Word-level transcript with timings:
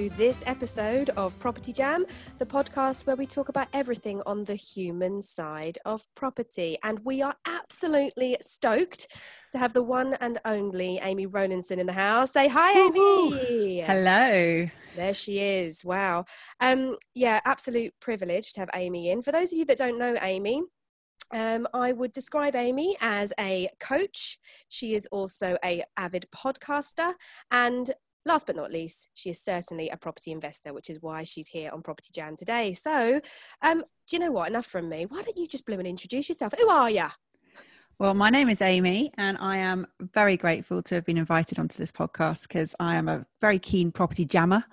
To 0.00 0.08
this 0.08 0.42
episode 0.46 1.10
of 1.10 1.38
Property 1.38 1.74
Jam, 1.74 2.06
the 2.38 2.46
podcast 2.46 3.06
where 3.06 3.16
we 3.16 3.26
talk 3.26 3.50
about 3.50 3.68
everything 3.74 4.22
on 4.24 4.44
the 4.44 4.54
human 4.54 5.20
side 5.20 5.76
of 5.84 6.06
property. 6.14 6.78
And 6.82 7.00
we 7.04 7.20
are 7.20 7.34
absolutely 7.46 8.38
stoked 8.40 9.08
to 9.52 9.58
have 9.58 9.74
the 9.74 9.82
one 9.82 10.14
and 10.14 10.40
only 10.46 11.00
Amy 11.02 11.26
Rowlinson 11.26 11.76
in 11.76 11.84
the 11.84 11.92
house. 11.92 12.32
Say 12.32 12.48
hi, 12.48 12.80
Amy. 12.80 13.80
Hello. 13.80 14.70
There 14.96 15.12
she 15.12 15.38
is. 15.38 15.84
Wow. 15.84 16.24
Um, 16.60 16.96
yeah, 17.14 17.42
absolute 17.44 17.92
privilege 18.00 18.54
to 18.54 18.60
have 18.60 18.70
Amy 18.74 19.10
in. 19.10 19.20
For 19.20 19.32
those 19.32 19.52
of 19.52 19.58
you 19.58 19.66
that 19.66 19.76
don't 19.76 19.98
know 19.98 20.16
Amy, 20.22 20.62
um, 21.30 21.68
I 21.74 21.92
would 21.92 22.12
describe 22.12 22.56
Amy 22.56 22.96
as 23.02 23.34
a 23.38 23.68
coach. 23.78 24.38
She 24.70 24.94
is 24.94 25.06
also 25.12 25.58
a 25.62 25.84
avid 25.98 26.24
podcaster, 26.34 27.12
and 27.50 27.90
last 28.26 28.46
but 28.46 28.56
not 28.56 28.70
least, 28.72 29.10
she 29.14 29.30
is 29.30 29.40
certainly 29.42 29.88
a 29.88 29.96
property 29.96 30.30
investor, 30.32 30.72
which 30.72 30.90
is 30.90 31.00
why 31.00 31.22
she's 31.24 31.48
here 31.48 31.70
on 31.72 31.82
Property 31.82 32.10
Jam 32.12 32.36
today. 32.36 32.72
So, 32.72 33.20
um, 33.62 33.80
do 34.08 34.16
you 34.16 34.18
know 34.18 34.30
what? 34.32 34.48
Enough 34.48 34.66
from 34.66 34.88
me. 34.88 35.06
Why 35.06 35.22
don't 35.22 35.38
you 35.38 35.46
just 35.48 35.66
bloom 35.66 35.80
and 35.80 35.88
introduce 35.88 36.28
yourself? 36.28 36.52
Who 36.58 36.68
are 36.68 36.90
you? 36.90 37.06
Well, 37.98 38.14
my 38.14 38.30
name 38.30 38.48
is 38.48 38.62
Amy, 38.62 39.12
and 39.18 39.36
I 39.38 39.58
am 39.58 39.86
very 40.00 40.38
grateful 40.38 40.82
to 40.84 40.94
have 40.94 41.04
been 41.04 41.18
invited 41.18 41.58
onto 41.58 41.76
this 41.76 41.92
podcast 41.92 42.48
because 42.48 42.74
I 42.80 42.94
am 42.96 43.08
a 43.08 43.26
very 43.42 43.58
keen 43.58 43.92
property 43.92 44.24
jammer. 44.24 44.64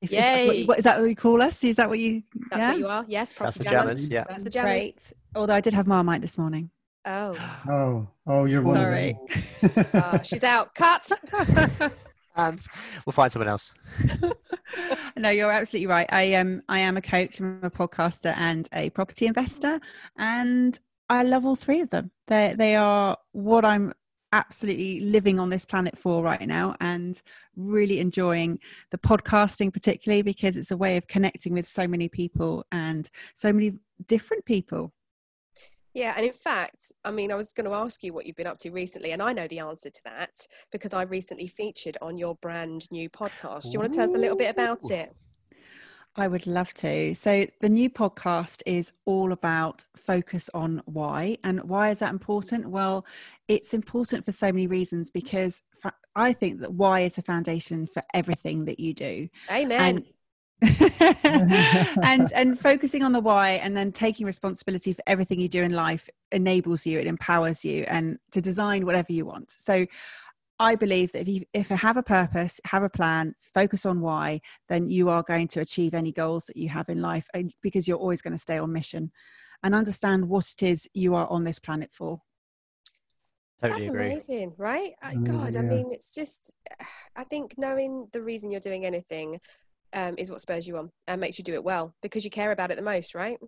If, 0.00 0.12
if 0.12 0.18
what, 0.20 0.24
Yay. 0.24 0.58
you- 0.60 0.66
what 0.66 0.78
is 0.78 0.84
that 0.84 1.00
what 1.00 1.08
you 1.08 1.16
call 1.16 1.42
us? 1.42 1.64
Is 1.64 1.76
that 1.76 1.88
what 1.88 1.98
you? 1.98 2.22
That's 2.50 2.60
yeah? 2.60 2.68
what 2.70 2.78
you 2.78 2.86
are. 2.88 3.04
Yes, 3.08 3.32
That's 3.32 3.38
property 3.38 3.58
the 3.58 3.64
jammers. 3.70 3.86
jammers, 4.08 4.10
yeah. 4.10 4.24
That's 4.28 4.42
the 4.44 4.50
jammers. 4.50 4.70
Great. 4.72 5.12
Although 5.34 5.54
I 5.54 5.60
did 5.60 5.72
have 5.72 5.88
Marmite 5.88 6.20
this 6.20 6.38
morning. 6.38 6.70
Oh, 7.04 7.36
Oh, 7.68 8.08
oh, 8.26 8.44
you're 8.44 8.62
one 8.62 8.76
Sorry. 8.76 9.18
of 9.64 9.74
them. 9.74 9.86
uh, 9.92 10.22
she's 10.22 10.44
out. 10.44 10.74
Cut. 10.76 11.10
And 12.36 12.60
we'll 13.04 13.12
find 13.12 13.32
someone 13.32 13.48
else. 13.48 13.72
no, 15.16 15.30
you're 15.30 15.50
absolutely 15.50 15.86
right. 15.86 16.06
I 16.10 16.22
am. 16.22 16.62
I 16.68 16.80
am 16.80 16.96
a 16.96 17.02
coach. 17.02 17.40
I'm 17.40 17.60
a 17.62 17.70
podcaster 17.70 18.34
and 18.36 18.68
a 18.72 18.90
property 18.90 19.26
investor, 19.26 19.80
and 20.16 20.78
I 21.08 21.22
love 21.22 21.46
all 21.46 21.56
three 21.56 21.80
of 21.80 21.90
them. 21.90 22.10
They 22.26 22.54
they 22.56 22.76
are 22.76 23.16
what 23.32 23.64
I'm 23.64 23.94
absolutely 24.32 25.00
living 25.00 25.40
on 25.40 25.48
this 25.48 25.64
planet 25.64 25.96
for 25.96 26.22
right 26.22 26.46
now, 26.46 26.76
and 26.80 27.20
really 27.56 28.00
enjoying 28.00 28.58
the 28.90 28.98
podcasting, 28.98 29.72
particularly 29.72 30.22
because 30.22 30.56
it's 30.58 30.70
a 30.70 30.76
way 30.76 30.98
of 30.98 31.06
connecting 31.08 31.54
with 31.54 31.66
so 31.66 31.88
many 31.88 32.08
people 32.08 32.66
and 32.70 33.08
so 33.34 33.52
many 33.52 33.72
different 34.06 34.44
people. 34.44 34.92
Yeah, 35.96 36.12
and 36.14 36.26
in 36.26 36.32
fact, 36.34 36.92
I 37.06 37.10
mean, 37.10 37.32
I 37.32 37.36
was 37.36 37.54
going 37.54 37.64
to 37.64 37.74
ask 37.74 38.04
you 38.04 38.12
what 38.12 38.26
you've 38.26 38.36
been 38.36 38.46
up 38.46 38.58
to 38.58 38.70
recently, 38.70 39.12
and 39.12 39.22
I 39.22 39.32
know 39.32 39.48
the 39.48 39.60
answer 39.60 39.88
to 39.88 40.00
that 40.04 40.46
because 40.70 40.92
I 40.92 41.04
recently 41.04 41.46
featured 41.46 41.96
on 42.02 42.18
your 42.18 42.34
brand 42.34 42.86
new 42.90 43.08
podcast. 43.08 43.62
Do 43.62 43.70
you 43.72 43.80
want 43.80 43.94
to 43.94 43.98
tell 44.00 44.10
us 44.10 44.14
a 44.14 44.18
little 44.18 44.36
bit 44.36 44.50
about 44.50 44.90
it? 44.90 45.16
I 46.14 46.28
would 46.28 46.46
love 46.46 46.74
to. 46.74 47.14
So, 47.14 47.46
the 47.62 47.70
new 47.70 47.88
podcast 47.88 48.60
is 48.66 48.92
all 49.06 49.32
about 49.32 49.84
focus 49.96 50.50
on 50.52 50.82
why. 50.84 51.38
And 51.44 51.64
why 51.64 51.88
is 51.88 52.00
that 52.00 52.10
important? 52.10 52.68
Well, 52.68 53.06
it's 53.48 53.72
important 53.72 54.26
for 54.26 54.32
so 54.32 54.52
many 54.52 54.66
reasons 54.66 55.10
because 55.10 55.62
fa- 55.80 55.94
I 56.14 56.34
think 56.34 56.60
that 56.60 56.74
why 56.74 57.00
is 57.00 57.14
the 57.14 57.22
foundation 57.22 57.86
for 57.86 58.02
everything 58.12 58.66
that 58.66 58.80
you 58.80 58.92
do. 58.92 59.30
Amen. 59.50 59.96
And, 59.96 60.04
and 62.02 62.32
and 62.32 62.58
focusing 62.58 63.02
on 63.02 63.12
the 63.12 63.20
why 63.20 63.50
and 63.50 63.76
then 63.76 63.92
taking 63.92 64.26
responsibility 64.26 64.92
for 64.92 65.02
everything 65.06 65.38
you 65.38 65.48
do 65.48 65.62
in 65.62 65.72
life 65.72 66.08
enables 66.32 66.86
you 66.86 66.98
it 66.98 67.06
empowers 67.06 67.64
you 67.64 67.84
and 67.88 68.18
to 68.30 68.40
design 68.40 68.86
whatever 68.86 69.12
you 69.12 69.26
want 69.26 69.50
so 69.50 69.86
I 70.58 70.74
believe 70.74 71.12
that 71.12 71.22
if 71.22 71.28
you 71.28 71.44
if 71.52 71.68
you 71.68 71.76
have 71.76 71.98
a 71.98 72.02
purpose, 72.02 72.60
have 72.64 72.82
a 72.82 72.88
plan, 72.88 73.34
focus 73.42 73.84
on 73.84 74.00
why, 74.00 74.40
then 74.68 74.88
you 74.88 75.10
are 75.10 75.22
going 75.22 75.48
to 75.48 75.60
achieve 75.60 75.92
any 75.92 76.12
goals 76.12 76.46
that 76.46 76.56
you 76.56 76.70
have 76.70 76.88
in 76.88 77.02
life 77.02 77.28
because 77.60 77.86
you're 77.86 77.98
always 77.98 78.22
going 78.22 78.32
to 78.32 78.38
stay 78.38 78.56
on 78.56 78.72
mission 78.72 79.12
and 79.62 79.74
understand 79.74 80.28
what 80.28 80.50
it 80.50 80.62
is 80.62 80.88
you 80.94 81.14
are 81.14 81.28
on 81.28 81.44
this 81.44 81.58
planet 81.58 81.90
for. 81.92 82.22
Totally 83.60 83.80
That's 83.80 83.90
agree. 83.90 84.06
amazing, 84.06 84.54
right? 84.56 84.92
I 85.02 85.12
Amazing, 85.12 85.24
God, 85.24 85.56
I 85.56 85.62
mean, 85.62 85.88
it's 85.90 86.14
just, 86.14 86.52
I 87.14 87.24
think 87.24 87.54
knowing 87.56 88.08
the 88.12 88.22
reason 88.22 88.50
you're 88.50 88.60
doing 88.60 88.84
anything 88.84 89.40
um, 89.92 90.14
is 90.18 90.30
what 90.30 90.40
spurs 90.40 90.66
you 90.66 90.76
on 90.76 90.90
and 91.06 91.20
makes 91.20 91.38
you 91.38 91.44
do 91.44 91.54
it 91.54 91.64
well 91.64 91.94
because 92.02 92.24
you 92.24 92.30
care 92.30 92.52
about 92.52 92.70
it 92.70 92.76
the 92.76 92.82
most, 92.82 93.14
right? 93.14 93.38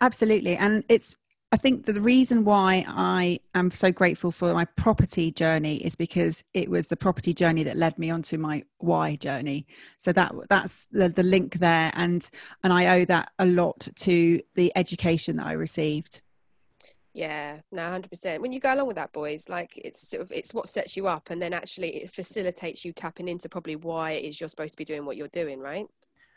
Absolutely. 0.00 0.56
And 0.56 0.84
it's, 0.88 1.16
I 1.50 1.56
think 1.56 1.86
the 1.86 2.00
reason 2.00 2.44
why 2.44 2.84
I 2.86 3.40
am 3.54 3.70
so 3.70 3.90
grateful 3.90 4.30
for 4.30 4.52
my 4.52 4.66
property 4.66 5.30
journey 5.32 5.76
is 5.76 5.96
because 5.96 6.44
it 6.52 6.70
was 6.70 6.88
the 6.88 6.96
property 6.96 7.32
journey 7.32 7.62
that 7.62 7.76
led 7.76 7.98
me 7.98 8.10
onto 8.10 8.36
my 8.36 8.64
why 8.78 9.16
journey. 9.16 9.66
So 9.96 10.12
that 10.12 10.34
that's 10.50 10.86
the, 10.92 11.08
the 11.08 11.22
link 11.22 11.54
there. 11.54 11.90
And, 11.94 12.28
and 12.62 12.72
I 12.72 13.00
owe 13.00 13.04
that 13.06 13.32
a 13.38 13.46
lot 13.46 13.88
to 13.96 14.40
the 14.56 14.72
education 14.76 15.36
that 15.36 15.46
I 15.46 15.52
received. 15.52 16.20
Yeah, 17.12 17.60
no, 17.72 17.82
hundred 17.82 18.10
percent. 18.10 18.42
When 18.42 18.52
you 18.52 18.60
go 18.60 18.74
along 18.74 18.86
with 18.86 18.96
that, 18.96 19.12
boys, 19.12 19.48
like 19.48 19.76
it's 19.78 20.08
sort 20.08 20.22
of 20.22 20.32
it's 20.32 20.54
what 20.54 20.68
sets 20.68 20.96
you 20.96 21.06
up, 21.08 21.30
and 21.30 21.40
then 21.40 21.52
actually 21.52 21.96
it 21.96 22.10
facilitates 22.10 22.84
you 22.84 22.92
tapping 22.92 23.28
into 23.28 23.48
probably 23.48 23.76
why 23.76 24.12
it 24.12 24.24
is 24.24 24.40
you're 24.40 24.48
supposed 24.48 24.74
to 24.74 24.78
be 24.78 24.84
doing 24.84 25.04
what 25.04 25.16
you're 25.16 25.28
doing, 25.28 25.58
right? 25.60 25.86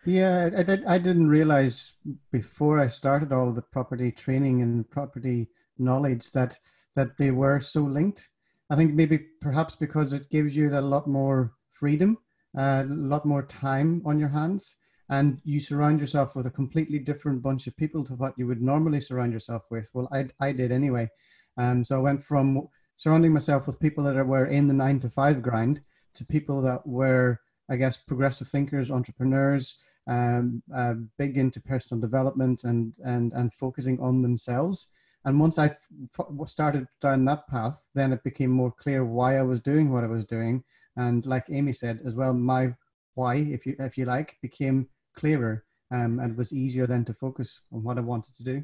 Yeah, 0.06 0.50
I, 0.58 0.64
did, 0.64 0.84
I 0.86 0.98
didn't 0.98 1.28
realize 1.28 1.94
before 2.32 2.80
I 2.80 2.88
started 2.88 3.32
all 3.32 3.52
the 3.52 3.62
property 3.62 4.12
training 4.12 4.64
and 4.64 4.90
property 4.90 5.50
knowledge 5.78 6.32
that 6.32 6.58
that 6.96 7.18
they 7.18 7.32
were 7.32 7.60
so 7.60 7.82
linked. 7.82 8.30
I 8.70 8.76
think 8.76 8.94
maybe 8.94 9.20
perhaps 9.40 9.76
because 9.76 10.14
it 10.14 10.30
gives 10.30 10.56
you 10.56 10.78
a 10.78 10.82
lot 10.82 11.08
more 11.08 11.54
freedom, 11.70 12.18
uh, 12.58 12.84
a 12.86 12.94
lot 12.94 13.26
more 13.26 13.44
time 13.44 14.02
on 14.06 14.20
your 14.20 14.30
hands, 14.30 14.76
and 15.12 15.42
you 15.44 15.60
surround 15.60 16.00
yourself 16.00 16.36
with 16.36 16.46
a 16.46 16.52
completely 16.52 16.98
different 16.98 17.44
bunch 17.44 17.68
of 17.68 17.76
people 17.76 18.04
to 18.06 18.14
what 18.16 18.34
you 18.38 18.48
would 18.48 18.62
normally 18.62 19.02
surround 19.02 19.34
yourself 19.34 19.64
with. 19.70 19.92
Well, 19.94 20.08
I, 20.12 20.28
I 20.40 20.54
did 20.54 20.72
anyway. 20.72 21.10
Um, 21.58 21.84
so 21.84 21.98
I 21.98 22.00
went 22.00 22.24
from 22.24 22.70
surrounding 22.96 23.34
myself 23.34 23.68
with 23.68 23.80
people 23.80 24.06
that 24.06 24.26
were 24.26 24.46
in 24.46 24.70
the 24.70 24.74
nine 24.74 25.02
to 25.02 25.10
five 25.10 25.42
grind 25.42 25.82
to 26.14 26.26
people 26.26 26.62
that 26.62 26.88
were, 26.88 27.42
I 27.70 27.76
guess, 27.76 27.98
progressive 27.98 28.48
thinkers, 28.48 28.90
entrepreneurs, 28.90 29.80
um, 30.08 30.64
uh, 30.74 30.94
big 31.18 31.38
into 31.38 31.60
personal 31.60 32.00
development 32.00 32.64
and 32.64 32.96
and 33.04 33.34
and 33.34 33.54
focusing 33.54 34.00
on 34.00 34.22
themselves. 34.22 34.88
And 35.26 35.40
once 35.40 35.60
I 35.60 35.76
f- 36.18 36.48
started 36.48 36.88
down 37.02 37.26
that 37.26 37.48
path, 37.48 37.86
then 37.94 38.14
it 38.14 38.24
became 38.24 38.50
more 38.50 38.72
clear 38.72 39.06
why 39.06 39.38
I 39.38 39.44
was 39.44 39.60
doing 39.60 39.92
what 39.92 40.04
I 40.04 40.08
was 40.08 40.26
doing. 40.26 40.64
And 40.96 41.26
like 41.26 41.46
Amy 41.50 41.74
said 41.74 42.00
as 42.06 42.16
well, 42.16 42.34
my 42.34 42.74
why, 43.16 43.36
if 43.36 43.66
you 43.66 43.76
if 43.78 43.98
you 43.98 44.06
like, 44.06 44.38
became 44.42 44.88
clearer 45.16 45.64
um, 45.92 46.20
and 46.20 46.38
was 46.38 46.54
easier 46.54 46.88
then 46.88 47.06
to 47.06 47.14
focus 47.14 47.62
on 47.72 47.84
what 47.84 47.98
I 47.98 48.02
wanted 48.02 48.36
to 48.36 48.44
do. 48.44 48.64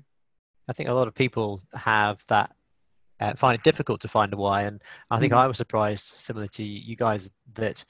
I 0.67 0.73
think 0.73 0.89
a 0.89 0.93
lot 0.93 1.07
of 1.07 1.13
people 1.13 1.61
have 1.73 2.23
that, 2.27 2.55
uh, 3.19 3.33
find 3.35 3.55
it 3.57 3.63
difficult 3.63 4.01
to 4.01 4.07
find 4.07 4.33
a 4.33 4.37
why. 4.37 4.63
And 4.63 4.81
I 5.09 5.19
think 5.19 5.33
Mhm. 5.33 5.37
I 5.37 5.47
was 5.47 5.57
surprised, 5.57 6.05
similar 6.05 6.47
to 6.49 6.63
you 6.63 6.95
guys, 6.95 7.31
that 7.53 7.83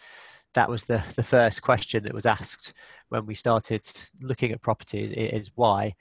that 0.53 0.69
was 0.69 0.85
the, 0.85 1.03
the 1.15 1.23
first 1.23 1.61
question 1.61 2.03
that 2.03 2.13
was 2.13 2.25
asked 2.25 2.73
when 3.09 3.25
we 3.25 3.35
started 3.35 3.85
looking 4.21 4.51
at 4.51 4.61
property 4.61 5.03
is 5.05 5.51
why. 5.55 5.95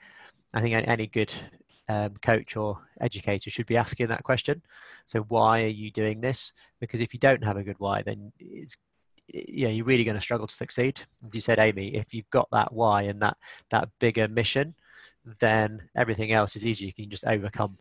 I 0.53 0.61
think 0.61 0.73
any- 0.75 0.87
any 0.87 1.07
good 1.07 1.33
um, 1.89 2.15
coach 2.17 2.57
or 2.57 2.85
educator 2.99 3.49
should 3.49 3.65
be 3.65 3.77
asking 3.77 4.07
that 4.07 4.23
question. 4.23 4.61
So 5.05 5.21
why 5.21 5.63
are 5.63 5.67
you 5.67 5.89
doing 5.89 6.19
this? 6.21 6.51
Because 6.81 7.01
if 7.01 7.13
you 7.13 7.19
don't 7.19 7.43
have 7.43 7.55
a 7.57 7.63
good 7.63 7.79
why, 7.79 8.01
then 8.01 8.33
it's 8.39 8.77
yeah, 9.33 9.69
you're 9.69 9.85
really 9.85 10.03
going 10.03 10.15
to 10.15 10.21
struggle 10.21 10.47
to 10.47 10.55
succeed. 10.55 11.01
As 11.25 11.33
you 11.33 11.41
said, 11.41 11.59
Amy, 11.59 11.95
if 11.95 12.13
you've 12.13 12.29
got 12.29 12.47
that 12.51 12.73
why 12.73 13.03
and 13.03 13.21
that 13.21 13.37
that 13.69 13.89
bigger 13.99 14.27
mission, 14.27 14.75
then 15.39 15.89
everything 15.95 16.31
else 16.31 16.55
is 16.55 16.65
easy. 16.65 16.85
You 16.85 16.93
can 16.93 17.09
just 17.09 17.25
overcome 17.25 17.77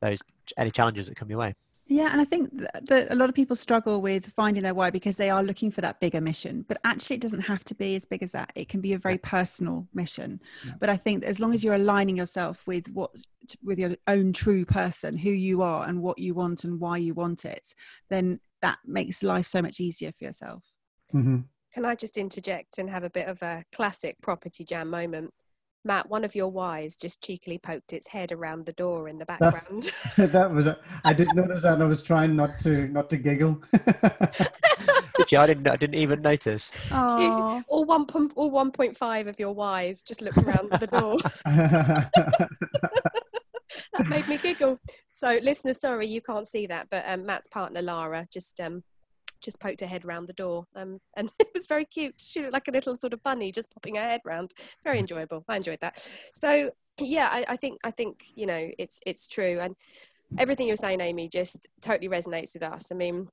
those 0.00 0.20
any 0.56 0.70
challenges 0.70 1.08
that 1.08 1.16
come 1.16 1.30
your 1.30 1.38
way. 1.38 1.54
Yeah, 1.86 2.10
and 2.12 2.20
I 2.20 2.24
think 2.24 2.50
that 2.56 3.10
a 3.10 3.14
lot 3.14 3.28
of 3.28 3.34
people 3.34 3.56
struggle 3.56 4.00
with 4.00 4.28
finding 4.28 4.62
their 4.62 4.72
why 4.72 4.90
because 4.90 5.16
they 5.16 5.30
are 5.30 5.42
looking 5.42 5.70
for 5.70 5.80
that 5.82 6.00
bigger 6.00 6.20
mission. 6.20 6.64
But 6.66 6.78
actually, 6.84 7.16
it 7.16 7.22
doesn't 7.22 7.40
have 7.40 7.64
to 7.64 7.74
be 7.74 7.96
as 7.96 8.04
big 8.04 8.22
as 8.22 8.32
that. 8.32 8.50
It 8.54 8.68
can 8.68 8.80
be 8.80 8.92
a 8.92 8.98
very 8.98 9.18
personal 9.18 9.86
mission. 9.92 10.40
Yeah. 10.64 10.72
But 10.80 10.88
I 10.88 10.96
think 10.96 11.20
that 11.20 11.28
as 11.28 11.40
long 11.40 11.52
as 11.52 11.62
you're 11.62 11.74
aligning 11.74 12.16
yourself 12.16 12.66
with 12.66 12.88
what, 12.90 13.10
with 13.62 13.78
your 13.78 13.96
own 14.06 14.32
true 14.32 14.64
person, 14.64 15.18
who 15.18 15.30
you 15.30 15.60
are, 15.60 15.86
and 15.86 16.00
what 16.00 16.18
you 16.18 16.34
want 16.34 16.64
and 16.64 16.80
why 16.80 16.96
you 16.98 17.14
want 17.14 17.44
it, 17.44 17.74
then 18.08 18.40
that 18.62 18.78
makes 18.86 19.22
life 19.22 19.46
so 19.46 19.60
much 19.60 19.80
easier 19.80 20.12
for 20.12 20.24
yourself. 20.24 20.64
Hmm 21.12 21.38
Can 21.72 21.84
I 21.84 21.94
just 21.94 22.18
interject 22.18 22.78
and 22.78 22.90
have 22.90 23.04
a 23.04 23.10
bit 23.10 23.28
of 23.28 23.42
a 23.42 23.64
classic 23.72 24.16
property 24.22 24.64
jam 24.64 24.90
moment? 24.90 25.32
Matt, 25.84 26.08
one 26.08 26.24
of 26.24 26.36
your 26.36 26.48
whys 26.48 26.94
just 26.94 27.22
cheekily 27.22 27.58
poked 27.58 27.92
its 27.92 28.08
head 28.08 28.30
around 28.30 28.66
the 28.66 28.72
door 28.72 29.08
in 29.08 29.18
the 29.18 29.26
background. 29.32 29.90
That, 30.16 30.30
that 30.32 30.52
was. 30.52 30.68
I 31.04 31.12
didn't 31.12 31.34
notice 31.34 31.62
that. 31.62 31.74
and 31.74 31.82
I 31.82 31.86
was 31.86 32.02
trying 32.02 32.36
not 32.36 32.58
to 32.60 32.86
not 32.88 33.10
to 33.10 33.16
giggle. 33.16 33.60
Did 35.16 35.32
you? 35.32 35.38
I 35.38 35.46
didn't. 35.46 35.66
I 35.66 35.76
didn't 35.76 35.96
even 35.96 36.22
notice. 36.22 36.70
Oh, 36.92 37.62
all 37.68 37.84
one 37.84 38.06
point, 38.06 38.32
all 38.36 38.50
one 38.50 38.70
point 38.70 38.96
five 38.96 39.26
of 39.26 39.38
your 39.38 39.52
whys 39.52 40.02
just 40.02 40.22
looked 40.22 40.38
around 40.38 40.70
the 40.70 40.86
door. 40.86 41.18
that 43.92 44.08
made 44.08 44.28
me 44.28 44.38
giggle. 44.38 44.78
So, 45.12 45.38
listeners, 45.42 45.80
sorry 45.80 46.06
you 46.06 46.20
can't 46.20 46.46
see 46.46 46.66
that, 46.66 46.88
but 46.90 47.04
um, 47.06 47.26
Matt's 47.26 47.48
partner 47.48 47.82
Lara 47.82 48.26
just 48.32 48.60
um, 48.60 48.84
just 49.42 49.60
poked 49.60 49.80
her 49.80 49.86
head 49.86 50.04
round 50.04 50.28
the 50.28 50.32
door, 50.32 50.66
um, 50.74 51.00
and 51.14 51.30
it 51.38 51.48
was 51.54 51.66
very 51.66 51.84
cute. 51.84 52.14
She 52.18 52.40
looked 52.40 52.52
like 52.52 52.68
a 52.68 52.72
little 52.72 52.96
sort 52.96 53.12
of 53.12 53.22
bunny 53.22 53.52
just 53.52 53.72
popping 53.72 53.96
her 53.96 54.02
head 54.02 54.22
round. 54.24 54.52
Very 54.84 54.98
enjoyable. 54.98 55.44
I 55.48 55.56
enjoyed 55.56 55.80
that. 55.80 55.98
So, 56.34 56.70
yeah, 57.00 57.28
I, 57.30 57.44
I 57.48 57.56
think 57.56 57.80
I 57.84 57.90
think 57.90 58.24
you 58.34 58.46
know 58.46 58.70
it's 58.78 59.00
it's 59.06 59.28
true, 59.28 59.58
and 59.60 59.76
everything 60.38 60.66
you're 60.66 60.76
saying, 60.76 61.00
Amy, 61.00 61.28
just 61.28 61.68
totally 61.80 62.08
resonates 62.08 62.54
with 62.54 62.62
us. 62.62 62.90
I 62.90 62.94
mean, 62.94 63.28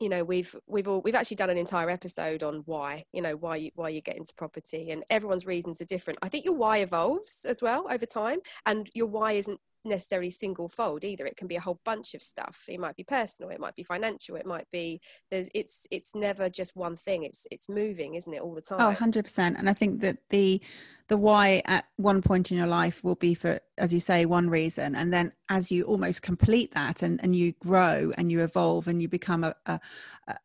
you 0.00 0.08
know 0.08 0.24
we've 0.24 0.54
we've 0.66 0.88
all 0.88 1.02
we've 1.02 1.14
actually 1.14 1.36
done 1.36 1.50
an 1.50 1.58
entire 1.58 1.90
episode 1.90 2.42
on 2.42 2.62
why 2.66 3.04
you 3.12 3.20
know 3.20 3.36
why 3.36 3.56
you 3.56 3.70
why 3.74 3.88
you 3.88 4.00
get 4.00 4.16
into 4.16 4.32
property 4.34 4.90
and 4.90 5.04
everyone's 5.10 5.46
reasons 5.46 5.80
are 5.80 5.86
different 5.86 6.18
i 6.22 6.28
think 6.28 6.44
your 6.44 6.54
why 6.54 6.78
evolves 6.78 7.44
as 7.48 7.62
well 7.62 7.86
over 7.90 8.06
time 8.06 8.38
and 8.64 8.88
your 8.94 9.06
why 9.06 9.32
isn't 9.32 9.60
necessarily 9.88 10.30
single 10.30 10.68
fold 10.68 11.04
either. 11.04 11.26
It 11.26 11.36
can 11.36 11.48
be 11.48 11.56
a 11.56 11.60
whole 11.60 11.80
bunch 11.84 12.14
of 12.14 12.22
stuff. 12.22 12.64
It 12.68 12.80
might 12.80 12.96
be 12.96 13.04
personal 13.04 13.50
it 13.50 13.60
might 13.60 13.76
be 13.76 13.82
financial 13.82 14.36
it 14.36 14.46
might 14.46 14.66
be 14.70 15.00
there's 15.30 15.48
it's 15.54 15.86
it's 15.90 16.14
never 16.14 16.48
just 16.48 16.76
one 16.76 16.96
thing. 16.96 17.22
It's 17.24 17.46
it's 17.50 17.68
moving 17.68 18.14
isn't 18.14 18.32
it 18.32 18.40
all 18.40 18.54
the 18.54 18.62
oh, 18.70 18.76
time? 18.76 18.96
oh 18.96 18.96
100% 18.96 19.58
and 19.58 19.68
i 19.68 19.72
think 19.72 20.00
that 20.00 20.18
the 20.30 20.60
the 21.08 21.16
why 21.16 21.62
at 21.64 21.86
one 21.96 22.20
point 22.20 22.50
in 22.50 22.58
your 22.58 22.66
life 22.66 23.02
will 23.02 23.14
be 23.14 23.34
for 23.34 23.60
as 23.78 23.92
you 23.92 24.00
say 24.00 24.26
one 24.26 24.50
reason. 24.50 24.94
And 24.94 25.12
then 25.12 25.32
as 25.48 25.70
you 25.72 25.84
almost 25.84 26.20
complete 26.20 26.72
that 26.74 27.02
and, 27.02 27.18
and 27.22 27.34
you 27.34 27.52
grow 27.60 28.12
and 28.18 28.30
you 28.30 28.40
evolve 28.40 28.88
and 28.88 29.00
you 29.00 29.08
become 29.08 29.44
a, 29.44 29.54
a, 29.66 29.80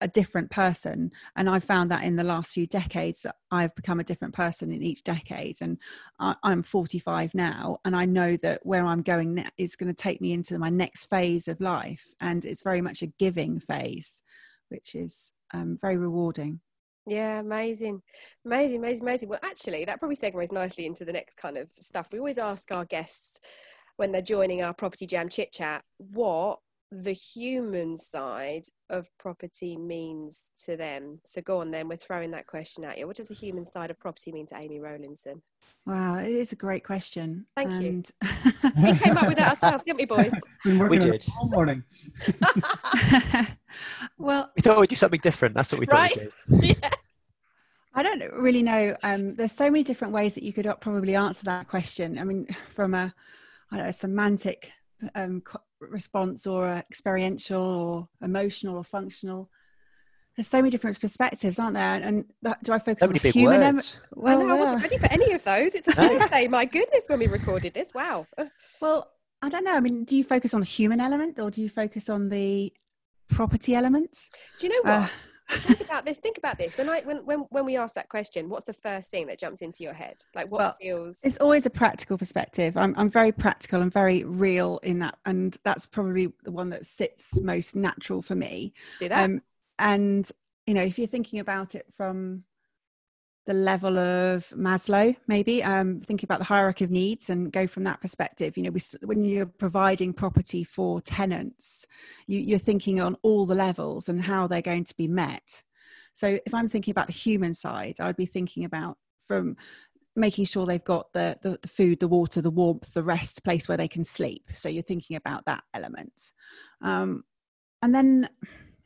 a 0.01 0.07
different 0.07 0.50
person. 0.51 1.12
And 1.36 1.50
i've 1.50 1.63
found 1.63 1.92
that 1.92 2.04
in 2.04 2.16
the 2.16 2.24
last 2.24 2.54
few 2.54 2.66
decades 2.66 3.25
i've 3.51 3.75
become 3.75 4.00
a 4.00 4.04
different 4.04 4.34
person 4.34 4.72
in 4.72 4.81
each 4.81 5.04
decade. 5.04 5.57
And 5.62 5.78
I, 6.19 6.36
i'm 6.44 6.63
45 6.63 7.34
now 7.36 7.78
and 7.84 7.96
i 7.96 8.06
know 8.06 8.38
that 8.38 8.66
where 8.66 8.86
i'm 8.86 9.01
going 9.01 9.32
is 9.57 9.75
going 9.75 9.94
to 9.94 10.03
take 10.03 10.21
me 10.21 10.33
into 10.33 10.57
my 10.59 10.69
next 10.69 11.07
phase 11.07 11.47
of 11.47 11.59
life 11.62 12.13
and 12.19 12.45
it's 12.45 12.63
very 12.63 12.81
much 12.81 13.01
a 13.01 13.07
giving 13.07 13.59
phase 13.59 14.21
which 14.69 14.95
is 14.95 15.33
um, 15.53 15.77
very 15.80 15.97
rewarding 15.97 16.59
Yeah, 17.06 17.39
amazing, 17.39 18.01
amazing, 18.45 18.77
amazing, 18.77 19.03
amazing. 19.03 19.30
Well, 19.30 19.39
actually, 19.44 19.83
that 19.85 20.00
probably 20.00 20.15
segues 20.15 20.53
nicely 20.53 20.85
into 20.85 21.03
the 21.03 21.12
next 21.12 21.35
kind 21.35 21.57
of 21.57 21.69
stuff. 21.71 22.09
We 22.12 22.19
always 22.19 22.38
ask 22.38 22.71
our 22.71 22.85
guests 22.85 23.41
when 23.97 24.12
they're 24.12 24.21
joining 24.21 24.62
our 24.62 24.74
Property 24.74 25.06
Jam 25.06 25.30
chit 25.30 25.51
chat 25.51 25.83
what 25.97 26.59
the 27.01 27.12
human 27.13 27.98
side 27.98 28.63
of 28.90 29.10
property 29.18 29.75
means 29.75 30.51
to 30.66 30.78
them. 30.78 31.19
So 31.25 31.42
go 31.42 31.60
on 31.62 31.72
then, 31.72 31.88
we're 31.88 31.95
throwing 31.98 32.30
that 32.31 32.45
question 32.45 32.84
at 32.84 33.00
you. 33.00 33.07
What 33.07 33.16
does 33.16 33.30
the 33.30 33.34
human 33.34 33.66
side 33.66 33.90
of 33.90 34.00
property 34.00 34.31
mean 34.31 34.45
to 34.48 34.56
Amy 34.57 34.80
Rowlinson? 34.80 35.42
wow 35.86 36.16
it 36.18 36.28
is 36.28 36.51
a 36.51 36.57
great 36.57 36.84
question 36.84 37.45
Thank 37.56 37.72
you. 37.81 38.04
We 38.84 38.94
came 38.98 39.18
up 39.18 39.28
with 39.28 39.38
that 39.38 39.51
ourselves, 39.51 39.84
didn't 39.86 40.00
we, 40.00 40.06
boys? 40.06 40.34
Been 40.66 40.78
working 40.78 41.00
We 41.04 41.12
did. 41.12 41.25
all 41.40 41.48
morning. 41.48 41.84
well 44.18 44.51
We 44.56 44.62
thought 44.62 44.80
we'd 44.80 44.89
do 44.89 44.96
something 44.96 45.19
different. 45.22 45.56
That's 45.56 45.72
what 45.72 45.80
we 45.80 45.86
thought 45.86 45.96
Right. 46.16 46.18
we'd 46.50 46.62
do. 46.62 46.68
yeah. 46.81 46.89
I 47.96 48.01
don't 48.04 48.24
really 48.34 48.63
know. 48.63 48.96
Um, 49.04 49.36
there's 49.36 49.51
so 49.51 49.69
many 49.69 49.84
different 49.84 50.13
ways 50.13 50.36
that 50.36 50.44
you 50.44 50.51
could 50.51 50.68
probably 50.81 51.16
answer 51.16 51.46
that 51.46 51.68
question. 51.68 52.18
I 52.18 52.24
mean, 52.24 52.48
from 52.74 52.94
a, 52.96 53.13
I 53.72 53.78
don't 53.78 53.86
know, 53.86 53.92
semantic 53.92 54.72
um, 55.16 55.42
co- 55.42 55.62
response 55.91 56.45
or 56.47 56.68
a 56.68 56.77
experiential 56.80 57.62
or 57.62 58.09
emotional 58.25 58.75
or 58.77 58.83
functional. 58.83 59.50
There's 60.35 60.47
so 60.47 60.57
many 60.57 60.71
different 60.71 61.00
perspectives, 61.00 61.59
aren't 61.59 61.75
there? 61.75 62.01
And 62.01 62.25
that, 62.41 62.63
do 62.63 62.74
I 62.74 62.80
focus 62.80 63.01
So 63.01 63.06
on 63.06 63.09
many 63.09 63.19
the 63.19 63.24
big 63.24 63.33
human? 63.33 63.62
em- 63.62 63.75
words. 63.75 64.01
I 64.03 64.19
well, 64.19 64.39
know, 64.39 64.56
I 64.56 64.57
wasn't 64.59 64.81
ready 64.81 64.97
for 64.97 65.12
any 65.12 65.31
of 65.31 65.44
those. 65.44 65.75
It's 65.75 65.88
a 65.88 65.91
Thursday. 65.94 66.47
My 66.47 66.65
goodness, 66.65 67.03
when 67.07 67.19
we 67.19 67.27
recorded 67.27 67.74
this. 67.75 67.94
Wow. 67.94 68.25
well, 68.81 69.12
I 69.44 69.50
don't 69.50 69.63
know. 69.63 69.74
I 69.75 69.80
mean, 69.80 70.06
do 70.06 70.15
you 70.15 70.24
focus 70.24 70.53
on 70.56 70.62
the 70.62 70.65
human 70.65 71.00
element 71.00 71.38
or 71.38 71.51
do 71.51 71.62
you 71.62 71.69
focus 71.69 72.09
on 72.09 72.29
the 72.29 72.74
property 73.29 73.75
element? 73.75 74.29
Do 74.59 74.68
you 74.68 74.74
know 74.74 74.89
what? 74.91 75.01
Uh, 75.03 75.07
think 75.59 75.81
about 75.81 76.05
this. 76.05 76.17
Think 76.19 76.38
about 76.38 76.57
this. 76.57 76.77
When 76.77 76.89
I 76.89 77.01
when 77.01 77.17
when 77.25 77.39
when 77.50 77.65
we 77.65 77.77
ask 77.77 77.95
that 77.95 78.09
question, 78.09 78.50
what's 78.50 78.65
the 78.65 78.73
first 78.73 79.11
thing 79.11 79.27
that 79.27 79.39
jumps 79.39 79.61
into 79.61 79.83
your 79.83 79.94
head? 79.94 80.23
Like 80.35 80.51
what 80.51 80.59
Well, 80.59 80.77
feels? 80.81 81.19
it's 81.23 81.38
always 81.38 81.65
a 81.65 81.69
practical 81.69 82.17
perspective. 82.17 82.77
I'm, 82.77 82.94
I'm 82.97 83.09
very 83.09 83.31
practical 83.31 83.81
and 83.81 83.91
very 83.91 84.23
real 84.23 84.79
in 84.83 85.00
that. 85.00 85.17
And 85.25 85.57
that's 85.63 85.85
probably 85.85 86.31
the 86.44 86.51
one 86.51 86.69
that 86.69 86.85
sits 86.85 87.41
most 87.41 87.75
natural 87.75 88.21
for 88.21 88.35
me. 88.35 88.73
Do 89.00 89.09
that. 89.09 89.23
Um, 89.23 89.41
and, 89.79 90.29
you 90.67 90.73
know, 90.73 90.83
if 90.83 90.97
you're 90.97 91.07
thinking 91.07 91.39
about 91.39 91.75
it 91.75 91.85
from 91.95 92.44
the 93.45 93.54
level 93.54 94.00
of 94.00 94.48
Maslow, 94.56 95.16
maybe 95.28 95.63
um, 95.63 96.00
thinking 96.00 96.25
about 96.25 96.40
the 96.40 96.45
hierarchy 96.45 96.86
of 96.86 96.92
needs 96.92 97.30
and 97.30 97.51
go 97.51 97.68
from 97.68 97.84
that 97.84 98.00
perspective. 98.00 98.56
You 98.56 98.63
know, 98.63 98.72
we, 98.72 98.80
when 99.04 99.25
you're 99.25 99.45
providing 99.45 100.13
property 100.13 100.63
for 100.63 101.01
tenants, 101.01 101.86
you, 102.25 102.40
you're 102.40 102.60
thinking 102.60 103.01
on 103.01 103.18
all 103.22 103.45
the 103.45 103.56
levels 103.56 104.07
and 104.07 104.22
how 104.22 104.48
they're 104.48 104.62
going 104.62 104.86
to 104.86 104.95
be 104.95 105.07
met. 105.07 105.63
So 106.13 106.40
if 106.45 106.54
I'm 106.54 106.69
thinking 106.69 106.92
about 106.92 107.07
the 107.07 107.13
human 107.13 107.54
side, 107.54 108.00
I'd 108.00 108.16
be 108.16 108.25
thinking 108.25 108.63
about 108.63 108.98
from 109.19 109.57
making 110.16 110.46
sure 110.46 110.66
they've 110.66 110.84
got 110.84 111.12
the, 111.13 111.38
the, 111.42 111.57
the 111.62 111.68
food, 111.68 112.00
the 112.00 112.07
water, 112.07 112.39
the 112.39 112.51
warmth, 112.51 112.94
the 112.94 113.04
rest, 113.04 113.44
place 113.44 113.68
where 113.68 113.78
they 113.78 113.88
can 113.88 114.04
sleep. 114.04 114.50
So 114.54 114.69
you're 114.69 114.84
thinking 114.84 115.18
about 115.18 115.46
that 115.46 115.63
element. 115.74 116.31
Um, 116.81 117.24
and 117.81 117.94
then 117.94 118.30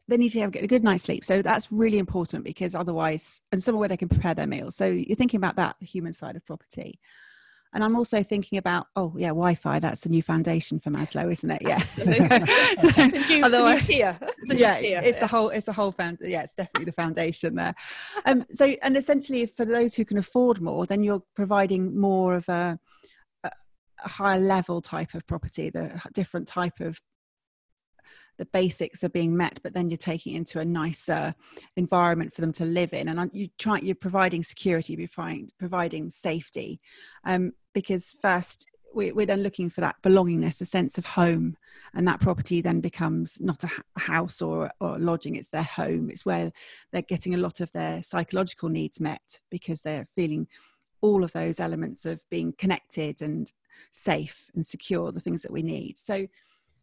they 0.07 0.17
need 0.17 0.29
to 0.29 0.39
have 0.41 0.55
a 0.55 0.67
good 0.67 0.83
night's 0.83 1.03
sleep. 1.03 1.25
So 1.25 1.41
that's 1.41 1.71
really 1.71 1.97
important 1.97 2.43
because 2.43 2.75
otherwise, 2.75 3.41
and 3.51 3.61
somewhere 3.61 3.81
where 3.81 3.89
they 3.89 3.97
can 3.97 4.07
prepare 4.09 4.33
their 4.33 4.47
meals. 4.47 4.75
So 4.75 4.85
you're 4.85 5.15
thinking 5.15 5.37
about 5.37 5.57
that, 5.57 5.75
the 5.79 5.85
human 5.85 6.13
side 6.13 6.35
of 6.35 6.45
property. 6.45 6.99
And 7.73 7.83
I'm 7.83 7.97
also 7.97 8.23
thinking 8.23 8.57
about, 8.57 8.87
oh 8.95 9.13
yeah, 9.17 9.27
Wi-Fi. 9.27 9.79
That's 9.79 9.99
the 10.01 10.09
new 10.09 10.21
foundation 10.23 10.79
for 10.79 10.89
Maslow, 10.89 11.29
isn't 11.31 11.51
it? 11.51 11.61
Yes. 11.61 11.99
Absolutely. 12.07 12.39
It's 12.49 12.97
a 12.97 13.07
new- 13.07 13.13
it's 13.17 13.29
a 13.29 13.41
Otherwise- 13.43 13.87
tier. 13.87 14.17
It's 14.39 14.51
a 14.51 14.53
new 14.53 14.59
yeah, 14.61 15.01
it's 15.01 15.21
a 15.21 15.27
whole, 15.27 15.49
it's 15.49 15.67
a 15.67 15.73
whole 15.73 15.91
found. 15.91 16.19
Yeah, 16.21 16.43
it's 16.43 16.53
definitely 16.53 16.85
the 16.85 16.91
foundation 16.93 17.55
there. 17.55 17.75
Um, 18.25 18.45
so, 18.53 18.65
and 18.81 18.95
essentially, 18.95 19.45
for 19.45 19.65
those 19.65 19.93
who 19.95 20.05
can 20.05 20.17
afford 20.17 20.61
more, 20.61 20.85
then 20.85 21.03
you're 21.03 21.21
providing 21.35 21.99
more 21.99 22.35
of 22.35 22.47
a, 22.47 22.79
a 23.43 23.51
higher 23.99 24.39
level 24.39 24.81
type 24.81 25.13
of 25.13 25.27
property, 25.27 25.69
the 25.69 26.01
different 26.13 26.47
type 26.47 26.79
of 26.79 27.01
the 28.37 28.45
basics 28.45 29.03
are 29.03 29.09
being 29.09 29.35
met, 29.35 29.59
but 29.63 29.73
then 29.73 29.89
you're 29.89 29.97
taking 29.97 30.35
into 30.35 30.59
a 30.59 30.65
nicer 30.65 31.33
environment 31.75 32.33
for 32.33 32.41
them 32.41 32.53
to 32.53 32.65
live 32.65 32.93
in, 32.93 33.07
and 33.07 33.31
you 33.33 33.49
try 33.57 33.79
you're 33.79 33.95
providing 33.95 34.43
security, 34.43 34.93
you're 34.93 35.07
providing, 35.07 35.49
providing 35.57 36.09
safety, 36.09 36.79
um, 37.25 37.53
because 37.73 38.11
first 38.11 38.67
we, 38.93 39.11
we're 39.11 39.25
then 39.25 39.43
looking 39.43 39.69
for 39.69 39.81
that 39.81 40.01
belongingness, 40.01 40.61
a 40.61 40.65
sense 40.65 40.97
of 40.97 41.05
home, 41.05 41.57
and 41.93 42.07
that 42.07 42.21
property 42.21 42.61
then 42.61 42.79
becomes 42.81 43.39
not 43.41 43.63
a 43.63 43.99
house 43.99 44.41
or 44.41 44.71
or 44.79 44.97
lodging; 44.99 45.35
it's 45.35 45.49
their 45.49 45.63
home. 45.63 46.09
It's 46.09 46.25
where 46.25 46.51
they're 46.91 47.01
getting 47.01 47.33
a 47.33 47.39
lot 47.39 47.59
of 47.59 47.71
their 47.71 48.01
psychological 48.01 48.69
needs 48.69 48.99
met 48.99 49.39
because 49.49 49.81
they're 49.81 50.05
feeling 50.05 50.47
all 51.01 51.23
of 51.23 51.31
those 51.33 51.59
elements 51.59 52.05
of 52.05 52.27
being 52.29 52.53
connected 52.57 53.21
and 53.21 53.51
safe 53.91 54.49
and 54.55 54.65
secure, 54.65 55.11
the 55.11 55.19
things 55.19 55.43
that 55.43 55.51
we 55.51 55.61
need. 55.61 55.97
So 55.97 56.27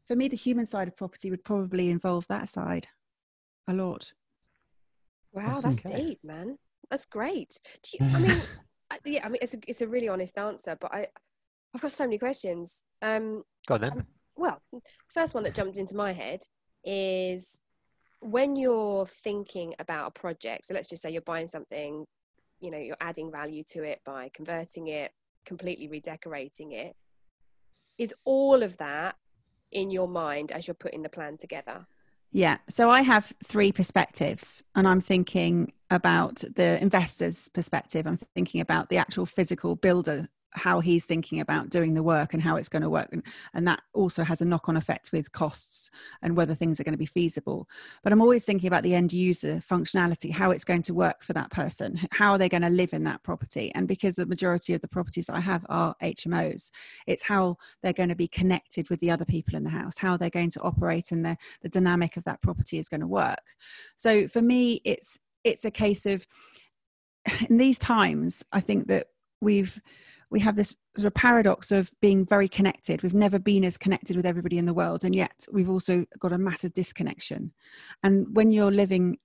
for 0.07 0.17
me, 0.17 0.29
the 0.29 0.37
human 0.37 0.67
side 0.67 0.89
of 0.89 0.97
property 0.97 1.31
would 1.31 1.45
probably 1.45 1.91
involve 1.91 2.27
that 2.29 2.49
side 2.49 2.89
a 3.69 3.73
lot. 3.73 4.13
Wow, 5.33 5.57
Awesome. 5.57 5.63
that's 5.71 5.85
Okay. 5.87 6.03
deep, 6.09 6.21
man. 6.23 6.59
That's 6.91 7.07
great. 7.07 7.59
Do 7.83 7.99
you, 8.05 8.15
I 8.15 8.19
mean, 8.21 8.41
I- 8.91 8.99
yeah, 9.05 9.25
I 9.25 9.29
mean, 9.29 9.39
it's 9.43 9.55
a, 9.55 9.59
it's 9.67 9.81
a 9.81 9.89
really 9.89 10.09
honest 10.09 10.39
answer, 10.39 10.77
but 10.81 10.93
I, 10.95 11.07
I've 11.75 11.81
got 11.81 11.91
so 11.93 12.05
many 12.05 12.19
questions. 12.19 12.85
Um, 13.03 13.43
Go 13.67 13.75
on 13.75 13.81
then. 13.81 14.07
well, 14.37 14.61
first 15.09 15.35
one 15.35 15.43
that 15.45 15.55
jumped 15.55 15.79
into 15.79 15.97
my 15.97 16.13
head 16.13 16.41
is 16.85 17.61
when 18.21 18.57
you're 18.57 19.07
thinking 19.07 19.75
about 19.79 20.09
a 20.09 20.11
project. 20.11 20.67
So 20.67 20.75
let's 20.75 20.89
just 20.89 21.03
say 21.03 21.11
you're 21.11 21.23
buying 21.23 21.47
something, 21.49 22.05
you 22.61 22.71
know, 22.71 22.79
you're 22.79 22.97
adding 23.01 23.33
value 23.33 23.63
to 23.73 23.83
it 23.83 24.01
by 24.05 24.31
converting 24.33 24.87
it, 24.89 25.13
completely 25.45 25.89
redecorating 25.89 26.73
it. 26.73 26.95
Is 27.99 28.15
all 28.25 28.63
of 28.63 28.77
that 28.79 29.17
in 29.75 29.91
your 29.91 30.09
mind 30.09 30.51
as 30.53 30.67
you're 30.67 30.75
putting 30.75 31.03
the 31.03 31.09
plan 31.09 31.37
together? 31.37 31.87
Yeah. 32.33 32.59
So 32.69 32.91
I 32.91 33.03
have 33.03 33.33
three 33.45 33.71
perspectives, 33.71 34.65
and 34.75 34.89
I'm 34.89 35.01
thinking 35.01 35.73
about 35.91 36.43
the 36.57 36.81
investor's 36.83 37.49
perspective. 37.49 38.07
I'm 38.07 38.17
thinking 38.17 38.61
about 38.61 38.89
the 38.89 38.97
actual 38.97 39.27
physical 39.27 39.77
builder 39.77 40.29
how 40.55 40.81
he's 40.81 41.05
thinking 41.05 41.41
about 41.41 41.71
doing 41.71 41.95
the 41.95 42.03
work 42.03 42.33
and 42.33 42.43
how 42.43 42.57
it's 42.57 42.69
going 42.69 42.83
to 42.83 42.91
work 42.91 43.09
and, 43.13 43.23
and 43.55 43.67
that 43.67 43.81
also 43.93 44.23
has 44.23 44.41
a 44.41 44.45
knock-on 44.45 44.77
effect 44.77 45.11
with 45.13 45.33
costs 45.33 45.91
and 46.23 46.37
whether 46.37 46.55
things 46.55 46.81
are 46.81 46.85
going 46.85 46.93
to 46.93 46.99
be 46.99 47.07
feasible. 47.07 47.69
But 48.03 48.13
i'm 48.13 48.21
always 48.21 48.45
thinking 48.45 48.69
about 48.69 48.83
the 48.83 48.95
end 48.95 49.13
user 49.13 49.57
functionality 49.57 50.31
how 50.31 50.51
it's 50.51 50.65
going 50.65 50.83
to 50.83 50.95
work 50.95 51.23
for 51.23 51.33
that 51.33 51.51
person 51.51 52.01
how 52.11 52.33
are 52.33 52.39
they 52.39 52.49
going 52.49 52.63
to 52.63 52.71
live 52.71 52.93
in 52.93 53.05
that 53.05 53.23
property? 53.23 53.73
And 53.75 53.89
because 53.89 54.17
the 54.17 54.27
majority 54.27 54.75
of 54.75 54.81
the 54.81 54.89
properties 54.89 55.29
i 55.29 55.41
have 55.41 55.65
are 55.69 55.95
hmos 56.03 56.71
it's 57.07 57.23
how 57.23 57.57
they're 57.83 57.93
going 57.93 58.09
to 58.09 58.15
be 58.15 58.29
connected 58.29 58.89
with 58.91 59.01
the 59.01 59.11
other 59.11 59.25
people 59.25 59.57
in 59.57 59.65
the 59.65 59.71
house 59.71 59.99
how 59.99 60.17
they're 60.17 60.31
going 60.31 60.51
to 60.51 60.61
operate 60.61 61.13
and 61.13 61.25
the, 61.25 61.37
the 61.63 61.69
dynamic 61.69 62.17
of 62.17 62.25
that 62.25 62.41
property 62.43 62.79
is 62.79 62.89
going 62.89 63.01
to 63.01 63.07
work. 63.07 63.55
So 63.97 64.29
for 64.29 64.43
me 64.43 64.81
it's 64.85 65.19
it's 65.43 65.65
a 65.65 65.71
case 65.71 66.07
of 66.07 66.27
in 67.49 67.59
these 67.59 67.79
times 67.79 68.45
i 68.53 68.61
think 68.61 68.89
that 68.89 69.09
we've 69.41 69.81
we 70.31 70.41
have 70.41 70.57
this 70.57 70.75
sort 70.97 71.07
of 71.07 71.15
paradox 71.15 71.71
of 71.71 71.91
being 72.01 72.25
very 72.25 72.49
connected. 72.49 73.03
We've 73.03 73.15
never 73.15 73.39
been 73.39 73.65
as 73.65 73.79
connected 73.79 74.17
with 74.17 74.27
everybody 74.27 74.59
in 74.59 74.67
the 74.67 74.75
world, 74.75 75.05
and 75.05 75.15
yet 75.15 75.47
we've 75.53 75.71
also 75.71 76.05
got 76.19 76.33
a 76.33 76.39
massive 76.39 76.75
disconnection. 76.75 77.53
And 78.03 78.35
when 78.35 78.51
you're 78.51 78.71
living 78.71 79.19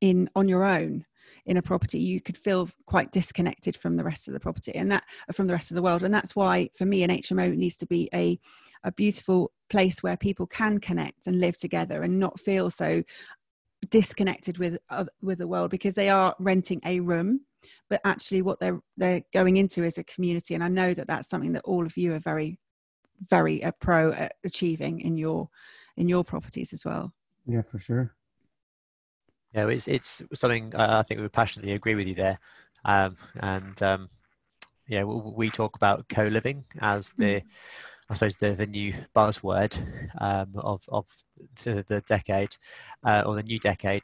in 0.00 0.28
on 0.34 0.48
your 0.48 0.64
own 0.64 1.04
in 1.46 1.56
a 1.56 1.62
property, 1.62 2.00
you 2.00 2.20
could 2.20 2.36
feel 2.36 2.68
quite 2.86 3.12
disconnected 3.12 3.76
from 3.76 3.96
the 3.96 4.04
rest 4.04 4.28
of 4.28 4.34
the 4.34 4.40
property 4.40 4.74
and 4.74 4.90
that 4.90 5.04
from 5.32 5.46
the 5.46 5.52
rest 5.52 5.70
of 5.70 5.76
the 5.76 5.82
world. 5.82 6.02
And 6.02 6.12
that's 6.12 6.34
why, 6.34 6.68
for 6.74 6.84
me, 6.84 7.02
an 7.02 7.10
HMO 7.10 7.56
needs 7.56 7.76
to 7.78 7.86
be 7.86 8.08
a 8.14 8.38
a 8.84 8.92
beautiful 8.92 9.52
place 9.70 10.02
where 10.02 10.16
people 10.16 10.46
can 10.46 10.78
connect 10.78 11.26
and 11.26 11.40
live 11.40 11.56
together 11.56 12.02
and 12.02 12.18
not 12.18 12.40
feel 12.40 12.68
so 12.68 13.02
disconnected 13.90 14.58
with 14.58 14.78
uh, 14.90 15.04
with 15.20 15.38
the 15.38 15.48
world 15.48 15.70
because 15.70 15.94
they 15.94 16.08
are 16.08 16.34
renting 16.38 16.80
a 16.84 17.00
room 17.00 17.40
but 17.88 18.00
actually 18.04 18.42
what 18.42 18.58
they're 18.60 18.80
they're 18.96 19.22
going 19.32 19.56
into 19.56 19.82
is 19.84 19.98
a 19.98 20.04
community 20.04 20.54
and 20.54 20.64
i 20.64 20.68
know 20.68 20.94
that 20.94 21.06
that's 21.06 21.28
something 21.28 21.52
that 21.52 21.64
all 21.64 21.86
of 21.86 21.96
you 21.96 22.12
are 22.12 22.18
very 22.18 22.58
very 23.28 23.62
uh, 23.62 23.72
pro 23.80 24.12
at 24.12 24.34
achieving 24.44 25.00
in 25.00 25.16
your 25.16 25.48
in 25.96 26.08
your 26.08 26.24
properties 26.24 26.72
as 26.72 26.84
well. 26.84 27.12
Yeah 27.46 27.62
for 27.62 27.78
sure. 27.78 28.14
Yeah 29.54 29.68
it's 29.68 29.88
it's 29.88 30.22
something 30.34 30.74
uh, 30.74 30.98
i 30.98 31.02
think 31.02 31.20
we 31.20 31.28
passionately 31.28 31.72
agree 31.72 31.94
with 31.94 32.06
you 32.06 32.14
there. 32.14 32.38
Um, 32.84 33.16
and 33.36 33.80
um, 33.82 34.08
yeah 34.88 35.04
we, 35.04 35.14
we, 35.14 35.50
talk 35.50 35.76
about 35.76 36.08
co-living 36.08 36.64
as 36.80 37.10
the 37.12 37.24
mm. 37.24 37.44
I 38.10 38.14
suppose 38.14 38.36
the, 38.36 38.50
the 38.50 38.66
new 38.66 38.92
buzzword 39.14 39.80
um, 40.20 40.52
of 40.56 40.84
of 40.88 41.06
the, 41.62 41.84
the 41.86 42.00
decade 42.00 42.56
uh, 43.04 43.22
or 43.24 43.36
the 43.36 43.44
new 43.44 43.60
decade, 43.60 44.02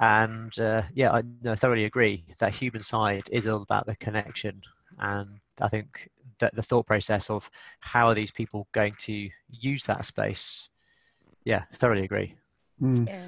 and 0.00 0.58
uh, 0.58 0.82
yeah, 0.94 1.12
I, 1.12 1.22
I 1.46 1.54
thoroughly 1.54 1.84
agree 1.84 2.24
that 2.38 2.54
human 2.54 2.82
side 2.82 3.28
is 3.30 3.46
all 3.46 3.60
about 3.60 3.86
the 3.86 3.94
connection. 3.96 4.62
And 4.98 5.40
I 5.60 5.68
think 5.68 6.08
that 6.38 6.54
the 6.54 6.62
thought 6.62 6.86
process 6.86 7.28
of 7.28 7.50
how 7.80 8.08
are 8.08 8.14
these 8.14 8.30
people 8.30 8.66
going 8.72 8.94
to 9.00 9.28
use 9.50 9.84
that 9.84 10.06
space, 10.06 10.70
yeah, 11.44 11.64
thoroughly 11.74 12.04
agree. 12.04 12.34
Mm. 12.82 13.06
Yeah. 13.06 13.22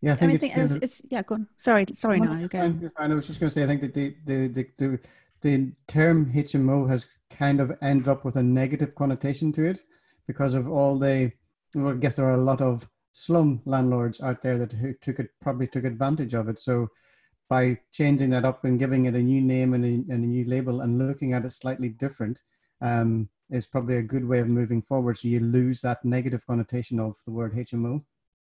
Yeah, 0.00 0.12
I 0.12 0.16
think, 0.16 0.22
I 0.22 0.26
mean, 0.26 0.34
it's, 0.34 0.40
think 0.40 0.84
it's, 0.84 1.00
it's, 1.00 1.02
yeah. 1.10 1.22
Go 1.22 1.34
on. 1.34 1.48
Sorry, 1.56 1.84
sorry. 1.92 2.20
No, 2.20 2.32
you 2.34 2.46
go. 2.46 2.72
I 2.96 3.08
was 3.08 3.26
just 3.26 3.40
going 3.40 3.48
to 3.48 3.54
say. 3.54 3.64
I 3.64 3.66
think 3.66 3.80
that 3.80 3.94
the, 3.94 4.14
the 4.26 4.46
the, 4.46 4.66
the 4.78 4.98
the 5.42 5.72
term 5.88 6.32
HMO 6.32 6.88
has 6.88 7.04
kind 7.30 7.60
of 7.60 7.72
ended 7.82 8.06
up 8.06 8.24
with 8.24 8.36
a 8.36 8.42
negative 8.42 8.94
connotation 8.94 9.50
to 9.54 9.64
it 9.64 9.82
because 10.28 10.54
of 10.54 10.68
all 10.68 11.00
the. 11.00 11.32
Well, 11.74 11.94
I 11.94 11.96
guess 11.96 12.14
there 12.14 12.26
are 12.26 12.34
a 12.34 12.44
lot 12.44 12.60
of 12.60 12.88
slum 13.12 13.60
landlords 13.64 14.20
out 14.20 14.42
there 14.42 14.58
that 14.58 14.72
who 14.72 14.92
took 14.94 15.18
it 15.18 15.30
probably 15.40 15.66
took 15.66 15.84
advantage 15.84 16.34
of 16.34 16.48
it. 16.48 16.58
So 16.58 16.88
by 17.48 17.78
changing 17.92 18.30
that 18.30 18.44
up 18.44 18.64
and 18.64 18.78
giving 18.78 19.06
it 19.06 19.14
a 19.14 19.22
new 19.22 19.40
name 19.40 19.74
and 19.74 19.84
a, 19.84 20.12
and 20.12 20.24
a 20.24 20.26
new 20.26 20.44
label 20.44 20.82
and 20.82 20.98
looking 20.98 21.32
at 21.32 21.44
it 21.44 21.52
slightly 21.52 21.88
different 21.88 22.42
um, 22.80 23.28
is 23.50 23.66
probably 23.66 23.96
a 23.96 24.02
good 24.02 24.26
way 24.26 24.38
of 24.40 24.48
moving 24.48 24.82
forward. 24.82 25.18
So 25.18 25.28
you 25.28 25.40
lose 25.40 25.80
that 25.80 26.04
negative 26.04 26.46
connotation 26.46 27.00
of 27.00 27.16
the 27.24 27.32
word 27.32 27.54
HMO. 27.54 28.02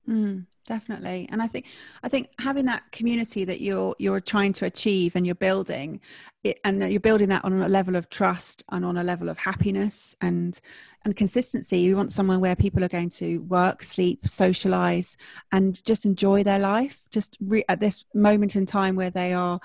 Mm, 0.09 0.47
definitely, 0.65 1.27
and 1.31 1.39
I 1.39 1.45
think 1.45 1.67
I 2.01 2.09
think 2.09 2.29
having 2.39 2.65
that 2.65 2.91
community 2.91 3.45
that 3.45 3.61
you're 3.61 3.95
you're 3.99 4.19
trying 4.19 4.53
to 4.53 4.65
achieve 4.65 5.15
and 5.15 5.23
you're 5.23 5.35
building, 5.35 6.01
it, 6.43 6.59
and 6.63 6.81
you're 6.89 6.99
building 6.99 7.29
that 7.29 7.45
on 7.45 7.61
a 7.61 7.67
level 7.67 7.95
of 7.95 8.09
trust 8.09 8.63
and 8.71 8.83
on 8.83 8.97
a 8.97 9.03
level 9.03 9.29
of 9.29 9.37
happiness 9.37 10.15
and 10.21 10.59
and 11.05 11.15
consistency. 11.15 11.79
You 11.79 11.95
want 11.95 12.11
somewhere 12.11 12.39
where 12.39 12.55
people 12.55 12.83
are 12.83 12.89
going 12.89 13.09
to 13.09 13.37
work, 13.43 13.83
sleep, 13.83 14.27
socialize, 14.27 15.15
and 15.51 15.83
just 15.85 16.05
enjoy 16.05 16.43
their 16.43 16.59
life. 16.59 17.05
Just 17.11 17.37
re- 17.39 17.65
at 17.69 17.79
this 17.79 18.03
moment 18.15 18.55
in 18.55 18.65
time 18.65 18.95
where 18.95 19.11
they 19.11 19.33
are 19.33 19.59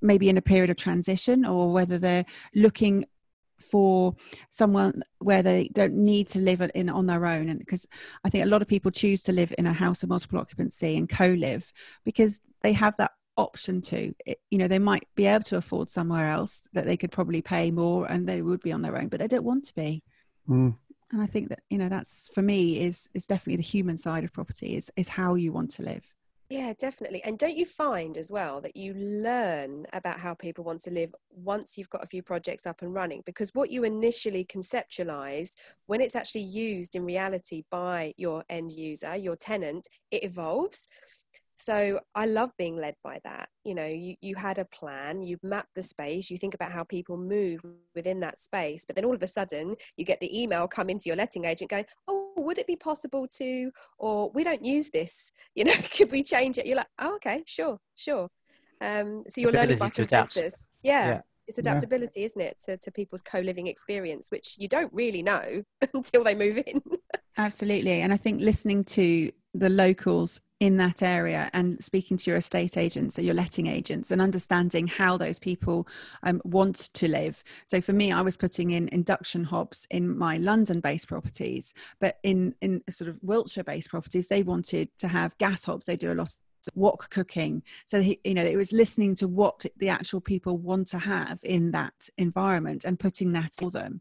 maybe 0.00 0.28
in 0.28 0.38
a 0.38 0.42
period 0.42 0.70
of 0.70 0.76
transition 0.76 1.44
or 1.44 1.72
whether 1.72 1.98
they're 1.98 2.26
looking 2.54 3.04
for 3.58 4.14
someone 4.50 5.02
where 5.18 5.42
they 5.42 5.68
don't 5.72 5.94
need 5.94 6.28
to 6.28 6.38
live 6.38 6.60
in 6.74 6.88
on 6.88 7.06
their 7.06 7.26
own. 7.26 7.48
And 7.48 7.58
because 7.58 7.86
i 8.24 8.30
think 8.30 8.44
a 8.44 8.48
lot 8.48 8.62
of 8.62 8.68
people 8.68 8.90
choose 8.90 9.22
to 9.22 9.32
live 9.32 9.52
in 9.58 9.66
a 9.66 9.72
house 9.72 10.02
of 10.02 10.08
multiple 10.08 10.38
occupancy 10.38 10.96
and 10.96 11.08
co-live 11.08 11.72
because 12.04 12.40
they 12.62 12.72
have 12.72 12.96
that 12.96 13.12
option 13.36 13.80
to. 13.82 14.14
It, 14.24 14.40
you 14.50 14.58
know 14.58 14.68
they 14.68 14.78
might 14.78 15.06
be 15.14 15.26
able 15.26 15.44
to 15.44 15.58
afford 15.58 15.90
somewhere 15.90 16.30
else 16.30 16.66
that 16.72 16.84
they 16.84 16.96
could 16.96 17.12
probably 17.12 17.42
pay 17.42 17.70
more 17.70 18.10
and 18.10 18.26
they 18.26 18.42
would 18.42 18.60
be 18.60 18.72
on 18.72 18.82
their 18.82 18.96
own 18.96 19.08
but 19.08 19.20
they 19.20 19.28
don't 19.28 19.44
want 19.44 19.64
to 19.64 19.74
be. 19.74 20.02
Mm. 20.48 20.76
and 21.10 21.20
i 21.20 21.26
think 21.26 21.48
that 21.48 21.60
you 21.70 21.78
know 21.78 21.88
that's 21.88 22.28
for 22.32 22.40
me 22.40 22.80
is 22.80 23.08
is 23.14 23.26
definitely 23.26 23.56
the 23.56 23.62
human 23.62 23.96
side 23.96 24.22
of 24.22 24.32
property 24.32 24.76
is 24.76 24.92
is 24.96 25.08
how 25.08 25.34
you 25.34 25.52
want 25.52 25.72
to 25.72 25.82
live 25.82 26.14
yeah, 26.48 26.72
definitely. 26.78 27.22
And 27.24 27.38
don't 27.38 27.56
you 27.56 27.66
find 27.66 28.16
as 28.16 28.30
well 28.30 28.60
that 28.60 28.76
you 28.76 28.94
learn 28.94 29.86
about 29.92 30.20
how 30.20 30.34
people 30.34 30.62
want 30.62 30.80
to 30.82 30.90
live 30.90 31.12
once 31.30 31.76
you've 31.76 31.90
got 31.90 32.04
a 32.04 32.06
few 32.06 32.22
projects 32.22 32.66
up 32.66 32.82
and 32.82 32.94
running? 32.94 33.22
Because 33.26 33.50
what 33.52 33.70
you 33.70 33.82
initially 33.82 34.44
conceptualized, 34.44 35.54
when 35.86 36.00
it's 36.00 36.14
actually 36.14 36.42
used 36.42 36.94
in 36.94 37.04
reality 37.04 37.64
by 37.70 38.14
your 38.16 38.44
end 38.48 38.72
user, 38.72 39.16
your 39.16 39.34
tenant, 39.36 39.88
it 40.10 40.22
evolves 40.22 40.88
so 41.58 41.98
i 42.14 42.26
love 42.26 42.52
being 42.58 42.76
led 42.76 42.94
by 43.02 43.18
that 43.24 43.48
you 43.64 43.74
know 43.74 43.86
you, 43.86 44.14
you 44.20 44.34
had 44.34 44.58
a 44.58 44.64
plan 44.66 45.22
you've 45.22 45.42
mapped 45.42 45.74
the 45.74 45.80
space 45.80 46.30
you 46.30 46.36
think 46.36 46.52
about 46.52 46.70
how 46.70 46.84
people 46.84 47.16
move 47.16 47.64
within 47.94 48.20
that 48.20 48.38
space 48.38 48.84
but 48.84 48.94
then 48.94 49.06
all 49.06 49.14
of 49.14 49.22
a 49.22 49.26
sudden 49.26 49.74
you 49.96 50.04
get 50.04 50.20
the 50.20 50.42
email 50.42 50.68
come 50.68 50.90
into 50.90 51.04
your 51.06 51.16
letting 51.16 51.46
agent 51.46 51.70
going 51.70 51.86
oh 52.08 52.25
would 52.46 52.58
it 52.58 52.66
be 52.66 52.76
possible 52.76 53.26
to 53.26 53.70
or 53.98 54.30
we 54.30 54.44
don't 54.44 54.64
use 54.64 54.90
this 54.90 55.32
you 55.54 55.64
know 55.64 55.74
could 55.96 56.10
we 56.10 56.22
change 56.22 56.58
it? 56.58 56.66
You're 56.66 56.76
like 56.76 56.86
oh 56.98 57.16
okay 57.16 57.42
sure 57.46 57.78
sure. 57.96 58.30
Um, 58.80 59.24
so 59.28 59.40
you're 59.40 59.52
learning 59.52 59.78
by 59.78 59.88
consensus 59.88 60.54
yeah. 60.82 61.08
yeah. 61.08 61.20
it's 61.48 61.56
adaptability 61.56 62.20
yeah. 62.20 62.26
isn't 62.26 62.40
it 62.42 62.56
to, 62.66 62.76
to 62.76 62.90
people's 62.90 63.22
co-living 63.22 63.66
experience 63.66 64.30
which 64.30 64.56
you 64.58 64.68
don't 64.68 64.92
really 64.92 65.22
know 65.22 65.62
until 65.94 66.22
they 66.22 66.34
move 66.34 66.58
in 66.58 66.82
absolutely 67.36 68.00
and 68.00 68.12
i 68.12 68.16
think 68.16 68.40
listening 68.40 68.84
to 68.84 69.30
the 69.54 69.68
locals 69.68 70.40
in 70.60 70.76
that 70.78 71.02
area 71.02 71.50
and 71.52 71.82
speaking 71.84 72.16
to 72.16 72.30
your 72.30 72.38
estate 72.38 72.76
agents 72.76 73.18
or 73.18 73.22
your 73.22 73.34
letting 73.34 73.66
agents 73.66 74.10
and 74.10 74.22
understanding 74.22 74.86
how 74.86 75.16
those 75.16 75.38
people 75.38 75.86
um, 76.22 76.40
want 76.44 76.76
to 76.94 77.08
live. 77.08 77.44
So 77.66 77.80
for 77.80 77.92
me, 77.92 78.10
I 78.10 78.22
was 78.22 78.38
putting 78.38 78.70
in 78.70 78.88
induction 78.88 79.44
hobs 79.44 79.86
in 79.90 80.16
my 80.16 80.38
London 80.38 80.80
based 80.80 81.08
properties, 81.08 81.74
but 82.00 82.18
in, 82.22 82.54
in 82.62 82.82
sort 82.88 83.10
of 83.10 83.18
Wiltshire 83.22 83.64
based 83.64 83.90
properties, 83.90 84.28
they 84.28 84.42
wanted 84.42 84.88
to 84.98 85.08
have 85.08 85.36
gas 85.36 85.64
hobs. 85.64 85.86
They 85.86 85.96
do 85.96 86.12
a 86.12 86.14
lot 86.14 86.34
wok 86.74 87.10
cooking. 87.10 87.62
So 87.86 88.00
he, 88.00 88.20
you 88.24 88.34
know 88.34 88.44
it 88.44 88.56
was 88.56 88.72
listening 88.72 89.14
to 89.16 89.28
what 89.28 89.64
the 89.76 89.88
actual 89.88 90.20
people 90.20 90.58
want 90.58 90.88
to 90.88 90.98
have 90.98 91.40
in 91.42 91.70
that 91.72 92.08
environment 92.18 92.84
and 92.84 92.98
putting 92.98 93.32
that 93.32 93.54
for 93.54 93.70
them. 93.70 94.00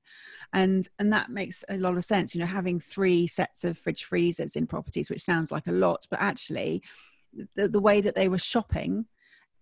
And 0.53 0.87
and 0.99 1.11
that 1.13 1.29
makes 1.29 1.63
a 1.69 1.77
lot 1.77 1.97
of 1.97 2.05
sense 2.05 2.33
you 2.33 2.41
know 2.41 2.47
having 2.47 2.79
three 2.79 3.27
sets 3.27 3.63
of 3.63 3.77
fridge 3.77 4.03
freezers 4.03 4.55
in 4.55 4.67
properties 4.67 5.09
which 5.09 5.21
sounds 5.21 5.51
like 5.51 5.67
a 5.67 5.71
lot 5.71 6.07
but 6.09 6.21
actually 6.21 6.81
the, 7.55 7.67
the 7.67 7.79
way 7.79 8.01
that 8.01 8.15
they 8.15 8.27
were 8.27 8.37
shopping 8.37 9.05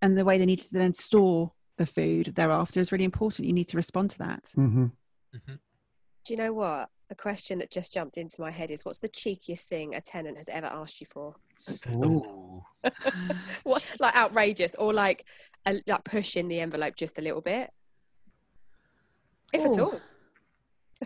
and 0.01 0.17
the 0.17 0.25
way 0.25 0.37
they 0.37 0.45
needed 0.45 0.65
to 0.67 0.73
then 0.73 0.93
store 0.93 1.51
the 1.77 1.85
food 1.85 2.33
thereafter 2.35 2.79
is 2.79 2.91
really 2.91 3.03
important. 3.05 3.47
You 3.47 3.53
need 3.53 3.69
to 3.69 3.77
respond 3.77 4.11
to 4.11 4.17
that. 4.19 4.43
Mm-hmm. 4.57 4.85
Mm-hmm. 5.35 5.53
do 6.25 6.33
you 6.33 6.37
know 6.37 6.53
what? 6.53 6.89
A 7.09 7.15
question 7.15 7.57
that 7.59 7.71
just 7.71 7.93
jumped 7.93 8.17
into 8.17 8.39
my 8.39 8.51
head 8.51 8.69
is 8.69 8.85
what's 8.85 8.99
the 8.99 9.09
cheekiest 9.09 9.65
thing 9.65 9.95
a 9.95 10.01
tenant 10.01 10.37
has 10.37 10.47
ever 10.49 10.67
asked 10.67 11.01
you 11.01 11.07
for 11.07 11.35
what, 13.63 13.95
like 13.99 14.15
outrageous 14.15 14.75
or 14.75 14.93
like 14.93 15.25
a, 15.65 15.81
like 15.87 16.03
pushing 16.03 16.47
the 16.47 16.59
envelope 16.59 16.95
just 16.95 17.17
a 17.17 17.21
little 17.21 17.41
bit, 17.41 17.71
if 19.53 19.61
Ooh. 19.65 19.73
at 19.73 19.79
all. 19.79 20.01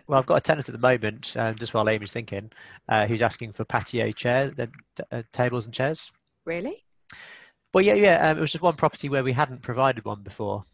Well, 0.06 0.18
I've 0.20 0.26
got 0.26 0.36
a 0.36 0.40
tenant 0.40 0.68
at 0.68 0.72
the 0.72 0.80
moment, 0.80 1.34
um, 1.36 1.56
just 1.56 1.74
while 1.74 1.88
Amy's 1.88 2.12
thinking, 2.12 2.52
uh, 2.88 3.06
who's 3.06 3.22
asking 3.22 3.52
for 3.52 3.64
patio 3.64 4.12
chairs, 4.12 4.52
uh, 4.58 4.66
uh, 5.10 5.22
tables 5.32 5.66
and 5.66 5.74
chairs. 5.74 6.12
Really? 6.44 6.84
Well, 7.74 7.84
yeah, 7.84 7.94
yeah. 7.94 8.30
Um, 8.30 8.38
it 8.38 8.40
was 8.40 8.52
just 8.52 8.62
one 8.62 8.74
property 8.74 9.08
where 9.08 9.24
we 9.24 9.32
hadn't 9.32 9.62
provided 9.62 10.04
one 10.04 10.22
before, 10.22 10.64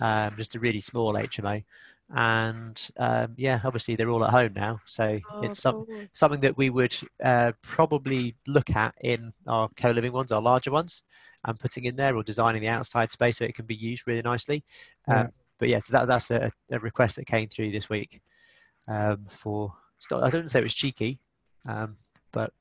um, 0.00 0.34
just 0.36 0.54
a 0.54 0.60
really 0.60 0.80
small 0.80 1.14
HMO 1.14 1.64
and 2.12 2.90
um, 2.98 3.34
yeah, 3.36 3.60
obviously 3.64 3.96
they're 3.96 4.10
all 4.10 4.24
at 4.24 4.30
home 4.30 4.52
now, 4.54 4.80
so 4.84 5.20
oh, 5.32 5.40
it's 5.42 5.60
some, 5.60 5.86
something 6.12 6.40
that 6.40 6.56
we 6.56 6.70
would 6.70 6.96
uh, 7.22 7.52
probably 7.62 8.36
look 8.46 8.74
at 8.76 8.94
in 9.00 9.32
our 9.48 9.68
co-living 9.76 10.12
ones, 10.12 10.32
our 10.32 10.42
larger 10.42 10.70
ones, 10.70 11.02
and 11.44 11.58
putting 11.58 11.84
in 11.84 11.96
there 11.96 12.16
or 12.16 12.22
designing 12.22 12.62
the 12.62 12.68
outside 12.68 13.10
space 13.10 13.38
so 13.38 13.44
it 13.44 13.54
can 13.54 13.66
be 13.66 13.74
used 13.74 14.06
really 14.06 14.22
nicely. 14.22 14.64
Um, 15.08 15.30
but 15.58 15.68
yeah, 15.68 15.78
so 15.78 15.96
that, 15.96 16.08
that's 16.08 16.30
a, 16.30 16.50
a 16.70 16.78
request 16.78 17.16
that 17.16 17.26
came 17.26 17.48
through 17.48 17.70
this 17.70 17.88
week 17.88 18.20
um, 18.88 19.26
for. 19.28 19.72
I 20.12 20.28
don't 20.28 20.50
say 20.50 20.60
it 20.60 20.64
was 20.64 20.74
cheeky, 20.74 21.20
um, 21.66 21.96
but 22.32 22.52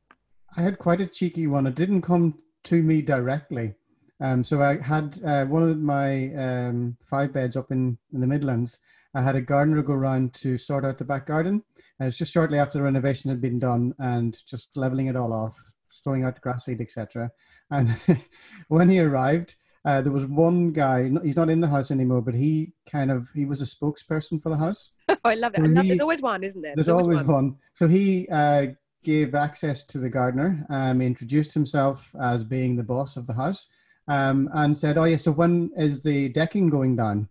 I 0.55 0.61
had 0.61 0.79
quite 0.79 1.01
a 1.01 1.07
cheeky 1.07 1.47
one. 1.47 1.67
It 1.67 1.75
didn't 1.75 2.03
come 2.03 2.39
to 2.65 2.81
me 2.81 3.01
directly. 3.01 3.73
Um, 4.19 4.43
so 4.43 4.61
I 4.61 4.77
had 4.77 5.19
uh, 5.25 5.45
one 5.45 5.63
of 5.63 5.77
my 5.79 6.33
um, 6.35 6.95
five 7.03 7.33
beds 7.33 7.57
up 7.57 7.71
in, 7.71 7.97
in 8.13 8.21
the 8.21 8.27
Midlands. 8.27 8.79
I 9.15 9.21
had 9.21 9.35
a 9.35 9.41
gardener 9.41 9.81
go 9.81 9.93
around 9.93 10.33
to 10.35 10.57
sort 10.57 10.85
out 10.85 10.97
the 10.97 11.05
back 11.05 11.27
garden. 11.27 11.63
And 11.99 12.07
it's 12.07 12.17
just 12.17 12.33
shortly 12.33 12.57
after 12.57 12.77
the 12.77 12.83
renovation 12.83 13.29
had 13.29 13.41
been 13.41 13.59
done 13.59 13.93
and 13.99 14.37
just 14.47 14.69
leveling 14.75 15.07
it 15.07 15.15
all 15.15 15.33
off, 15.33 15.57
throwing 16.03 16.23
out 16.23 16.35
the 16.35 16.41
grass 16.41 16.65
seed, 16.65 16.81
etc. 16.81 17.31
And 17.69 17.95
when 18.67 18.89
he 18.89 18.99
arrived, 18.99 19.55
uh, 19.85 20.01
there 20.01 20.11
was 20.11 20.25
one 20.25 20.71
guy. 20.71 21.09
He's 21.23 21.35
not 21.35 21.49
in 21.49 21.59
the 21.59 21.67
house 21.67 21.91
anymore, 21.91 22.21
but 22.21 22.33
he 22.33 22.73
kind 22.89 23.11
of 23.11 23.27
he 23.35 23.45
was 23.45 23.61
a 23.61 23.65
spokesperson 23.65 24.41
for 24.41 24.49
the 24.49 24.57
house. 24.57 24.91
oh, 25.09 25.17
I 25.25 25.35
love 25.35 25.53
it. 25.53 25.57
So 25.57 25.65
I 25.65 25.67
love 25.67 25.83
he, 25.83 25.89
There's 25.89 26.01
always 26.01 26.21
one, 26.21 26.43
isn't 26.43 26.61
there? 26.61 26.73
There's, 26.75 26.87
there's 26.87 26.97
always, 26.97 27.17
always 27.17 27.27
one. 27.27 27.45
one. 27.45 27.55
So 27.73 27.87
he 27.87 28.27
uh, 28.31 28.67
gave 29.03 29.35
access 29.35 29.83
to 29.87 29.97
the 29.97 30.09
gardener, 30.09 30.65
um, 30.69 31.01
introduced 31.01 31.53
himself 31.53 32.09
as 32.21 32.45
being 32.45 32.75
the 32.75 32.83
boss 32.83 33.17
of 33.17 33.27
the 33.27 33.33
house, 33.33 33.67
um, 34.07 34.49
and 34.53 34.77
said, 34.77 34.97
"Oh 34.97 35.03
yeah, 35.03 35.17
so 35.17 35.31
when 35.31 35.69
is 35.77 36.01
the 36.01 36.29
decking 36.29 36.69
going 36.69 36.95
down?" 36.95 37.27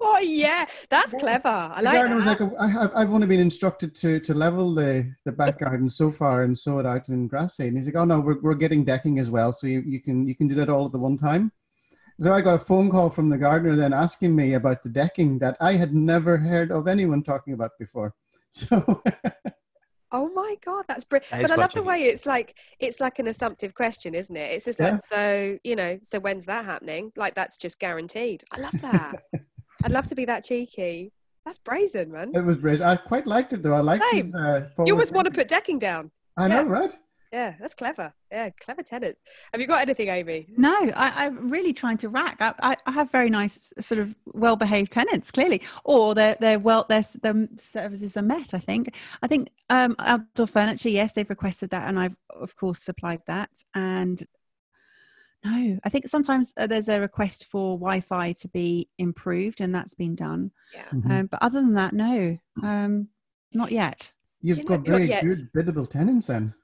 Oh 0.00 0.18
yeah, 0.22 0.64
that's 0.88 1.14
clever. 1.14 1.48
I 1.48 1.80
like 1.80 1.94
that. 1.94 2.14
Was 2.14 2.26
like, 2.26 2.40
I 2.58 2.68
have, 2.68 2.92
I've 2.94 3.12
only 3.12 3.26
been 3.26 3.40
instructed 3.40 3.94
to 3.96 4.20
to 4.20 4.34
level 4.34 4.74
the 4.74 5.12
the 5.24 5.32
back 5.32 5.58
garden 5.64 5.90
so 5.90 6.10
far 6.10 6.42
and 6.42 6.58
sow 6.58 6.78
it 6.78 6.86
out 6.86 7.08
in 7.08 7.26
grass 7.28 7.56
seed. 7.56 7.68
And 7.68 7.76
he's 7.76 7.86
like, 7.86 7.96
"Oh 7.96 8.04
no, 8.04 8.20
we're 8.20 8.40
we're 8.40 8.54
getting 8.54 8.84
decking 8.84 9.18
as 9.18 9.30
well, 9.30 9.52
so 9.52 9.66
you, 9.66 9.80
you 9.80 10.00
can 10.00 10.26
you 10.26 10.34
can 10.34 10.48
do 10.48 10.54
that 10.54 10.68
all 10.68 10.86
at 10.86 10.92
the 10.92 10.98
one 10.98 11.16
time." 11.16 11.52
So 12.20 12.32
I 12.32 12.40
got 12.40 12.54
a 12.54 12.64
phone 12.64 12.90
call 12.90 13.10
from 13.10 13.28
the 13.28 13.36
gardener 13.36 13.76
then 13.76 13.92
asking 13.92 14.34
me 14.34 14.54
about 14.54 14.82
the 14.82 14.88
decking 14.88 15.38
that 15.40 15.56
I 15.60 15.74
had 15.74 15.94
never 15.94 16.38
heard 16.38 16.72
of 16.72 16.88
anyone 16.88 17.22
talking 17.22 17.52
about 17.54 17.72
before. 17.78 18.14
So. 18.52 19.02
Oh 20.12 20.30
my 20.34 20.56
god, 20.64 20.84
that's 20.88 21.04
brilliant! 21.04 21.30
That 21.30 21.42
but 21.42 21.50
I 21.50 21.56
love 21.56 21.72
the 21.72 21.82
way 21.82 22.04
it's 22.04 22.26
like 22.26 22.58
it's 22.78 23.00
like 23.00 23.18
an 23.18 23.26
assumptive 23.26 23.74
question, 23.74 24.14
isn't 24.14 24.36
it? 24.36 24.52
It's 24.52 24.64
just 24.64 24.80
yeah. 24.80 24.92
like 24.92 25.04
so 25.04 25.58
you 25.64 25.76
know. 25.76 25.98
So 26.02 26.20
when's 26.20 26.46
that 26.46 26.64
happening? 26.64 27.12
Like 27.16 27.34
that's 27.34 27.56
just 27.56 27.78
guaranteed. 27.78 28.44
I 28.50 28.60
love 28.60 28.80
that. 28.82 29.24
I'd 29.84 29.92
love 29.92 30.08
to 30.08 30.14
be 30.14 30.24
that 30.24 30.44
cheeky. 30.44 31.12
That's 31.44 31.58
brazen, 31.58 32.10
man. 32.10 32.32
It 32.34 32.44
was 32.44 32.56
brazen. 32.56 32.86
I 32.86 32.96
quite 32.96 33.26
liked 33.26 33.52
it 33.52 33.62
though. 33.62 33.74
I 33.74 33.80
liked 33.80 34.04
his, 34.12 34.34
uh, 34.34 34.68
You 34.84 34.94
almost 34.94 35.12
want 35.12 35.26
to 35.26 35.32
put 35.32 35.48
decking 35.48 35.78
down. 35.78 36.10
I 36.36 36.48
know, 36.48 36.64
right? 36.64 36.96
Yeah, 37.36 37.54
that's 37.60 37.74
clever. 37.74 38.14
Yeah, 38.32 38.48
clever 38.48 38.82
tenants. 38.82 39.20
Have 39.52 39.60
you 39.60 39.66
got 39.66 39.82
anything, 39.82 40.08
Amy? 40.08 40.46
No, 40.56 40.74
I, 40.96 41.26
am 41.26 41.50
really 41.50 41.74
trying 41.74 41.98
to 41.98 42.08
rack. 42.08 42.38
I, 42.40 42.78
I, 42.86 42.90
have 42.90 43.10
very 43.10 43.28
nice, 43.28 43.74
sort 43.78 44.00
of 44.00 44.14
well-behaved 44.24 44.90
tenants, 44.90 45.30
clearly, 45.30 45.60
or 45.84 46.14
their 46.14 46.36
their 46.40 46.58
well 46.58 46.86
their, 46.88 47.02
their 47.20 47.46
services 47.58 48.16
are 48.16 48.22
met. 48.22 48.54
I 48.54 48.58
think. 48.58 48.96
I 49.22 49.26
think 49.26 49.50
um, 49.68 49.96
outdoor 49.98 50.46
furniture. 50.46 50.88
Yes, 50.88 51.12
they've 51.12 51.28
requested 51.28 51.68
that, 51.70 51.86
and 51.86 51.98
I've 51.98 52.16
of 52.30 52.56
course 52.56 52.82
supplied 52.82 53.20
that. 53.26 53.50
And 53.74 54.26
no, 55.44 55.78
I 55.84 55.90
think 55.90 56.08
sometimes 56.08 56.54
uh, 56.56 56.66
there's 56.66 56.88
a 56.88 57.02
request 57.02 57.44
for 57.50 57.76
Wi-Fi 57.76 58.32
to 58.32 58.48
be 58.48 58.88
improved, 58.96 59.60
and 59.60 59.74
that's 59.74 59.92
been 59.92 60.14
done. 60.14 60.52
Yeah. 60.72 60.84
Mm-hmm. 60.84 61.10
Um, 61.10 61.26
but 61.26 61.42
other 61.42 61.60
than 61.60 61.74
that, 61.74 61.92
no, 61.92 62.38
um, 62.62 63.08
not 63.52 63.72
yet. 63.72 64.10
You've 64.40 64.56
you 64.56 64.64
got 64.64 64.86
very 64.86 65.08
good 65.08 65.52
biddable 65.52 65.84
tenants 65.84 66.28
then. 66.28 66.54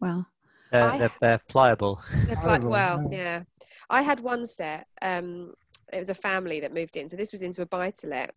Well, 0.00 0.26
uh, 0.72 0.98
they're, 0.98 1.12
they're, 1.20 1.40
pliable. 1.48 2.00
They're 2.26 2.58
pli- 2.58 2.66
well, 2.66 3.06
yeah. 3.10 3.42
I 3.90 4.02
had 4.02 4.20
one 4.20 4.46
set. 4.46 4.86
Um, 5.00 5.54
it 5.92 5.98
was 5.98 6.10
a 6.10 6.14
family 6.14 6.60
that 6.60 6.72
moved 6.72 6.96
in, 6.96 7.08
so 7.08 7.16
this 7.16 7.32
was 7.32 7.42
into 7.42 7.62
a 7.62 7.66
buy 7.66 7.90
to 7.98 8.06
let. 8.06 8.34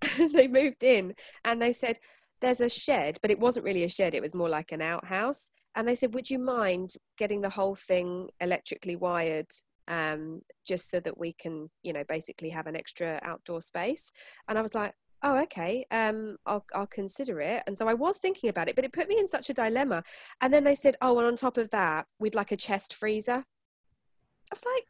they 0.32 0.48
moved 0.48 0.82
in, 0.82 1.14
and 1.44 1.60
they 1.60 1.72
said, 1.72 1.98
"There's 2.40 2.60
a 2.60 2.68
shed, 2.68 3.18
but 3.20 3.30
it 3.30 3.38
wasn't 3.38 3.66
really 3.66 3.84
a 3.84 3.88
shed. 3.88 4.14
It 4.14 4.22
was 4.22 4.34
more 4.34 4.48
like 4.48 4.72
an 4.72 4.80
outhouse." 4.80 5.50
And 5.74 5.86
they 5.86 5.94
said, 5.94 6.14
"Would 6.14 6.30
you 6.30 6.38
mind 6.38 6.94
getting 7.18 7.42
the 7.42 7.50
whole 7.50 7.74
thing 7.74 8.30
electrically 8.40 8.96
wired 8.96 9.48
um, 9.88 10.42
just 10.66 10.90
so 10.90 11.00
that 11.00 11.18
we 11.18 11.32
can, 11.32 11.70
you 11.82 11.92
know, 11.92 12.04
basically 12.08 12.50
have 12.50 12.66
an 12.66 12.76
extra 12.76 13.18
outdoor 13.22 13.60
space. 13.60 14.12
And 14.46 14.58
I 14.58 14.62
was 14.62 14.74
like, 14.74 14.94
oh 15.22 15.36
okay 15.42 15.86
um 15.90 16.36
I'll, 16.46 16.64
I'll 16.74 16.86
consider 16.86 17.40
it. 17.40 17.62
And 17.66 17.76
so 17.76 17.88
i 17.88 17.94
was 17.94 18.18
thinking 18.18 18.50
about 18.50 18.68
it 18.68 18.76
but 18.76 18.84
it 18.84 18.92
put 18.92 19.08
me 19.08 19.18
in 19.18 19.28
such 19.28 19.50
a 19.50 19.54
dilemma. 19.54 20.02
And 20.40 20.52
then 20.52 20.64
they 20.64 20.74
said 20.74 20.96
oh 21.00 21.18
and 21.18 21.26
on 21.26 21.36
top 21.36 21.56
of 21.56 21.70
that 21.70 22.06
we'd 22.18 22.34
like 22.34 22.52
a 22.52 22.56
chest 22.56 22.94
freezer. 22.94 23.44
I 24.50 24.54
was 24.54 24.64
like 24.64 24.84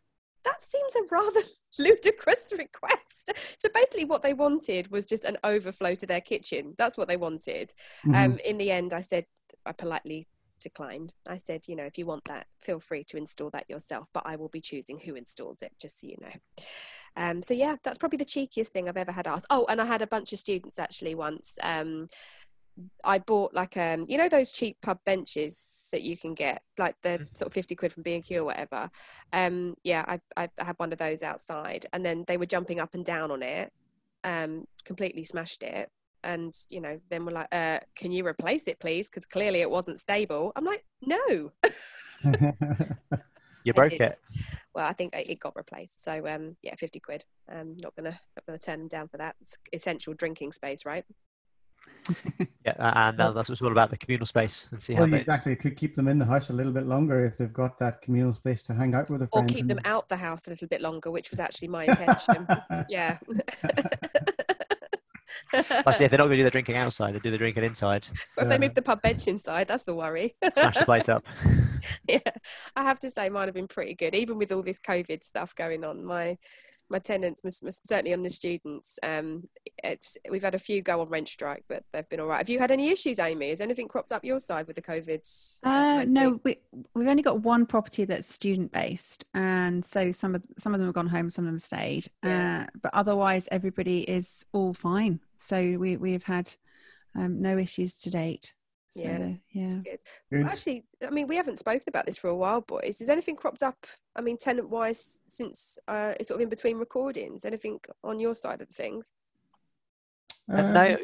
that 0.45 0.63
seems 0.63 0.95
a 0.97 1.03
rather 1.11 1.41
ludicrous 1.79 2.53
request. 2.57 3.33
So 3.59 3.69
basically 3.75 4.05
what 4.05 4.23
they 4.23 4.35
wanted 4.35 4.91
was 4.91 5.05
just 5.07 5.25
an 5.25 5.37
overflow 5.45 5.95
to 5.97 6.07
their 6.07 6.21
kitchen. 6.21 6.75
That's 6.79 6.97
what 6.97 7.09
they 7.09 7.17
wanted. 7.17 7.73
Mm-hmm. 8.07 8.15
um 8.15 8.39
in 8.45 8.59
the 8.59 8.71
end 8.71 8.93
i 8.93 9.01
said 9.01 9.25
i 9.67 9.73
politely 9.73 10.29
declined. 10.59 11.15
I 11.29 11.37
said, 11.37 11.69
you 11.69 11.77
know, 11.77 11.85
if 11.85 11.99
you 11.99 12.07
want 12.07 12.25
that, 12.25 12.47
feel 12.61 12.81
free 12.81 13.05
to 13.05 13.17
install 13.17 13.51
that 13.51 13.69
yourself, 13.69 14.09
but 14.13 14.25
I 14.27 14.37
will 14.37 14.49
be 14.49 14.61
choosing 14.61 14.99
who 14.99 15.15
installs 15.15 15.63
it, 15.63 15.73
just 15.81 16.01
so 16.01 16.07
you 16.07 16.17
know. 16.21 16.65
Um, 17.17 17.43
so 17.43 17.55
yeah, 17.55 17.77
that's 17.83 17.99
probably 17.99 18.19
the 18.19 18.25
cheekiest 18.25 18.69
thing 18.69 18.89
I've 18.89 18.97
ever 18.97 19.13
had 19.13 19.27
asked. 19.27 19.47
Oh, 19.51 19.67
and 19.69 19.81
I 19.81 19.85
had 19.85 20.03
a 20.03 20.07
bunch 20.07 20.33
of 20.33 20.39
students 20.39 20.79
actually 20.79 21.15
once. 21.15 21.59
Um, 21.63 22.09
I 23.05 23.19
bought 23.19 23.55
like 23.55 23.77
um, 23.77 24.05
you 24.09 24.19
know, 24.19 24.29
those 24.29 24.53
cheap 24.53 24.79
pub 24.83 25.01
benches 25.05 25.77
that 25.91 26.03
you 26.03 26.17
can 26.17 26.35
get, 26.35 26.63
like 26.77 26.97
the 27.03 27.11
mm-hmm. 27.11 27.35
sort 27.35 27.47
of 27.47 27.53
fifty 27.53 27.75
quid 27.75 27.93
from 27.93 28.03
B 28.03 28.15
and 28.15 28.25
Q 28.25 28.43
or 28.43 28.45
whatever. 28.45 28.91
Um, 29.33 29.75
yeah, 29.83 30.05
I, 30.07 30.21
I 30.37 30.49
had 30.65 30.77
one 30.79 30.93
of 30.93 30.99
those 30.99 31.23
outside, 31.23 31.87
and 31.93 32.05
then 32.05 32.25
they 32.27 32.37
were 32.37 32.47
jumping 32.47 32.81
up 32.81 32.95
and 32.95 33.05
down 33.05 33.31
on 33.31 33.43
it. 33.43 33.73
Um, 34.25 34.67
completely 34.85 35.23
smashed 35.23 35.63
it 35.63 35.91
and 36.25 36.55
you 36.69 36.81
know 36.81 37.01
then 37.11 37.25
we're 37.25 37.33
like 37.33 37.49
uh, 37.53 37.79
can 37.95 38.11
you 38.11 38.27
replace 38.27 38.67
it 38.67 38.79
please? 38.81 39.09
Because 39.09 39.27
clearly 39.27 39.61
it 39.61 39.71
wasn't 39.71 40.01
stable. 40.01 40.53
I'm 40.57 40.65
like 40.65 40.85
no. 41.03 41.53
You 43.69 43.75
broke 43.75 44.01
it. 44.01 44.19
Well 44.75 44.87
i 44.87 44.93
think 44.93 45.15
it 45.15 45.39
got 45.41 45.55
replaced. 45.57 46.03
So 46.03 46.27
um 46.27 46.57
yeah 46.63 46.75
50 46.75 47.01
quid. 47.01 47.25
I'm 47.51 47.77
not 47.77 47.95
gonna 47.95 48.19
not 48.37 48.47
gonna 48.47 48.59
turn 48.59 48.79
them 48.81 48.89
down 48.89 49.09
for 49.09 49.19
that. 49.19 49.37
It's 49.41 49.59
essential 49.73 50.15
drinking 50.15 50.53
space 50.53 50.87
right? 50.87 51.05
Yeah 52.65 52.75
and 52.79 53.21
uh, 53.21 53.33
that's 53.33 53.49
what's 53.49 53.63
all 53.63 53.73
about 53.73 53.91
the 53.91 53.97
communal 53.97 54.27
space 54.27 54.69
and 54.71 54.81
see 54.81 54.95
well, 54.95 55.05
how 55.05 55.11
they... 55.11 55.21
exactly. 55.21 55.53
It 55.53 55.61
could 55.61 55.77
keep 55.77 55.95
them 55.95 56.09
in 56.09 56.19
the 56.19 56.25
house 56.25 56.51
a 56.51 56.53
little 56.53 56.73
bit 56.73 56.87
longer 56.87 57.25
if 57.27 57.37
they've 57.37 57.53
got 57.53 57.79
that 57.79 58.01
communal 58.03 58.33
space 58.33 58.65
to 58.65 58.75
hang 58.75 58.95
out 58.95 59.11
with 59.11 59.21
their 59.21 59.29
friends 59.29 59.51
or 59.51 59.55
keep 59.55 59.63
and... 59.63 59.71
them 59.71 59.81
out 59.85 60.09
the 60.09 60.17
house 60.17 60.47
a 60.47 60.51
little 60.51 60.69
bit 60.69 60.81
longer 60.81 61.11
which 61.11 61.31
was 61.31 61.41
actually 61.41 61.69
my 61.69 61.85
intention. 61.85 62.47
Yeah 62.89 63.19
I 65.87 65.91
see 65.93 66.05
if 66.05 66.11
they're 66.11 66.19
not 66.19 66.27
going 66.27 66.31
to 66.31 66.37
do 66.39 66.45
the 66.45 66.51
drinking 66.51 66.77
outside, 66.77 67.15
they 67.15 67.19
do 67.19 67.31
the 67.31 67.39
drinking 67.39 67.65
inside. 67.65 68.07
But 68.37 68.45
if 68.45 68.49
they 68.49 68.59
move 68.59 68.75
the 68.75 68.83
pub 68.83 69.03
bench 69.03 69.27
inside, 69.29 69.69
that's 69.69 69.85
the 69.85 69.95
worry. 69.95 70.35
Smash 70.53 70.79
the 70.79 70.85
place 70.85 71.09
up. 71.09 71.27
yeah, 72.09 72.21
I 72.77 72.85
have 72.85 72.99
to 73.01 73.11
say, 73.11 73.29
mine 73.29 73.49
have 73.49 73.55
been 73.55 73.69
pretty 73.69 73.95
good, 73.95 74.15
even 74.15 74.39
with 74.39 74.53
all 74.53 74.63
this 74.63 74.81
COVID 74.81 75.23
stuff 75.23 75.55
going 75.55 75.85
on. 75.85 76.05
My 76.05 76.39
my 76.91 76.99
tenants, 76.99 77.43
certainly 77.85 78.15
on 78.15 78.23
the 78.23 78.31
students, 78.31 78.99
um, 79.03 79.49
it's 79.85 80.17
we've 80.31 80.43
had 80.43 80.55
a 80.55 80.59
few 80.59 80.83
go 80.83 81.01
on 81.01 81.09
rent 81.09 81.29
strike, 81.29 81.65
but 81.69 81.85
they've 81.93 82.09
been 82.09 82.21
all 82.21 82.27
right. 82.27 82.39
Have 82.39 82.49
you 82.49 82.59
had 82.59 82.71
any 82.71 82.89
issues, 82.89 83.19
Amy? 83.19 83.51
Has 83.51 83.61
anything 83.61 83.89
cropped 83.89 84.13
up 84.13 84.25
your 84.25 84.41
side 84.41 84.67
with 84.67 84.77
the 84.77 84.83
COVID? 84.83 85.59
Uh, 85.63 86.05
no, 86.07 86.41
we 86.45 86.59
we've 86.95 87.09
only 87.09 87.23
got 87.23 87.41
one 87.41 87.67
property 87.67 88.05
that's 88.05 88.27
student 88.27 88.73
based, 88.73 89.25
and 89.35 89.85
so 89.85 90.13
some 90.13 90.35
of 90.35 90.43
some 90.59 90.75
of 90.75 90.81
them 90.81 90.89
have 90.89 90.95
gone 90.95 91.09
home, 91.09 91.31
some 91.31 91.45
of 91.45 91.49
them 91.49 91.55
have 91.55 91.63
stayed. 91.63 92.07
Yeah. 92.25 92.65
Uh, 92.67 92.79
but 92.83 92.95
otherwise, 92.95 93.49
everybody 93.51 94.01
is 94.01 94.47
all 94.53 94.75
fine. 94.75 95.21
So 95.39 95.77
we 95.79 95.97
we 95.97 96.13
have 96.13 96.25
had 96.25 96.53
um, 97.17 97.41
no 97.41 97.59
issues 97.59 97.97
to 97.99 98.11
date. 98.11 98.53
So, 98.91 99.03
yeah, 99.03 99.33
yeah. 99.53 99.69
Good. 99.69 100.03
good. 100.31 100.47
Actually, 100.47 100.87
I 101.07 101.11
mean, 101.11 101.27
we 101.27 101.37
haven't 101.37 101.59
spoken 101.59 101.85
about 101.89 102.07
this 102.07 102.17
for 102.17 102.29
a 102.29 102.37
while, 102.37 102.63
boys. 102.63 103.01
Has 103.01 103.11
anything 103.11 103.37
cropped 103.37 103.63
up? 103.63 103.87
I 104.17 104.23
mean, 104.23 104.39
tenant 104.39 104.71
wise, 104.71 105.19
since 105.27 105.79
uh, 105.87 106.15
it's 106.19 106.29
sort 106.29 106.41
of 106.41 106.43
in 106.43 106.49
between 106.49 106.79
recordings. 106.79 107.45
Anything 107.45 107.81
on 108.03 108.19
your 108.19 108.35
side 108.35 108.63
of 108.63 108.69
things? 108.69 109.13
Uh, 110.51 110.63
no. 110.63 110.99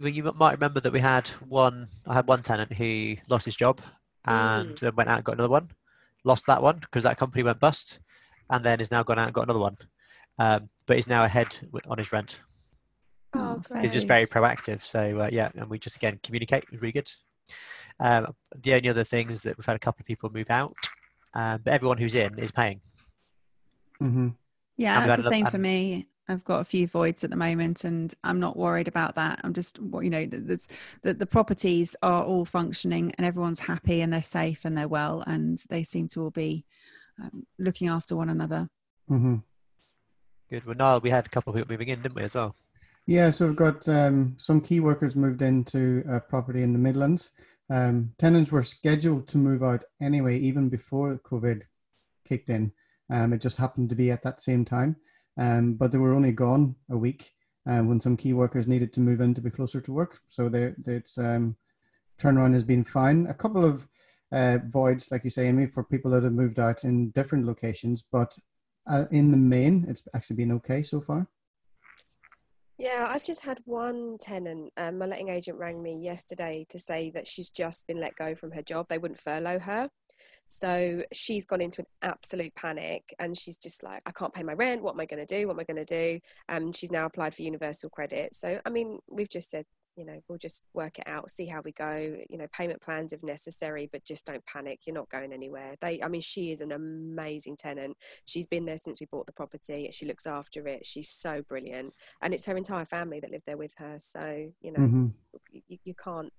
Well, 0.00 0.08
you 0.08 0.22
might 0.36 0.52
remember 0.52 0.80
that 0.80 0.92
we 0.92 1.00
had 1.00 1.28
one. 1.48 1.88
I 2.06 2.14
had 2.14 2.26
one 2.26 2.42
tenant 2.42 2.72
who 2.72 3.16
lost 3.28 3.44
his 3.44 3.56
job 3.56 3.80
and 4.24 4.70
mm. 4.70 4.78
then 4.80 4.96
went 4.96 5.08
out 5.08 5.16
and 5.16 5.24
got 5.24 5.34
another 5.34 5.50
one. 5.50 5.70
Lost 6.24 6.46
that 6.46 6.62
one 6.62 6.78
because 6.78 7.04
that 7.04 7.18
company 7.18 7.42
went 7.42 7.60
bust, 7.60 8.00
and 8.48 8.64
then 8.64 8.78
has 8.78 8.90
now 8.90 9.02
gone 9.02 9.18
out 9.18 9.26
and 9.26 9.34
got 9.34 9.44
another 9.44 9.58
one. 9.58 9.76
Um, 10.38 10.68
but 10.86 10.96
he's 10.96 11.08
now 11.08 11.24
ahead 11.24 11.68
on 11.86 11.98
his 11.98 12.12
rent. 12.12 12.40
Oh, 13.34 13.62
he's 13.80 13.92
just 13.92 14.08
very 14.08 14.26
proactive. 14.26 14.80
So 14.80 15.20
uh, 15.20 15.28
yeah, 15.32 15.50
and 15.54 15.68
we 15.68 15.78
just 15.78 15.96
again 15.96 16.20
communicate. 16.22 16.64
It's 16.70 16.80
really 16.80 16.92
good. 16.92 17.10
Um, 18.00 18.34
the 18.60 18.74
only 18.74 18.88
other 18.88 19.04
thing 19.04 19.30
is 19.30 19.42
that 19.42 19.56
we've 19.56 19.66
had 19.66 19.76
a 19.76 19.80
couple 19.80 20.02
of 20.02 20.06
people 20.06 20.30
move 20.32 20.50
out, 20.50 20.74
um, 21.34 21.60
but 21.64 21.72
everyone 21.72 21.98
who's 21.98 22.14
in 22.14 22.38
is 22.38 22.50
paying. 22.50 22.80
Mm-hmm. 24.02 24.28
Yeah, 24.76 25.06
that's 25.06 25.22
the 25.22 25.28
same 25.28 25.46
for 25.46 25.58
me. 25.58 26.08
I've 26.28 26.44
got 26.44 26.60
a 26.60 26.64
few 26.64 26.86
voids 26.86 27.22
at 27.22 27.30
the 27.30 27.36
moment, 27.36 27.84
and 27.84 28.12
I'm 28.24 28.40
not 28.40 28.56
worried 28.56 28.88
about 28.88 29.14
that. 29.16 29.40
I'm 29.44 29.52
just, 29.52 29.78
what 29.78 30.04
you 30.04 30.10
know, 30.10 30.24
the, 30.24 30.58
the, 31.02 31.14
the 31.14 31.26
properties 31.26 31.94
are 32.02 32.24
all 32.24 32.46
functioning, 32.46 33.14
and 33.18 33.26
everyone's 33.26 33.60
happy, 33.60 34.00
and 34.00 34.12
they're 34.12 34.22
safe, 34.22 34.64
and 34.64 34.76
they're 34.76 34.88
well, 34.88 35.22
and 35.26 35.62
they 35.68 35.82
seem 35.82 36.08
to 36.08 36.22
all 36.22 36.30
be 36.30 36.64
um, 37.22 37.46
looking 37.58 37.88
after 37.88 38.16
one 38.16 38.30
another. 38.30 38.68
Mm-hmm. 39.10 39.36
good. 40.48 40.64
Well, 40.64 40.76
Niall, 40.76 41.00
we 41.00 41.10
had 41.10 41.26
a 41.26 41.28
couple 41.28 41.52
of 41.52 41.58
people 41.58 41.72
moving 41.72 41.88
in, 41.88 42.00
didn't 42.00 42.14
we, 42.14 42.22
as 42.22 42.34
well? 42.34 42.54
Yeah, 43.06 43.30
so 43.30 43.46
we've 43.46 43.56
got 43.56 43.86
um, 43.86 44.34
some 44.38 44.62
key 44.62 44.80
workers 44.80 45.14
moved 45.14 45.42
into 45.42 46.02
a 46.08 46.20
property 46.20 46.62
in 46.62 46.72
the 46.72 46.78
Midlands. 46.78 47.32
Um, 47.68 48.12
tenants 48.18 48.50
were 48.50 48.62
scheduled 48.62 49.28
to 49.28 49.38
move 49.38 49.62
out 49.62 49.84
anyway, 50.00 50.38
even 50.38 50.70
before 50.70 51.20
COVID 51.22 51.64
kicked 52.26 52.48
in. 52.48 52.72
Um, 53.10 53.34
it 53.34 53.42
just 53.42 53.58
happened 53.58 53.90
to 53.90 53.94
be 53.94 54.10
at 54.10 54.22
that 54.22 54.40
same 54.40 54.64
time. 54.64 54.96
Um, 55.36 55.74
but 55.74 55.92
they 55.92 55.98
were 55.98 56.14
only 56.14 56.32
gone 56.32 56.76
a 56.90 56.96
week 56.96 57.34
uh, 57.68 57.80
when 57.80 58.00
some 58.00 58.16
key 58.16 58.32
workers 58.32 58.66
needed 58.66 58.94
to 58.94 59.00
move 59.00 59.20
in 59.20 59.34
to 59.34 59.42
be 59.42 59.50
closer 59.50 59.82
to 59.82 59.92
work. 59.92 60.20
So 60.28 60.48
they, 60.48 60.72
it's 60.86 61.18
um, 61.18 61.56
turnaround 62.18 62.54
has 62.54 62.64
been 62.64 62.84
fine. 62.84 63.26
A 63.26 63.34
couple 63.34 63.66
of 63.66 63.86
uh, 64.32 64.60
voids, 64.70 65.10
like 65.10 65.24
you 65.24 65.30
say, 65.30 65.46
Amy, 65.48 65.66
for 65.66 65.84
people 65.84 66.10
that 66.12 66.22
have 66.22 66.32
moved 66.32 66.58
out 66.58 66.84
in 66.84 67.10
different 67.10 67.46
locations, 67.46 68.02
but 68.02 68.34
uh, 68.86 69.04
in 69.10 69.30
the 69.30 69.36
main, 69.36 69.84
it's 69.88 70.04
actually 70.14 70.36
been 70.36 70.52
okay 70.52 70.82
so 70.82 71.02
far. 71.02 71.28
Yeah, 72.76 73.06
I've 73.08 73.24
just 73.24 73.44
had 73.44 73.60
one 73.64 74.16
tenant. 74.18 74.72
Um, 74.76 74.98
my 74.98 75.06
letting 75.06 75.28
agent 75.28 75.58
rang 75.58 75.80
me 75.80 75.96
yesterday 75.96 76.66
to 76.70 76.78
say 76.78 77.10
that 77.14 77.28
she's 77.28 77.48
just 77.48 77.86
been 77.86 78.00
let 78.00 78.16
go 78.16 78.34
from 78.34 78.50
her 78.52 78.62
job. 78.62 78.86
They 78.88 78.98
wouldn't 78.98 79.20
furlough 79.20 79.60
her. 79.60 79.88
So 80.48 81.02
she's 81.12 81.46
gone 81.46 81.60
into 81.60 81.82
an 81.82 81.86
absolute 82.02 82.54
panic 82.54 83.14
and 83.18 83.36
she's 83.36 83.56
just 83.56 83.82
like, 83.82 84.02
I 84.06 84.10
can't 84.10 84.34
pay 84.34 84.42
my 84.42 84.54
rent. 84.54 84.82
What 84.82 84.94
am 84.94 85.00
I 85.00 85.06
going 85.06 85.24
to 85.24 85.38
do? 85.38 85.46
What 85.46 85.54
am 85.54 85.60
I 85.60 85.64
going 85.64 85.84
to 85.84 86.14
do? 86.14 86.20
And 86.48 86.66
um, 86.66 86.72
she's 86.72 86.90
now 86.90 87.06
applied 87.06 87.34
for 87.34 87.42
universal 87.42 87.90
credit. 87.90 88.34
So, 88.34 88.60
I 88.64 88.70
mean, 88.70 88.98
we've 89.08 89.30
just 89.30 89.50
said, 89.50 89.64
you 89.96 90.04
know, 90.04 90.20
we'll 90.28 90.38
just 90.38 90.62
work 90.72 90.98
it 90.98 91.06
out, 91.06 91.30
see 91.30 91.46
how 91.46 91.60
we 91.64 91.72
go, 91.72 92.16
you 92.28 92.36
know, 92.36 92.46
payment 92.52 92.80
plans 92.80 93.12
if 93.12 93.22
necessary, 93.22 93.88
but 93.90 94.04
just 94.04 94.26
don't 94.26 94.44
panic. 94.46 94.80
You're 94.86 94.94
not 94.94 95.08
going 95.08 95.32
anywhere. 95.32 95.76
They, 95.80 96.02
I 96.02 96.08
mean, 96.08 96.20
she 96.20 96.50
is 96.50 96.60
an 96.60 96.72
amazing 96.72 97.56
tenant. 97.56 97.96
She's 98.24 98.46
been 98.46 98.64
there 98.64 98.78
since 98.78 99.00
we 99.00 99.06
bought 99.10 99.26
the 99.26 99.32
property. 99.32 99.88
She 99.92 100.06
looks 100.06 100.26
after 100.26 100.66
it. 100.66 100.84
She's 100.84 101.08
so 101.08 101.42
brilliant. 101.42 101.94
And 102.22 102.34
it's 102.34 102.46
her 102.46 102.56
entire 102.56 102.84
family 102.84 103.20
that 103.20 103.30
live 103.30 103.42
there 103.46 103.56
with 103.56 103.74
her. 103.78 103.96
So, 104.00 104.48
you 104.60 104.72
know, 104.72 104.80
mm-hmm. 104.80 105.06
you, 105.68 105.78
you 105.84 105.94
can't, 105.94 106.32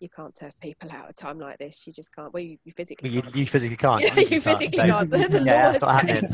you 0.00 0.08
can't 0.08 0.34
turf 0.34 0.54
people 0.60 0.90
out 0.92 1.04
at 1.04 1.10
a 1.10 1.12
time 1.12 1.38
like 1.38 1.58
this. 1.58 1.86
You 1.86 1.92
just 1.92 2.14
can't. 2.14 2.32
Well, 2.32 2.42
you, 2.42 2.58
you 2.64 2.72
physically 2.72 3.10
well, 3.10 3.16
you, 3.16 3.22
can't. 3.22 3.36
you, 3.36 3.46
physically 3.46 3.76
can't. 3.76 4.02
you, 4.16 4.22
you 4.22 4.40
physically 4.40 4.78
can't. 4.78 5.10
can't. 5.10 5.10
the 5.30 5.42
yeah, 5.44 5.72
that's 5.72 5.80
not 5.80 6.00
happening. 6.00 6.30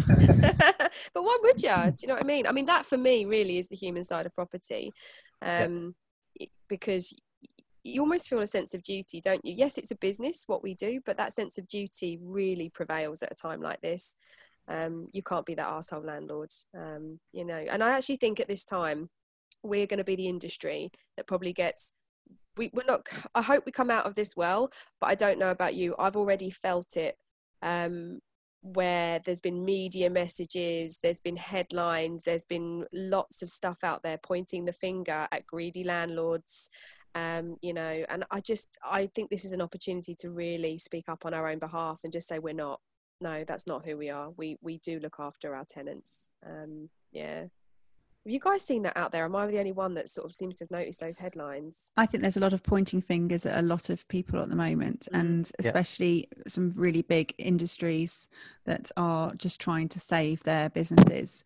but 1.15 1.23
why 1.23 1.39
would 1.43 1.63
you? 1.63 1.69
Do 1.69 1.95
you 2.01 2.09
know 2.09 2.15
what 2.15 2.25
I 2.25 2.27
mean? 2.27 2.47
I 2.47 2.53
mean, 2.53 2.67
that 2.67 2.85
for 2.85 2.99
me 2.99 3.25
really 3.25 3.59
is 3.59 3.69
the 3.69 3.77
human 3.77 4.05
side 4.05 4.27
of 4.27 4.35
property. 4.35 4.93
Um, 5.41 5.95
because 6.69 7.15
you 7.85 8.01
almost 8.01 8.29
feel 8.29 8.41
a 8.41 8.47
sense 8.47 8.73
of 8.75 8.83
duty, 8.83 9.21
don't 9.21 9.45
you? 9.45 9.53
Yes, 9.55 9.77
it's 9.77 9.91
a 9.91 9.97
business, 9.97 10.45
what 10.47 10.63
we 10.63 10.75
do, 10.75 11.01
but 11.05 11.19
that 11.19 11.35
sense 11.35 11.59
of 11.59 11.69
duty 11.69 12.19
really 12.23 12.71
prevails 12.71 13.23
at 13.23 13.33
a 13.33 13.35
time 13.35 13.61
like 13.61 13.81
this. 13.83 14.17
Um, 14.67 15.07
you 15.13 15.23
can't 15.23 15.45
be 15.45 15.55
that 15.55 15.69
arsehole 15.69 16.07
landlord, 16.07 16.51
um, 16.75 17.21
you 17.33 17.45
know. 17.45 17.63
And 17.71 17.85
I 17.85 17.91
actually 17.91 18.17
think 18.17 18.41
at 18.41 18.49
this 18.49 18.65
time, 18.65 19.11
we're 19.63 19.87
going 19.87 19.99
to 19.99 20.05
be 20.05 20.17
the 20.17 20.29
industry 20.29 20.91
that 21.17 21.27
probably 21.27 21.53
gets. 21.53 21.93
We, 22.57 22.71
we're 22.73 22.85
not. 22.87 23.07
I 23.35 23.43
hope 23.43 23.65
we 23.67 23.73
come 23.73 23.91
out 23.91 24.07
of 24.07 24.15
this 24.15 24.35
well, 24.35 24.71
but 25.01 25.09
I 25.09 25.15
don't 25.15 25.39
know 25.39 25.51
about 25.51 25.75
you. 25.75 25.95
I've 25.99 26.17
already 26.17 26.49
felt 26.49 26.97
it 26.97 27.17
um, 27.61 28.21
where 28.65 29.19
there's 29.19 29.43
been 29.43 29.63
media 29.63 30.09
messages, 30.09 30.99
there's 31.03 31.21
been 31.21 31.37
headlines, 31.37 32.23
there's 32.25 32.47
been 32.47 32.87
lots 32.95 33.43
of 33.43 33.51
stuff 33.51 33.85
out 33.85 34.03
there 34.03 34.17
pointing 34.17 34.65
the 34.65 34.73
finger 34.73 35.29
at 35.31 35.47
greedy 35.47 35.85
landlords. 35.85 36.71
Um, 37.15 37.57
you 37.61 37.75
know, 37.75 38.05
and 38.09 38.25
I 38.31 38.41
just 38.41 38.79
I 38.83 39.07
think 39.15 39.29
this 39.31 39.45
is 39.45 39.53
an 39.53 39.61
opportunity 39.61 40.15
to 40.17 40.31
really 40.31 40.79
speak 40.79 41.11
up 41.11 41.27
on 41.27 41.35
our 41.35 41.49
own 41.49 41.59
behalf 41.59 42.01
and 42.05 42.13
just 42.13 42.27
say 42.27 42.39
we're 42.39 42.55
not. 42.55 42.81
No, 43.21 43.45
that's 43.45 43.67
not 43.67 43.85
who 43.85 43.99
we 43.99 44.09
are. 44.09 44.31
We 44.31 44.57
we 44.63 44.79
do 44.79 44.99
look 44.99 45.17
after 45.19 45.55
our 45.55 45.67
tenants. 45.69 46.31
Um, 46.45 46.89
yeah. 47.13 47.45
Have 48.25 48.33
you 48.33 48.41
guys 48.41 48.65
seen 48.65 48.83
that 48.85 48.97
out 48.97 49.13
there? 49.13 49.27
Am 49.27 49.37
I 49.37 49.47
the 49.47 49.59
only 49.59 49.73
one 49.73 49.93
that 49.95 50.09
sort 50.09 50.25
of 50.25 50.35
seems 50.35 50.57
to 50.57 50.65
have 50.65 50.71
noticed 50.71 50.99
those 50.99 51.19
headlines? 51.19 51.93
I 51.99 52.07
think 52.07 52.23
there's 52.23 52.39
a 52.39 52.41
lot 52.41 52.55
of 52.55 52.63
pointing 52.63 53.03
fingers 53.03 53.45
at 53.45 53.59
a 53.59 53.67
lot 53.67 53.91
of 53.91 54.09
people 54.09 54.41
at 54.41 54.49
the 54.49 54.57
moment, 54.57 55.09
mm. 55.13 55.21
and 55.21 55.51
especially 55.59 56.29
yeah. 56.35 56.45
some 56.49 56.73
really 56.75 57.03
big 57.03 57.35
industries 57.37 58.29
that 58.65 58.91
are 58.97 59.35
just 59.35 59.61
trying 59.61 59.91
to 59.91 60.01
save 60.01 60.43
their 60.43 60.71
businesses. 60.71 61.45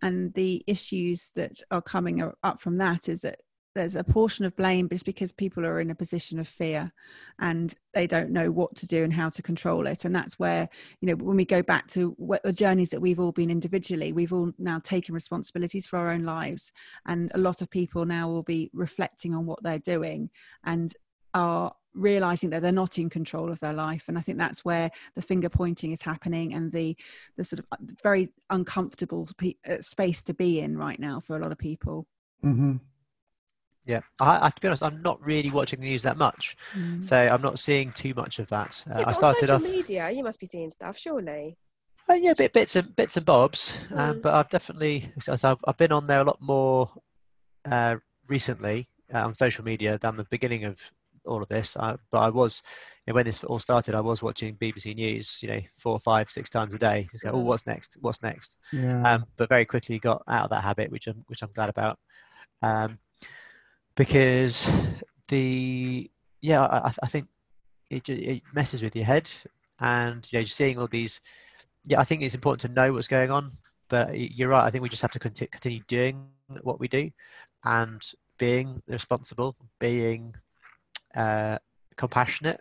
And 0.00 0.32
the 0.32 0.64
issues 0.66 1.30
that 1.32 1.60
are 1.70 1.82
coming 1.82 2.32
up 2.42 2.58
from 2.58 2.78
that 2.78 3.06
is 3.06 3.20
that 3.20 3.40
there's 3.74 3.96
a 3.96 4.04
portion 4.04 4.44
of 4.44 4.56
blame 4.56 4.86
but 4.86 4.94
it's 4.94 5.02
because 5.02 5.32
people 5.32 5.66
are 5.66 5.80
in 5.80 5.90
a 5.90 5.94
position 5.94 6.38
of 6.38 6.48
fear 6.48 6.92
and 7.38 7.74
they 7.92 8.06
don't 8.06 8.30
know 8.30 8.50
what 8.50 8.74
to 8.76 8.86
do 8.86 9.04
and 9.04 9.12
how 9.12 9.28
to 9.28 9.42
control 9.42 9.86
it. 9.86 10.04
And 10.04 10.14
that's 10.14 10.38
where 10.38 10.68
you 11.00 11.08
know 11.08 11.14
when 11.14 11.36
we 11.36 11.44
go 11.44 11.62
back 11.62 11.88
to 11.88 12.14
what 12.16 12.42
the 12.42 12.52
journeys 12.52 12.90
that 12.90 13.00
we've 13.00 13.20
all 13.20 13.32
been 13.32 13.50
individually 13.50 14.12
we've 14.12 14.32
all 14.32 14.52
now 14.58 14.78
taken 14.78 15.14
responsibilities 15.14 15.86
for 15.86 15.98
our 15.98 16.10
own 16.10 16.24
lives. 16.24 16.72
And 17.06 17.30
a 17.34 17.38
lot 17.38 17.62
of 17.62 17.70
people 17.70 18.04
now 18.04 18.28
will 18.28 18.42
be 18.42 18.70
reflecting 18.72 19.34
on 19.34 19.46
what 19.46 19.62
they're 19.62 19.78
doing 19.78 20.30
and 20.64 20.92
are 21.32 21.74
realizing 21.94 22.50
that 22.50 22.62
they're 22.62 22.72
not 22.72 22.98
in 22.98 23.08
control 23.08 23.50
of 23.50 23.60
their 23.60 23.72
life. 23.72 24.08
And 24.08 24.18
i 24.18 24.20
think 24.20 24.38
that's 24.38 24.64
where 24.64 24.90
the 25.14 25.22
finger 25.22 25.48
pointing 25.48 25.92
is 25.92 26.02
happening 26.02 26.54
and 26.54 26.72
the 26.72 26.96
the 27.36 27.44
sort 27.44 27.60
of 27.60 27.66
uh, 27.72 27.76
very 28.02 28.28
uncomfortable 28.50 29.28
uh, 29.42 29.80
space 29.80 30.22
to 30.24 30.34
be 30.34 30.60
in 30.60 30.76
right 30.76 30.98
now 30.98 31.20
for 31.20 31.36
a 31.36 31.40
lot 31.40 31.52
of 31.52 31.58
people. 31.58 32.06
Mm-hmm. 32.44 32.76
Yeah, 33.86 34.00
I, 34.20 34.46
I, 34.46 34.48
to 34.50 34.60
be 34.60 34.68
honest, 34.68 34.82
I'm 34.82 35.02
not 35.02 35.24
really 35.24 35.50
watching 35.50 35.80
the 35.80 35.86
news 35.86 36.04
that 36.04 36.16
much, 36.16 36.56
mm. 36.74 37.04
so 37.04 37.16
I'm 37.16 37.42
not 37.42 37.58
seeing 37.58 37.92
too 37.92 38.14
much 38.14 38.38
of 38.38 38.48
that. 38.48 38.82
Uh, 38.90 39.00
yeah, 39.00 39.08
I 39.08 39.12
started 39.12 39.50
on 39.50 39.56
off 39.56 39.62
media. 39.62 40.10
You 40.10 40.24
must 40.24 40.40
be 40.40 40.46
seeing 40.46 40.70
stuff, 40.70 40.98
surely. 40.98 41.58
Uh, 42.08 42.14
yeah, 42.14 42.34
bit, 42.34 42.52
bits 42.52 42.76
and 42.76 42.94
bits 42.96 43.16
and 43.16 43.26
bobs, 43.26 43.78
um, 43.90 43.96
mm. 43.96 44.00
um, 44.00 44.20
but 44.22 44.34
I've 44.34 44.48
definitely 44.48 45.12
I've, 45.28 45.58
I've 45.66 45.76
been 45.76 45.92
on 45.92 46.06
there 46.06 46.20
a 46.20 46.24
lot 46.24 46.38
more 46.40 46.90
uh, 47.70 47.96
recently 48.28 48.88
uh, 49.12 49.26
on 49.26 49.34
social 49.34 49.64
media 49.64 49.98
than 49.98 50.16
the 50.16 50.24
beginning 50.24 50.64
of 50.64 50.92
all 51.26 51.42
of 51.42 51.48
this. 51.48 51.76
I, 51.76 51.96
but 52.10 52.20
I 52.20 52.30
was 52.30 52.62
you 53.06 53.12
know, 53.12 53.16
when 53.16 53.26
this 53.26 53.44
all 53.44 53.58
started, 53.58 53.94
I 53.94 54.00
was 54.00 54.22
watching 54.22 54.56
BBC 54.56 54.94
News, 54.94 55.40
you 55.42 55.48
know, 55.50 55.60
four, 55.74 56.00
five, 56.00 56.30
six 56.30 56.48
times 56.48 56.74
a 56.74 56.78
day. 56.78 57.06
Just 57.10 57.24
go, 57.24 57.32
oh, 57.32 57.38
what's 57.38 57.66
next? 57.66 57.98
What's 58.00 58.22
next? 58.22 58.56
Yeah. 58.72 59.02
Um, 59.02 59.26
but 59.36 59.48
very 59.48 59.66
quickly 59.66 59.98
got 59.98 60.22
out 60.28 60.44
of 60.44 60.50
that 60.50 60.62
habit, 60.62 60.90
which 60.90 61.06
I'm 61.06 61.24
which 61.26 61.42
I'm 61.42 61.52
glad 61.52 61.68
about. 61.68 61.98
Um, 62.62 62.98
because 63.96 64.70
the 65.28 66.10
yeah 66.40 66.62
I, 66.62 66.92
I 67.02 67.06
think 67.06 67.28
it, 67.90 68.08
it 68.08 68.42
messes 68.52 68.82
with 68.82 68.96
your 68.96 69.04
head 69.04 69.30
and 69.80 70.26
you 70.30 70.40
know 70.40 70.44
seeing 70.44 70.78
all 70.78 70.86
these 70.86 71.20
yeah 71.86 72.00
I 72.00 72.04
think 72.04 72.22
it's 72.22 72.34
important 72.34 72.60
to 72.60 72.80
know 72.80 72.92
what's 72.92 73.08
going 73.08 73.30
on 73.30 73.52
but 73.88 74.18
you're 74.18 74.48
right 74.48 74.64
I 74.64 74.70
think 74.70 74.82
we 74.82 74.88
just 74.88 75.02
have 75.02 75.10
to 75.12 75.18
continue 75.18 75.80
doing 75.86 76.26
what 76.62 76.80
we 76.80 76.88
do 76.88 77.10
and 77.64 78.02
being 78.38 78.82
responsible 78.88 79.56
being 79.78 80.34
uh, 81.16 81.58
compassionate 81.96 82.60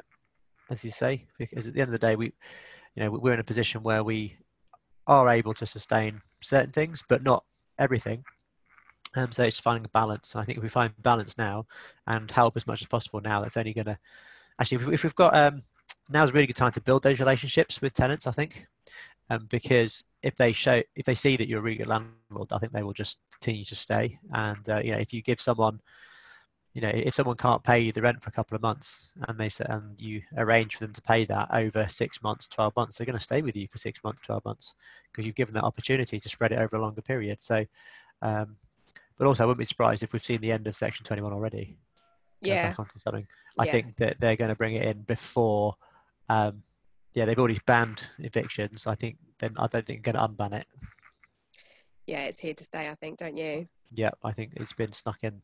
as 0.70 0.84
you 0.84 0.92
say 0.92 1.26
because 1.38 1.68
at 1.68 1.74
the 1.74 1.82
end 1.82 1.90
of 1.90 2.00
the 2.00 2.08
day 2.08 2.16
we 2.16 2.34
you 2.96 3.04
know 3.04 3.12
we're 3.12 3.34
in 3.34 3.40
a 3.40 3.44
position 3.44 3.84
where 3.84 4.04
we 4.04 4.38
are 5.08 5.28
able 5.30 5.54
to 5.54 5.66
sustain 5.66 6.22
certain 6.42 6.72
things 6.72 7.04
but 7.08 7.24
not 7.24 7.44
everything 7.80 8.24
um, 9.16 9.32
so 9.32 9.44
it's 9.44 9.60
finding 9.60 9.86
a 9.86 9.90
balance. 9.90 10.36
I 10.36 10.44
think 10.44 10.58
if 10.58 10.64
we 10.64 10.70
find 10.70 10.94
balance 11.02 11.38
now 11.38 11.66
and 12.08 12.30
help 12.32 12.56
as 12.56 12.68
much 12.68 12.82
as 12.82 12.88
possible 12.88 13.22
now, 13.22 13.42
that's 13.42 13.58
only 13.58 13.74
going 13.74 13.86
to 13.86 13.98
actually, 14.60 14.94
if 14.94 15.04
we've 15.04 15.16
got 15.16 15.36
um, 15.36 15.64
now 16.10 16.24
is 16.24 16.30
a 16.30 16.34
really 16.34 16.48
good 16.48 16.56
time 16.56 16.72
to 16.72 16.82
build 16.82 17.04
those 17.04 17.20
relationships 17.20 17.82
with 17.82 17.94
tenants. 17.94 18.28
I 18.28 18.32
think 18.32 18.68
um, 19.30 19.48
because 19.50 20.06
if 20.22 20.36
they 20.36 20.52
show, 20.52 20.82
if 20.96 21.06
they 21.06 21.16
see 21.16 21.38
that 21.38 21.48
you're 21.48 21.60
a 21.60 21.62
really 21.62 21.78
good 21.78 21.88
landlord, 21.88 22.52
I 22.52 22.58
think 22.58 22.72
they 22.72 22.84
will 22.84 22.94
just 22.94 23.20
continue 23.32 23.66
to 23.66 23.76
stay. 23.76 24.20
And 24.34 24.68
uh, 24.70 24.82
you 24.84 24.92
know, 24.92 24.98
if 24.98 25.14
you 25.14 25.22
give 25.22 25.40
someone, 25.40 25.80
you 26.74 26.82
know, 26.82 26.92
if 26.94 27.14
someone 27.14 27.38
can't 27.38 27.64
pay 27.64 27.80
you 27.80 27.92
the 27.92 28.02
rent 28.02 28.22
for 28.22 28.30
a 28.30 28.34
couple 28.34 28.56
of 28.56 28.62
months 28.62 29.12
and 29.28 29.38
they 29.38 29.50
and 29.66 30.00
you 30.02 30.24
arrange 30.38 30.76
for 30.76 30.84
them 30.84 30.94
to 30.94 31.02
pay 31.02 31.24
that 31.26 31.50
over 31.54 31.88
six 31.88 32.22
months, 32.24 32.48
12 32.48 32.76
months, 32.76 32.98
they're 32.98 33.06
going 33.06 33.18
to 33.18 33.24
stay 33.24 33.42
with 33.42 33.56
you 33.56 33.68
for 33.68 33.78
six 33.78 34.04
months, 34.04 34.22
12 34.22 34.44
months 34.44 34.74
because 35.12 35.26
you've 35.26 35.36
given 35.36 35.54
that 35.54 35.64
opportunity 35.64 36.20
to 36.20 36.30
spread 36.30 36.52
it 36.52 36.58
over 36.58 36.78
a 36.78 36.82
longer 36.82 37.02
period. 37.02 37.42
So, 37.42 37.66
um, 38.22 38.58
but 39.18 39.28
also, 39.28 39.44
I 39.44 39.46
wouldn't 39.46 39.60
be 39.60 39.66
surprised 39.66 40.04
if 40.04 40.14
we've 40.14 40.24
seen 40.24 40.42
the 40.42 40.52
end 40.52 40.68
of 40.68 40.76
Section 40.76 41.06
21 41.06 41.34
already. 41.34 41.78
Yeah. 42.42 42.70
Back 42.70 42.80
onto 42.80 43.00
something. 43.00 43.28
I 43.58 43.66
yeah. 43.66 43.72
think 43.72 43.96
that 43.98 44.20
they're 44.20 44.36
going 44.36 44.50
to 44.50 44.56
bring 44.56 44.76
it 44.76 44.84
in 44.84 45.04
before. 45.04 45.76
Um, 46.30 46.64
yeah, 47.14 47.26
they've 47.26 47.38
already 47.38 47.60
banned 47.66 48.08
evictions. 48.20 48.88
I 48.88 48.96
think 48.96 49.18
then 49.40 49.54
I 49.58 49.68
don't 49.68 49.86
think 49.86 50.04
they're 50.04 50.14
going 50.14 50.28
to 50.28 50.34
unban 50.34 50.60
it. 50.60 50.66
Yeah, 52.06 52.24
it's 52.24 52.40
here 52.40 52.54
to 52.54 52.64
stay. 52.64 52.90
I 52.90 52.96
think, 52.96 53.20
don't 53.20 53.38
you? 53.38 53.68
Yeah, 53.96 54.10
I 54.24 54.32
think 54.32 54.54
it's 54.56 54.74
been 54.74 54.92
snuck 54.92 55.20
in 55.22 55.42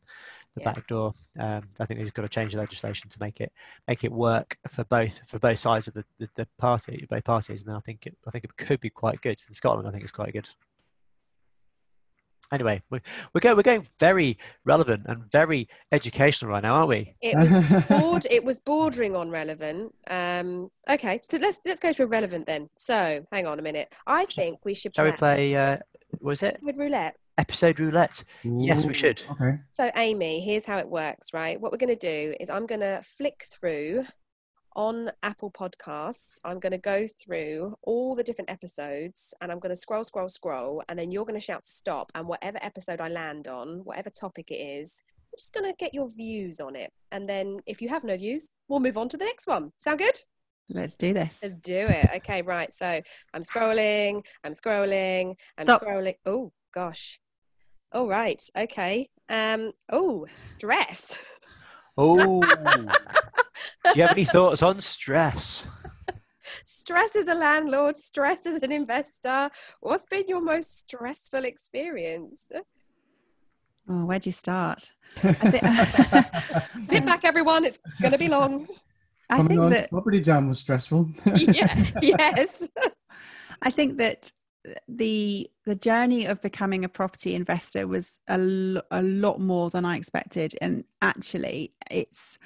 the 0.56 0.62
yeah. 0.62 0.72
back 0.72 0.86
door. 0.88 1.14
Um, 1.38 1.68
I 1.78 1.86
think 1.86 2.00
they've 2.00 2.12
got 2.12 2.22
to 2.22 2.28
change 2.28 2.52
the 2.52 2.58
legislation 2.58 3.08
to 3.08 3.20
make 3.20 3.40
it 3.40 3.52
make 3.86 4.02
it 4.02 4.10
work 4.10 4.58
for 4.68 4.84
both 4.84 5.20
for 5.28 5.38
both 5.38 5.58
sides 5.60 5.86
of 5.86 5.94
the, 5.94 6.04
the, 6.18 6.28
the 6.34 6.48
party, 6.58 7.06
both 7.08 7.24
parties. 7.24 7.64
And 7.64 7.74
I 7.74 7.80
think 7.80 8.06
it, 8.06 8.16
I 8.26 8.30
think 8.30 8.44
it 8.44 8.56
could 8.56 8.80
be 8.80 8.90
quite 8.90 9.22
good. 9.22 9.40
In 9.46 9.54
Scotland, 9.54 9.86
I 9.86 9.92
think 9.92 10.02
it's 10.02 10.12
quite 10.12 10.32
good 10.32 10.48
anyway, 12.52 12.82
we're, 12.90 13.00
we're, 13.34 13.40
going, 13.40 13.56
we're 13.56 13.62
going 13.62 13.86
very 13.98 14.38
relevant 14.64 15.06
and 15.06 15.30
very 15.30 15.68
educational 15.92 16.50
right 16.50 16.62
now, 16.62 16.76
aren't 16.76 16.88
we? 16.88 17.14
It 17.22 17.36
was, 17.36 17.84
board, 17.88 18.26
it 18.30 18.44
was 18.44 18.60
bordering 18.60 19.16
on 19.16 19.30
relevant. 19.30 19.94
Um, 20.08 20.70
okay, 20.88 21.20
so 21.22 21.38
let's 21.38 21.60
let's 21.64 21.80
go 21.80 21.92
to 21.92 22.02
irrelevant 22.02 22.46
then. 22.46 22.68
So 22.76 23.24
hang 23.32 23.46
on 23.46 23.58
a 23.58 23.62
minute. 23.62 23.92
I 24.06 24.24
think 24.26 24.60
we 24.64 24.74
should. 24.74 24.94
Shall 24.94 25.04
play... 25.04 25.12
we 25.12 25.16
play? 25.16 25.56
Uh, 25.56 25.78
Was 26.20 26.42
it 26.42 26.56
Episode 26.56 26.78
roulette. 26.78 27.16
episode 27.38 27.80
roulette? 27.80 28.24
Yes, 28.44 28.86
we 28.86 28.94
should. 28.94 29.22
Okay. 29.30 29.58
So, 29.72 29.90
Amy, 29.96 30.40
here's 30.40 30.66
how 30.66 30.78
it 30.78 30.88
works, 30.88 31.32
right? 31.32 31.60
What 31.60 31.72
we're 31.72 31.78
going 31.78 31.96
to 31.96 32.06
do 32.06 32.34
is 32.40 32.50
I'm 32.50 32.66
going 32.66 32.80
to 32.80 33.00
flick 33.02 33.44
through 33.50 34.06
on 34.76 35.10
Apple 35.22 35.50
Podcasts. 35.50 36.34
I'm 36.44 36.60
going 36.60 36.72
to 36.72 36.78
go 36.78 37.06
through 37.06 37.74
all 37.82 38.14
the 38.14 38.22
different 38.22 38.50
episodes 38.50 39.34
and 39.40 39.50
I'm 39.50 39.58
going 39.58 39.70
to 39.70 39.76
scroll, 39.76 40.04
scroll, 40.04 40.28
scroll. 40.28 40.82
And 40.88 40.98
then 40.98 41.10
you're 41.10 41.24
going 41.24 41.38
to 41.38 41.44
shout 41.44 41.66
stop. 41.66 42.12
And 42.14 42.26
whatever 42.28 42.58
episode 42.62 43.00
I 43.00 43.08
land 43.08 43.48
on, 43.48 43.80
whatever 43.84 44.10
topic 44.10 44.50
it 44.50 44.56
is, 44.56 45.02
I'm 45.32 45.38
just 45.38 45.54
going 45.54 45.70
to 45.70 45.76
get 45.78 45.94
your 45.94 46.08
views 46.08 46.60
on 46.60 46.76
it. 46.76 46.92
And 47.12 47.28
then 47.28 47.60
if 47.66 47.80
you 47.82 47.88
have 47.88 48.04
no 48.04 48.16
views, 48.16 48.50
we'll 48.68 48.80
move 48.80 48.96
on 48.96 49.08
to 49.10 49.16
the 49.16 49.24
next 49.24 49.46
one. 49.46 49.72
Sound 49.78 49.98
good? 49.98 50.18
Let's 50.72 50.94
do 50.94 51.12
this. 51.12 51.40
Let's 51.42 51.58
do 51.58 51.86
it. 51.88 52.10
Okay, 52.16 52.42
right. 52.42 52.72
So 52.72 53.00
I'm 53.34 53.42
scrolling, 53.42 54.24
I'm 54.44 54.52
scrolling, 54.52 55.34
I'm 55.58 55.64
Stop. 55.64 55.82
scrolling. 55.82 56.14
Oh, 56.24 56.52
gosh. 56.72 57.18
All 57.92 58.06
right. 58.06 58.40
Okay. 58.56 59.08
Um, 59.28 59.72
oh, 59.90 60.26
stress. 60.32 61.18
Oh, 61.98 62.40
do 63.84 63.92
you 63.94 64.02
have 64.02 64.12
any 64.12 64.24
thoughts 64.24 64.62
on 64.62 64.80
stress? 64.80 65.66
stress 66.64 67.14
as 67.16 67.28
a 67.28 67.34
landlord, 67.34 67.96
stress 67.96 68.46
as 68.46 68.62
an 68.62 68.72
investor. 68.72 69.50
What's 69.80 70.06
been 70.06 70.24
your 70.28 70.40
most 70.40 70.78
stressful 70.78 71.44
experience? 71.44 72.50
Oh, 73.88 74.04
where'd 74.04 74.26
you 74.26 74.32
start? 74.32 74.92
Sit 75.22 77.04
back, 77.04 77.24
everyone. 77.24 77.64
It's 77.64 77.78
going 78.00 78.12
to 78.12 78.18
be 78.18 78.28
long. 78.28 78.66
I 79.28 79.42
think 79.46 79.60
on 79.60 79.70
that 79.70 79.90
property 79.90 80.20
jam 80.20 80.48
was 80.48 80.58
stressful. 80.58 81.08
yeah. 81.36 81.86
Yes. 82.02 82.68
I 83.62 83.70
think 83.70 83.98
that 83.98 84.32
the 84.88 85.48
the 85.64 85.74
journey 85.74 86.26
of 86.26 86.42
becoming 86.42 86.84
a 86.84 86.88
property 86.88 87.34
investor 87.34 87.86
was 87.86 88.18
a, 88.28 88.36
a 88.90 89.02
lot 89.02 89.40
more 89.40 89.70
than 89.70 89.84
I 89.84 89.96
expected, 89.96 90.56
and 90.60 90.84
actually, 91.00 91.72
it's 91.90 92.38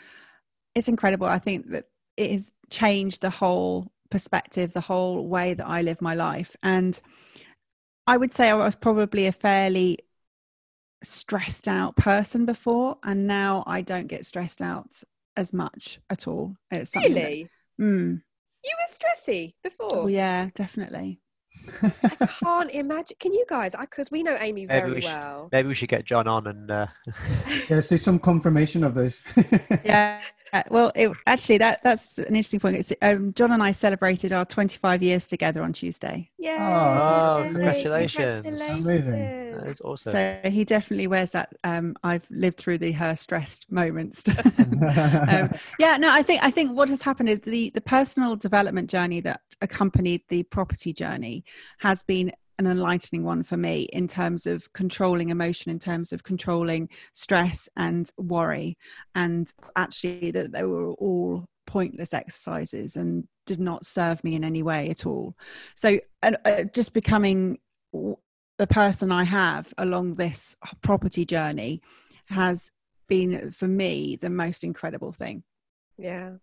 it's 0.74 0.88
incredible. 0.88 1.26
I 1.26 1.38
think 1.38 1.70
that 1.70 1.84
it 2.16 2.30
has 2.30 2.52
changed 2.70 3.20
the 3.20 3.30
whole 3.30 3.92
perspective, 4.10 4.72
the 4.72 4.80
whole 4.80 5.26
way 5.26 5.54
that 5.54 5.66
I 5.66 5.82
live 5.82 6.00
my 6.00 6.14
life, 6.14 6.56
and 6.62 7.00
I 8.06 8.16
would 8.16 8.32
say 8.32 8.50
I 8.50 8.54
was 8.54 8.74
probably 8.74 9.26
a 9.26 9.32
fairly 9.32 9.98
stressed 11.02 11.68
out 11.68 11.96
person 11.96 12.44
before, 12.46 12.98
and 13.02 13.26
now 13.26 13.64
I 13.66 13.82
don't 13.82 14.06
get 14.06 14.26
stressed 14.26 14.62
out 14.62 15.02
as 15.36 15.52
much 15.52 15.98
at 16.10 16.26
all. 16.28 16.56
It's 16.70 16.92
something 16.92 17.14
that- 17.14 17.20
Really? 17.24 17.48
Mm. 17.80 18.22
You 18.64 18.72
were 18.78 18.94
stressy 18.94 19.54
before. 19.62 19.90
Oh 19.92 20.06
yeah, 20.06 20.48
definitely. 20.54 21.20
I 21.82 22.26
can't 22.44 22.70
imagine. 22.70 23.16
Can 23.20 23.32
you 23.34 23.44
guys? 23.48 23.74
Because 23.78 24.10
we 24.10 24.22
know 24.22 24.36
Amy 24.40 24.64
Maybe 24.66 24.80
very 24.80 24.92
we 24.94 25.00
should- 25.02 25.10
well. 25.10 25.48
Maybe 25.52 25.68
we 25.68 25.74
should 25.74 25.88
get 25.88 26.04
John 26.04 26.26
on 26.28 26.46
and 26.46 26.70
uh, 26.70 26.86
yeah, 27.68 27.80
see 27.80 27.98
some 27.98 28.18
confirmation 28.18 28.84
of 28.84 28.94
this. 28.94 29.24
yeah 29.84 30.22
uh, 30.54 30.62
well 30.70 30.92
it, 30.94 31.10
actually 31.26 31.58
that 31.58 31.82
that's 31.82 32.18
an 32.18 32.28
interesting 32.28 32.60
point 32.60 32.76
It's, 32.76 32.92
um, 33.02 33.32
john 33.34 33.52
and 33.52 33.62
i 33.62 33.72
celebrated 33.72 34.32
our 34.32 34.44
25 34.44 35.02
years 35.02 35.26
together 35.26 35.62
on 35.62 35.72
tuesday 35.72 36.30
Yeah. 36.38 36.56
Oh, 36.60 37.42
congratulations. 37.44 38.46
Amazing. 38.46 39.12
that 39.52 39.66
is 39.66 39.80
awesome. 39.80 40.12
so 40.12 40.40
he 40.44 40.64
definitely 40.64 41.08
wears 41.08 41.32
that 41.32 41.52
um, 41.64 41.94
i've 42.04 42.26
lived 42.30 42.58
through 42.58 42.78
the 42.78 42.92
her 42.92 43.16
stressed 43.16 43.70
moments 43.70 44.26
um, 44.78 45.50
yeah 45.78 45.96
no 45.96 46.10
i 46.10 46.22
think 46.22 46.42
i 46.42 46.50
think 46.50 46.72
what 46.72 46.88
has 46.88 47.02
happened 47.02 47.28
is 47.28 47.40
the 47.40 47.70
the 47.70 47.80
personal 47.80 48.36
development 48.36 48.88
journey 48.88 49.20
that 49.20 49.40
accompanied 49.60 50.22
the 50.28 50.42
property 50.44 50.92
journey 50.92 51.44
has 51.78 52.02
been 52.04 52.30
an 52.58 52.66
enlightening 52.66 53.24
one 53.24 53.42
for 53.42 53.56
me 53.56 53.82
in 53.92 54.06
terms 54.06 54.46
of 54.46 54.72
controlling 54.72 55.30
emotion 55.30 55.70
in 55.70 55.78
terms 55.78 56.12
of 56.12 56.22
controlling 56.22 56.88
stress 57.12 57.68
and 57.76 58.10
worry. 58.16 58.76
And 59.14 59.52
actually 59.76 60.30
that 60.32 60.52
they 60.52 60.64
were 60.64 60.92
all 60.92 61.46
pointless 61.66 62.14
exercises 62.14 62.96
and 62.96 63.26
did 63.46 63.60
not 63.60 63.84
serve 63.84 64.22
me 64.24 64.34
in 64.34 64.44
any 64.44 64.62
way 64.62 64.88
at 64.90 65.06
all. 65.06 65.34
So 65.74 65.98
uh, 66.22 66.32
uh, 66.44 66.64
just 66.72 66.92
becoming 66.92 67.58
the 68.58 68.66
person 68.66 69.12
i 69.12 69.24
have 69.24 69.72
along 69.78 70.14
this 70.14 70.56
property 70.80 71.24
journey 71.24 71.80
has 72.26 72.70
been 73.08 73.50
for 73.50 73.68
me 73.68 74.16
the 74.20 74.30
most 74.30 74.64
incredible 74.64 75.12
thing. 75.12 75.42
Yeah. 75.98 76.34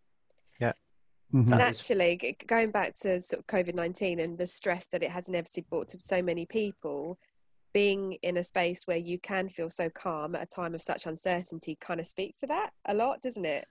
Mhm. 1.34 1.52
And 1.52 1.62
actually, 1.62 2.38
going 2.46 2.72
back 2.72 2.94
to 3.02 3.22
sort 3.22 3.40
of 3.40 3.48
COVID 3.48 3.74
19 3.74 4.20
and 4.20 4.38
the 4.38 4.46
stress 4.46 4.88
that 4.88 5.04
it 5.04 5.12
has 5.12 5.30
inevitably 5.30 5.66
brought 5.70 5.88
to 5.90 6.00
so 6.02 6.22
many 6.22 6.46
people, 6.46 7.18
being 7.74 8.14
in 8.22 8.38
a 8.38 8.44
space 8.44 8.86
where 8.86 8.98
you 8.98 9.18
can 9.18 9.48
feel 9.48 9.70
so 9.70 9.90
calm 9.90 10.36
at 10.36 10.44
a 10.44 10.46
time 10.46 10.76
of 10.76 10.82
such 10.82 11.06
uncertainty 11.06 11.78
kind 11.80 12.00
of 12.00 12.06
speaks 12.06 12.38
to 12.40 12.48
that 12.48 12.74
a 12.86 12.94
lot, 12.94 13.22
doesn't 13.22 13.46
it? 13.46 13.68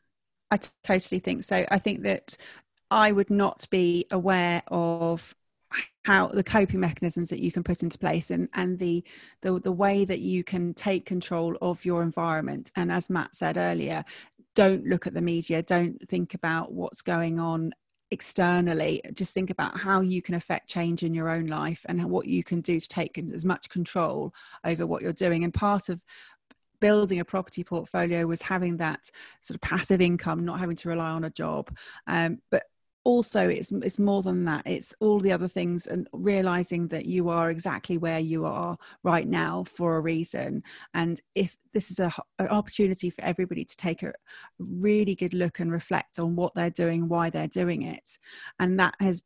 I 0.51 0.57
t- 0.57 0.71
totally 0.83 1.21
think 1.21 1.45
so. 1.45 1.67
I 1.71 1.79
think 1.79 2.03
that 2.03 2.37
I 2.91 3.13
would 3.13 3.31
not 3.31 3.69
be 3.71 4.07
aware 4.11 4.63
of 4.69 5.35
how 6.05 6.27
the 6.29 6.43
coping 6.43 6.81
mechanisms 6.81 7.29
that 7.29 7.41
you 7.41 7.53
can 7.53 7.63
put 7.63 7.83
into 7.83 7.99
place 7.99 8.31
and 8.31 8.49
and 8.55 8.79
the 8.79 9.05
the 9.43 9.61
the 9.61 9.71
way 9.71 10.05
that 10.05 10.21
you 10.21 10.43
can 10.43 10.75
take 10.75 11.05
control 11.05 11.57
of 11.61 11.85
your 11.85 12.03
environment 12.03 12.73
and 12.75 12.91
as 12.91 13.11
Matt 13.11 13.35
said 13.35 13.57
earlier 13.57 14.05
don't 14.55 14.85
look 14.85 15.07
at 15.07 15.15
the 15.15 15.21
media 15.21 15.63
don't 15.63 15.97
think 16.09 16.35
about 16.35 16.73
what's 16.73 17.03
going 17.03 17.39
on 17.39 17.73
externally. 18.11 19.01
Just 19.15 19.35
think 19.35 19.51
about 19.51 19.79
how 19.79 20.01
you 20.01 20.21
can 20.21 20.35
affect 20.35 20.69
change 20.69 21.03
in 21.03 21.15
your 21.15 21.29
own 21.29 21.47
life 21.47 21.85
and 21.89 22.05
what 22.11 22.27
you 22.27 22.43
can 22.43 22.61
do 22.61 22.81
to 22.81 22.89
take 22.89 23.19
as 23.19 23.45
much 23.45 23.69
control 23.69 24.35
over 24.65 24.87
what 24.87 25.03
you're 25.03 25.13
doing. 25.13 25.45
And 25.45 25.55
part 25.55 25.89
of 25.89 26.03
building 26.81 27.21
a 27.21 27.25
property 27.25 27.63
portfolio 27.63 28.27
was 28.27 28.43
having 28.43 28.79
that 28.79 29.11
sort 29.41 29.55
of 29.55 29.61
passive 29.61 30.01
income 30.01 30.45
not 30.45 30.59
having 30.59 30.77
to 30.77 30.89
rely 30.89 31.11
on 31.11 31.25
a 31.25 31.31
job. 31.31 31.71
Um, 32.07 32.39
but 32.51 32.65
also 33.05 33.49
it's 33.49 33.73
it's 33.73 33.99
more 33.99 34.23
than 34.23 34.45
that. 34.45 34.63
It's 34.67 34.95
all 35.01 35.21
the 35.21 35.33
other 35.33 35.49
things 35.49 35.87
and 35.87 36.09
realizing 36.13 36.89
that 36.89 37.07
you 37.07 37.29
are 37.29 37.51
exactly 37.51 37.99
where 37.99 38.19
you 38.19 38.45
are 38.45 38.77
right 39.03 39.27
now 39.27 39.65
for 39.65 39.97
a 39.97 40.01
reason. 40.01 40.63
And 40.95 41.21
if 41.35 41.57
this 41.73 41.91
is 41.91 41.99
a, 41.99 42.13
an 42.39 42.49
opportunity 42.49 43.11
for 43.11 43.23
everybody 43.23 43.65
to 43.65 43.77
take 43.77 44.03
a 44.03 44.13
really 44.59 45.15
good 45.15 45.35
look 45.35 45.61
and 45.61 45.73
reflect 45.73 46.19
on 46.19 46.37
what 46.37 46.55
they're 46.55 46.71
doing 46.71 47.09
why 47.09 47.31
they're 47.31 47.49
doing 47.49 47.83
it. 47.83 48.19
And 48.59 48.79
that 48.79 48.95
has 49.01 49.23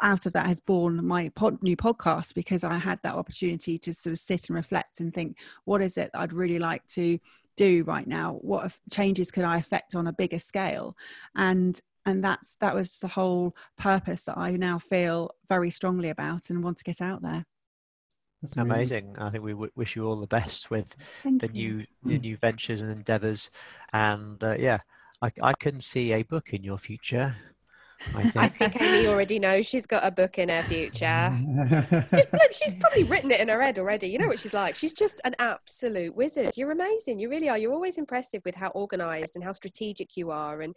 out 0.00 0.26
of 0.26 0.32
that 0.32 0.46
has 0.46 0.60
born 0.60 1.04
my 1.04 1.30
pod, 1.30 1.60
new 1.60 1.76
podcast 1.76 2.32
because 2.34 2.62
i 2.62 2.78
had 2.78 3.00
that 3.02 3.16
opportunity 3.16 3.76
to 3.76 3.92
sort 3.92 4.12
of 4.12 4.18
sit 4.20 4.48
and 4.48 4.54
reflect 4.54 5.00
and 5.00 5.12
think 5.12 5.36
what 5.64 5.82
is 5.82 5.98
it 5.98 6.10
i'd 6.14 6.32
really 6.32 6.60
like 6.60 6.86
to 6.86 7.18
do 7.56 7.84
right 7.84 8.06
now? 8.06 8.38
What 8.40 8.76
changes 8.90 9.30
could 9.30 9.44
i 9.44 9.56
affect 9.56 9.94
on 9.94 10.06
a 10.06 10.12
bigger 10.12 10.38
scale? 10.38 10.96
And 11.34 11.80
and 12.06 12.22
that's 12.22 12.56
that 12.56 12.74
was 12.74 12.98
the 13.00 13.08
whole 13.08 13.54
purpose 13.78 14.24
that 14.24 14.36
i 14.38 14.50
now 14.52 14.78
feel 14.78 15.30
very 15.48 15.70
strongly 15.70 16.08
about 16.08 16.50
and 16.50 16.62
want 16.62 16.76
to 16.76 16.84
get 16.84 17.00
out 17.00 17.22
there 17.22 17.44
That's 18.42 18.56
Amazing. 18.56 19.16
I 19.18 19.30
think 19.30 19.42
we 19.42 19.52
w- 19.52 19.70
wish 19.74 19.96
you 19.96 20.06
all 20.06 20.16
the 20.16 20.26
best 20.26 20.70
with 20.70 20.94
Thank 21.22 21.40
the 21.42 21.48
you. 21.48 21.52
new 21.52 21.86
the 22.04 22.18
new 22.18 22.36
ventures 22.36 22.80
and 22.82 22.90
endeavors. 22.90 23.50
And 23.92 24.42
uh, 24.44 24.56
yeah, 24.58 24.78
I, 25.22 25.30
I 25.42 25.52
can 25.54 25.80
see 25.80 26.12
a 26.12 26.22
book 26.22 26.52
in 26.52 26.62
your 26.62 26.78
future. 26.78 27.36
I 28.14 28.32
I 28.36 28.48
think. 28.48 28.72
think 28.74 28.82
Amy 28.82 29.06
already 29.06 29.38
knows 29.38 29.66
she's 29.66 29.86
got 29.86 30.04
a 30.04 30.10
book 30.10 30.38
in 30.38 30.48
her 30.48 30.62
future. 30.62 31.38
She's, 32.14 32.26
she's 32.62 32.74
probably 32.74 33.04
written 33.04 33.30
it 33.30 33.40
in 33.40 33.48
her 33.48 33.60
head 33.60 33.78
already. 33.78 34.08
You 34.08 34.18
know 34.18 34.26
what 34.26 34.38
she's 34.38 34.54
like. 34.54 34.74
She's 34.74 34.92
just 34.92 35.20
an 35.24 35.34
absolute 35.38 36.14
wizard. 36.14 36.56
You're 36.56 36.72
amazing. 36.72 37.18
You 37.18 37.30
really 37.30 37.48
are. 37.48 37.56
You're 37.58 37.72
always 37.72 37.98
impressive 37.98 38.42
with 38.44 38.56
how 38.56 38.68
organized 38.68 39.36
and 39.36 39.44
how 39.44 39.52
strategic 39.52 40.16
you 40.16 40.30
are. 40.30 40.60
And 40.60 40.76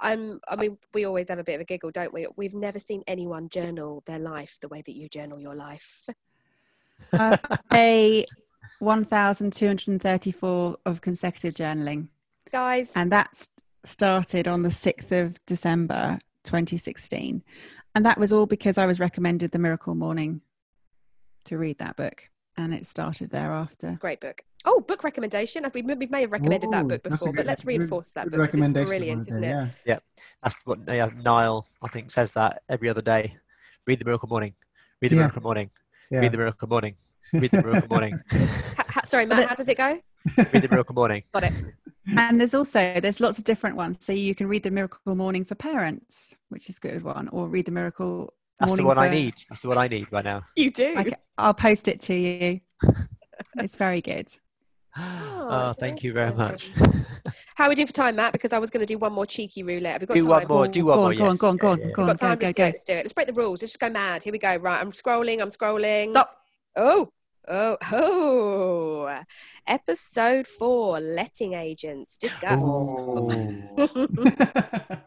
um, 0.00 0.40
I 0.48 0.56
mean, 0.56 0.78
we 0.94 1.04
always 1.04 1.28
have 1.28 1.38
a 1.38 1.44
bit 1.44 1.56
of 1.56 1.60
a 1.62 1.64
giggle, 1.64 1.90
don't 1.90 2.12
we? 2.12 2.26
We've 2.36 2.54
never 2.54 2.78
seen 2.78 3.02
anyone 3.06 3.48
journal 3.48 4.02
their 4.06 4.18
life 4.18 4.58
the 4.60 4.68
way 4.68 4.82
that 4.84 4.94
you 4.94 5.08
journal 5.08 5.40
your 5.40 5.54
life. 5.56 6.08
uh, 7.12 7.36
a 7.72 8.24
1234 8.80 10.76
of 10.86 11.00
consecutive 11.00 11.54
journaling 11.54 12.08
Guys, 12.50 12.92
and 12.96 13.12
that 13.12 13.46
started 13.84 14.48
on 14.48 14.62
the 14.62 14.68
6th 14.70 15.12
of 15.12 15.38
december 15.46 16.18
2016 16.48 17.42
and 17.94 18.06
that 18.06 18.18
was 18.18 18.32
all 18.32 18.46
because 18.46 18.78
i 18.78 18.86
was 18.86 18.98
recommended 18.98 19.50
the 19.52 19.58
miracle 19.58 19.94
morning 19.94 20.40
to 21.44 21.58
read 21.58 21.78
that 21.78 21.94
book 21.96 22.28
and 22.56 22.72
it 22.74 22.86
started 22.86 23.30
thereafter 23.30 23.96
great 24.00 24.20
book. 24.20 24.42
Oh, 24.64 24.80
book 24.80 25.04
recommendation. 25.04 25.64
We, 25.72 25.82
we 25.82 26.06
may 26.10 26.22
have 26.22 26.32
recommended 26.32 26.72
that 26.72 26.88
book 26.88 27.02
that's 27.04 27.14
a 27.14 27.18
before, 27.18 27.32
but 27.32 27.46
let's 27.46 27.62
good- 27.62 27.68
reinforce 27.78 28.10
that 28.10 28.24
good 28.24 28.38
book. 28.38 28.50
'cause 28.50 28.58
It's 28.58 28.68
recommendation 28.68 28.86
brilliant, 28.88 29.18
one 29.20 29.28
isn't 29.28 29.40
day, 29.40 29.50
it? 29.50 29.68
Yeah. 29.86 29.98
That's 30.42 30.60
what 30.66 30.80
yeah, 30.88 31.08
Niall 31.24 31.64
I 31.80 31.88
think 31.88 32.10
says 32.10 32.32
that 32.32 32.62
every 32.68 32.88
other 32.90 33.00
day. 33.00 33.36
Read 33.86 34.00
the 34.00 34.04
Miracle 34.04 34.28
Morning. 34.28 34.54
Read 35.00 35.12
the 35.12 35.14
Yeah. 35.14 35.22
Miracle 35.22 35.42
Morning. 35.42 35.70
yeah. 36.10 36.18
Read 36.18 36.32
the 36.32 36.38
Miracle 36.38 36.68
Morning. 36.68 36.96
Read 37.32 37.50
the 37.52 37.62
Miracle 37.62 37.88
Morning. 37.88 38.20
Ha- 38.78 38.84
ha- 38.88 39.00
sorry, 39.06 39.26
Matt, 39.26 39.48
how 39.48 39.54
does 39.54 39.68
it 39.68 39.78
go? 39.78 40.00
Read 40.36 40.62
the 40.62 40.68
Miracle 40.68 40.94
Morning. 40.96 41.22
Got 41.32 41.44
it. 41.44 41.52
And 42.16 42.40
there's 42.40 42.54
also 42.54 43.00
there's 43.00 43.20
lots 43.20 43.38
of 43.38 43.44
different 43.44 43.76
ones 43.76 43.98
so 44.00 44.12
you 44.12 44.34
can 44.34 44.46
read 44.46 44.62
the 44.62 44.70
miracle 44.70 45.14
morning 45.14 45.44
for 45.44 45.54
parents 45.54 46.34
which 46.48 46.68
is 46.70 46.78
a 46.78 46.80
good 46.80 47.02
one 47.02 47.28
or 47.28 47.48
read 47.48 47.66
the 47.66 47.72
miracle 47.72 48.32
That's 48.60 48.72
the 48.74 48.82
Morning 48.82 48.98
one 49.02 49.06
I 49.06 49.14
need. 49.14 49.34
That's 49.48 49.62
the 49.62 49.68
one 49.68 49.78
I 49.78 49.88
need 49.88 50.06
right 50.10 50.24
now. 50.24 50.42
You 50.56 50.70
do. 50.70 50.94
I, 51.38 51.46
will 51.46 51.54
post 51.54 51.86
it 51.88 52.00
to 52.02 52.14
you. 52.14 52.60
it's 53.58 53.76
very 53.76 54.00
good. 54.00 54.28
Oh, 54.96 55.46
oh 55.50 55.50
that's 55.66 55.78
thank 55.78 56.02
you 56.02 56.12
very 56.12 56.34
much. 56.34 56.70
How 57.54 57.64
are 57.64 57.68
we 57.68 57.74
doing 57.76 57.86
for 57.86 57.92
time, 57.92 58.16
Matt? 58.16 58.32
Because 58.32 58.52
I 58.52 58.58
was 58.58 58.70
going 58.70 58.84
to 58.84 58.92
do 58.94 58.98
one 58.98 59.12
more 59.12 59.26
cheeky 59.26 59.62
roulette. 59.62 59.92
Have 59.92 60.00
we 60.02 60.06
got 60.06 60.14
Do 60.14 60.20
time? 60.20 60.28
one 60.28 60.48
more. 60.48 60.68
Do 60.68 60.82
Go 60.82 60.86
one 60.88 60.98
on, 60.98 61.04
more. 61.04 61.14
go 61.14 61.24
on, 61.24 61.30
yes. 61.30 61.38
go 61.38 61.48
on, 61.48 61.56
go 61.56 61.68
on, 61.68 61.78
Yeah, 61.78 61.86
yeah, 61.86 61.92
go 61.92 62.02
yeah. 62.02 62.08
on. 62.10 62.16
Got 62.16 62.18
time. 62.20 62.38
go, 62.38 62.46
let's 62.46 62.56
go. 62.56 62.62
do 62.64 62.68
it. 62.68 62.72
Let's 62.72 62.84
do 62.84 62.92
it. 62.92 62.96
Let's 62.96 63.12
break 63.12 63.26
the 63.26 63.32
rules. 63.32 63.62
Let's 63.62 63.72
just 63.72 63.80
go 63.80 63.90
mad. 63.90 64.22
Here 64.22 64.32
we 64.32 64.38
go. 64.38 64.56
Right. 64.56 64.80
I'm 64.80 64.90
scrolling. 64.90 65.40
I'm 65.40 65.50
scrolling. 65.50 66.10
Stop. 66.10 66.36
Oh. 66.76 67.10
Oh, 67.50 67.78
oh, 67.92 69.22
episode 69.66 70.46
four, 70.46 71.00
letting 71.00 71.54
agents. 71.54 72.18
Discuss. 72.18 72.62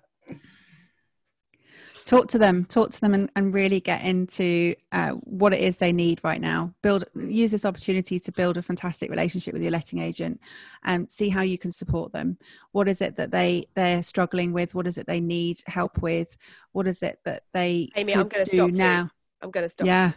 talk 2.06 2.27
to 2.27 2.38
them 2.38 2.65
talk 2.65 2.89
to 2.89 2.99
them 2.99 3.13
and, 3.13 3.32
and 3.36 3.54
really 3.54 3.80
get 3.80 4.04
into 4.04 4.75
uh, 4.91 5.12
what 5.12 5.54
it 5.54 5.62
is 5.62 5.77
they 5.77 5.93
need 5.93 6.19
right 6.23 6.41
now 6.41 6.73
build 6.82 7.06
use 7.15 7.51
this 7.51 7.63
opportunity 7.63 8.19
to 8.19 8.32
build 8.34 8.58
a 8.58 8.62
fantastic 8.62 9.10
relationship 9.10 9.54
with 9.54 9.62
your 9.62 9.71
letting 9.71 9.99
agent 9.99 10.41
and 10.84 11.10
see 11.10 11.30
how 11.30 11.41
you 11.41 11.58
can 11.58 11.71
support 11.71 12.12
them 12.12 12.38
what 12.71 12.89
is 12.89 13.01
it 13.01 13.15
that 13.15 13.32
they 13.32 13.63
they're 13.75 14.04
struggling 14.04 14.51
with 14.51 14.75
what 14.75 14.88
is 14.88 14.97
it 14.97 15.08
they 15.08 15.21
need 15.21 15.62
help 15.67 16.01
with 16.01 16.36
what 16.73 16.88
is 16.88 17.01
it 17.01 17.19
that 17.23 17.43
they 17.54 17.88
Amy, 17.95 18.13
I'm 18.13 18.27
gonna 18.27 18.43
do 18.43 18.58
stop 18.58 18.71
you. 18.71 18.75
now 18.75 19.10
I'm 19.41 19.51
going 19.51 19.65
to 19.65 19.69
stop. 19.69 19.88
yeah 19.88 20.12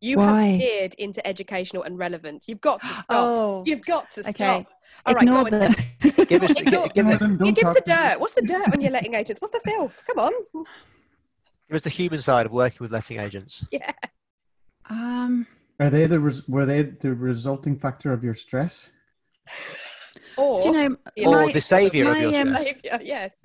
You 0.00 0.16
Why? 0.18 0.42
have 0.52 0.58
veered 0.60 0.94
into 0.94 1.26
educational 1.26 1.82
and 1.82 1.98
relevant. 1.98 2.46
You've 2.48 2.60
got 2.60 2.80
to 2.80 2.86
stop. 2.88 3.04
oh 3.10 3.62
You've 3.66 3.82
got 3.84 4.10
to 4.12 4.20
okay 4.20 4.32
stop. 4.32 4.66
All 5.06 5.14
right, 5.14 5.22
ignore 5.24 5.44
go 5.44 5.56
on. 5.56 5.72
the 6.00 6.26
Give 6.28 6.42
us, 6.42 6.58
Ignore- 6.58 6.84
give, 6.88 6.94
give, 6.94 7.06
No, 7.06 7.12
it- 7.12 7.18
then 7.20 7.30
Yeah, 7.32 7.36
don't 7.38 7.54
give 7.54 7.64
us 7.64 7.74
the 7.74 7.82
dirt. 7.84 8.20
What's 8.20 8.34
the 8.34 8.42
dirt 8.42 8.72
on 8.72 8.80
your 8.80 8.90
letting 8.92 9.14
agents? 9.14 9.40
What's 9.40 9.52
the 9.52 9.60
filth? 9.60 10.02
Come 10.06 10.18
on. 10.26 10.32
give 11.68 11.74
us 11.76 11.82
the 11.82 11.90
human 11.90 12.20
side 12.20 12.46
of 12.46 12.52
working 12.52 12.78
with 12.80 12.92
letting 12.92 13.18
agents. 13.20 13.64
Yeah. 13.72 13.90
um 14.88 15.46
Are 15.78 15.90
they 15.90 16.06
the 16.06 16.18
res- 16.18 16.48
were 16.48 16.64
they 16.66 16.82
the 16.82 17.14
resulting 17.14 17.78
factor 17.78 18.12
of 18.12 18.24
your 18.24 18.34
stress? 18.34 18.90
Or, 20.40 20.62
do 20.62 20.68
you 20.68 20.74
know 20.74 20.96
Or 21.26 21.46
my- 21.46 21.52
the 21.52 21.60
saviour 21.60 22.10
of 22.12 22.18
your 22.20 22.40
um. 22.40 22.54
Saviour, 22.54 23.00
yes. 23.02 23.44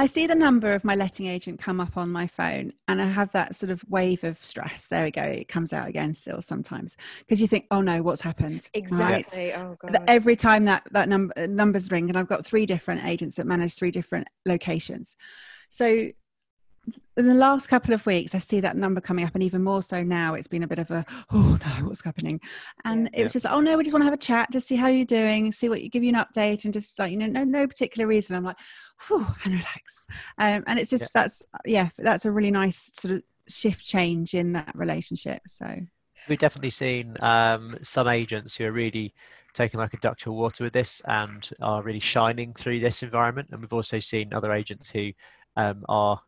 I 0.00 0.06
see 0.06 0.26
the 0.28 0.34
number 0.34 0.72
of 0.74 0.84
my 0.84 0.94
letting 0.94 1.26
agent 1.26 1.58
come 1.58 1.80
up 1.80 1.96
on 1.96 2.10
my 2.10 2.26
phone, 2.28 2.72
and 2.86 3.02
I 3.02 3.06
have 3.06 3.32
that 3.32 3.56
sort 3.56 3.70
of 3.70 3.84
wave 3.88 4.22
of 4.22 4.42
stress. 4.42 4.86
There 4.86 5.04
we 5.04 5.10
go. 5.10 5.22
It 5.22 5.48
comes 5.48 5.72
out 5.72 5.88
again 5.88 6.14
still 6.14 6.40
sometimes 6.40 6.96
because 7.18 7.40
you 7.40 7.48
think, 7.48 7.66
"Oh 7.70 7.80
no, 7.80 8.02
what's 8.02 8.20
happened?" 8.20 8.54
Right? 8.54 8.70
Exactly. 8.74 9.52
Oh, 9.54 9.76
God. 9.80 9.96
Every 10.06 10.36
time 10.36 10.66
that 10.66 10.84
that 10.92 11.08
number 11.08 11.46
numbers 11.48 11.90
ring, 11.90 12.08
and 12.08 12.16
I've 12.16 12.28
got 12.28 12.46
three 12.46 12.64
different 12.66 13.04
agents 13.04 13.36
that 13.36 13.46
manage 13.46 13.74
three 13.74 13.90
different 13.90 14.28
locations. 14.46 15.16
So 15.70 16.10
in 17.18 17.26
the 17.26 17.34
last 17.34 17.66
couple 17.66 17.92
of 17.92 18.06
weeks, 18.06 18.34
I 18.34 18.38
see 18.38 18.60
that 18.60 18.76
number 18.76 19.00
coming 19.00 19.24
up, 19.24 19.34
and 19.34 19.42
even 19.42 19.62
more 19.62 19.82
so 19.82 20.02
now. 20.02 20.34
It's 20.34 20.46
been 20.46 20.62
a 20.62 20.68
bit 20.68 20.78
of 20.78 20.90
a, 20.90 21.04
"Oh 21.30 21.58
no, 21.60 21.86
what's 21.86 22.04
happening?" 22.04 22.40
And 22.84 23.10
it 23.12 23.22
was 23.24 23.32
just, 23.32 23.46
"Oh 23.46 23.60
no, 23.60 23.76
we 23.76 23.84
just 23.84 23.92
want 23.92 24.02
to 24.02 24.06
have 24.06 24.14
a 24.14 24.16
chat, 24.16 24.52
to 24.52 24.60
see 24.60 24.76
how 24.76 24.88
you're 24.88 25.04
doing, 25.04 25.50
see 25.52 25.68
what 25.68 25.82
you 25.82 25.90
give 25.90 26.02
you 26.04 26.10
an 26.10 26.24
update, 26.24 26.64
and 26.64 26.72
just 26.72 26.98
like 26.98 27.10
you 27.10 27.16
know, 27.18 27.26
no 27.26 27.44
no 27.44 27.66
particular 27.66 28.06
reason." 28.06 28.36
I'm 28.36 28.44
like, 28.44 28.58
whew, 29.08 29.26
and 29.44 29.54
relax. 29.54 30.06
Um, 30.38 30.64
and 30.66 30.78
it's 30.78 30.90
just 30.90 31.04
Yeah. 31.04 31.08
that's 31.14 31.42
yeah, 31.66 31.88
that's 31.98 32.24
a 32.24 32.30
really 32.30 32.50
nice 32.50 32.90
sort 32.94 33.14
of 33.14 33.22
shift 33.48 33.84
change 33.84 34.34
in 34.34 34.52
that 34.52 34.70
relationship. 34.74 35.42
So 35.48 35.80
We've 36.28 36.38
definitely 36.38 36.70
seen 36.70 37.16
um, 37.20 37.78
some 37.80 38.08
agents 38.08 38.56
who 38.56 38.64
are 38.64 38.72
really 38.72 39.14
taking 39.54 39.78
like 39.80 39.94
a 39.94 39.98
duck 39.98 40.18
to 40.18 40.32
water 40.32 40.64
with 40.64 40.72
this 40.72 41.00
and 41.06 41.48
are 41.62 41.82
really 41.82 42.00
shining 42.00 42.54
through 42.54 42.80
this 42.80 43.02
environment. 43.02 43.48
And 43.50 43.60
we've 43.60 43.72
also 43.72 43.98
seen 44.00 44.34
other 44.34 44.52
agents 44.52 44.90
who 44.90 45.12
um, 45.56 45.84
are 45.88 46.20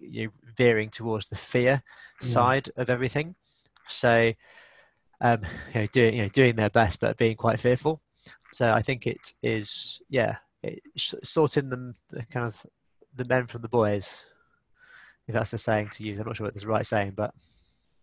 you 0.00 0.24
know, 0.26 0.30
veering 0.56 0.90
towards 0.90 1.26
the 1.26 1.36
fear 1.36 1.82
Yeah. 2.22 2.26
side 2.28 2.70
of 2.76 2.90
everything. 2.90 3.34
So, 3.86 4.32
um, 5.20 5.40
you 5.74 5.80
know, 5.82 5.86
doing 5.86 6.14
you 6.14 6.22
know 6.22 6.28
doing 6.28 6.56
their 6.56 6.70
best 6.70 7.00
but 7.00 7.16
being 7.16 7.36
quite 7.36 7.60
fearful. 7.60 8.00
So 8.52 8.72
I 8.72 8.82
think 8.82 9.06
it 9.06 9.32
is 9.42 10.00
yeah, 10.08 10.36
it, 10.62 10.80
sorting 10.96 11.70
them 11.70 11.94
the 12.08 12.24
kind 12.24 12.46
of 12.46 12.64
the 13.14 13.24
men 13.24 13.46
from 13.46 13.62
the 13.62 13.68
boys. 13.68 14.24
If 15.28 15.34
that's 15.34 15.52
the 15.52 15.58
saying 15.58 15.90
to 15.90 16.04
use, 16.04 16.18
I'm 16.18 16.26
not 16.26 16.36
sure 16.36 16.46
what 16.46 16.54
that's 16.54 16.64
the 16.64 16.70
right 16.70 16.86
saying, 16.86 17.12
but 17.16 17.32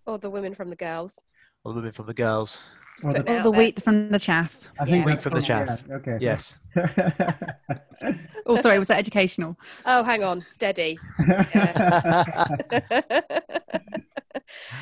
Or 0.06 0.18
the 0.18 0.30
women 0.30 0.54
from 0.54 0.70
the 0.70 0.76
girls. 0.78 1.20
or 1.64 1.74
the 1.74 1.80
women 1.80 1.92
from 1.92 2.06
the 2.08 2.14
girls. 2.14 2.62
Just 2.98 3.06
Or 3.06 3.14
the- 3.14 3.20
putting 3.20 3.36
it 3.36 3.38
all 3.38 3.52
the 3.52 3.58
wheat 3.58 3.82
from 3.84 4.10
the 4.10 4.18
chaff. 4.20 4.72
I 4.80 4.86
think 4.86 5.06
Yeah. 5.06 5.12
that's 5.14 5.22
From 5.22 5.34
the 5.36 5.42
chaff. 5.44 5.84
yeah, 5.88 5.96
Okay. 5.98 6.18
Yes. 6.20 6.58
Oh, 8.50 8.56
sorry, 8.56 8.80
was 8.80 8.88
that 8.88 8.98
educational? 8.98 9.58
Oh, 9.86 10.04
hang 10.04 10.24
on. 10.24 10.42
Steady. 10.48 10.98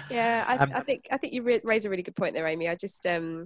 yeah, 0.10 0.43
I, 0.47 0.58
Um, 0.58 0.71
I 0.73 0.82
think 0.82 1.08
I 1.12 1.17
think 1.17 1.34
you 1.34 1.41
re- 1.41 1.62
raise 1.63 1.86
a 1.86 1.89
really 1.89 2.04
good 2.04 2.15
point 2.15 2.36
there, 2.36 2.45
Amy. 2.47 2.69
I 2.69 2.75
just 2.75 3.06
um, 3.08 3.45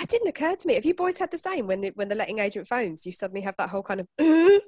it 0.00 0.08
didn't 0.08 0.28
occur 0.28 0.56
to 0.56 0.66
me. 0.68 0.74
Have 0.74 0.84
you 0.86 0.94
boys 0.94 1.18
had 1.18 1.30
the 1.30 1.38
same 1.38 1.66
when 1.66 1.80
the 1.82 1.92
when 1.96 2.08
the 2.08 2.14
letting 2.14 2.38
agent 2.38 2.66
phones? 2.66 3.04
You 3.04 3.12
suddenly 3.12 3.42
have 3.42 3.56
that 3.58 3.68
whole 3.70 3.82
kind 3.82 4.00
of 4.00 4.08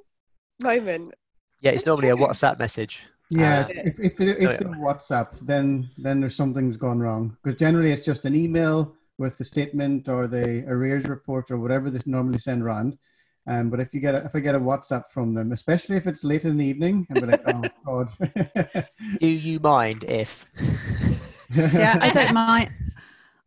moment. 0.62 1.14
Yeah, 1.60 1.70
it's 1.72 1.86
normally 1.86 2.10
a 2.10 2.16
WhatsApp 2.16 2.58
message. 2.58 3.00
Yeah, 3.30 3.60
Uh, 3.66 3.68
if, 3.70 3.98
if, 4.00 4.20
it, 4.20 4.38
so- 4.38 4.50
if 4.50 4.60
it's 4.60 4.70
WhatsApp, 4.70 5.38
then 5.46 5.88
then 5.96 6.20
there's 6.20 6.36
something's 6.36 6.76
gone 6.76 7.00
wrong 7.00 7.36
because 7.42 7.58
generally 7.58 7.90
it's 7.92 8.04
just 8.04 8.26
an 8.26 8.34
email 8.34 8.94
with 9.18 9.38
the 9.38 9.44
statement 9.44 10.08
or 10.08 10.26
the 10.26 10.64
arrears 10.66 11.04
report 11.06 11.50
or 11.50 11.58
whatever 11.58 11.90
they 11.90 12.00
normally 12.06 12.38
send 12.38 12.62
around. 12.62 12.98
Um, 13.46 13.68
but 13.70 13.78
if 13.78 13.92
you 13.92 14.00
get 14.00 14.14
a, 14.14 14.24
if 14.24 14.34
I 14.34 14.40
get 14.40 14.54
a 14.54 14.60
WhatsApp 14.60 15.04
from 15.12 15.34
them, 15.34 15.52
especially 15.52 15.96
if 15.96 16.06
it's 16.06 16.24
late 16.24 16.44
in 16.44 16.56
the 16.56 16.64
evening, 16.64 17.06
I'll 17.10 17.20
be 17.20 17.26
like, 17.26 17.42
oh 17.46 17.68
god. 17.86 18.08
Do 19.20 19.26
you 19.26 19.60
mind 19.60 20.04
if? 20.04 20.46
Yeah, 21.74 21.98
I 22.00 22.10
don't 22.10 22.32
mind. 22.34 22.70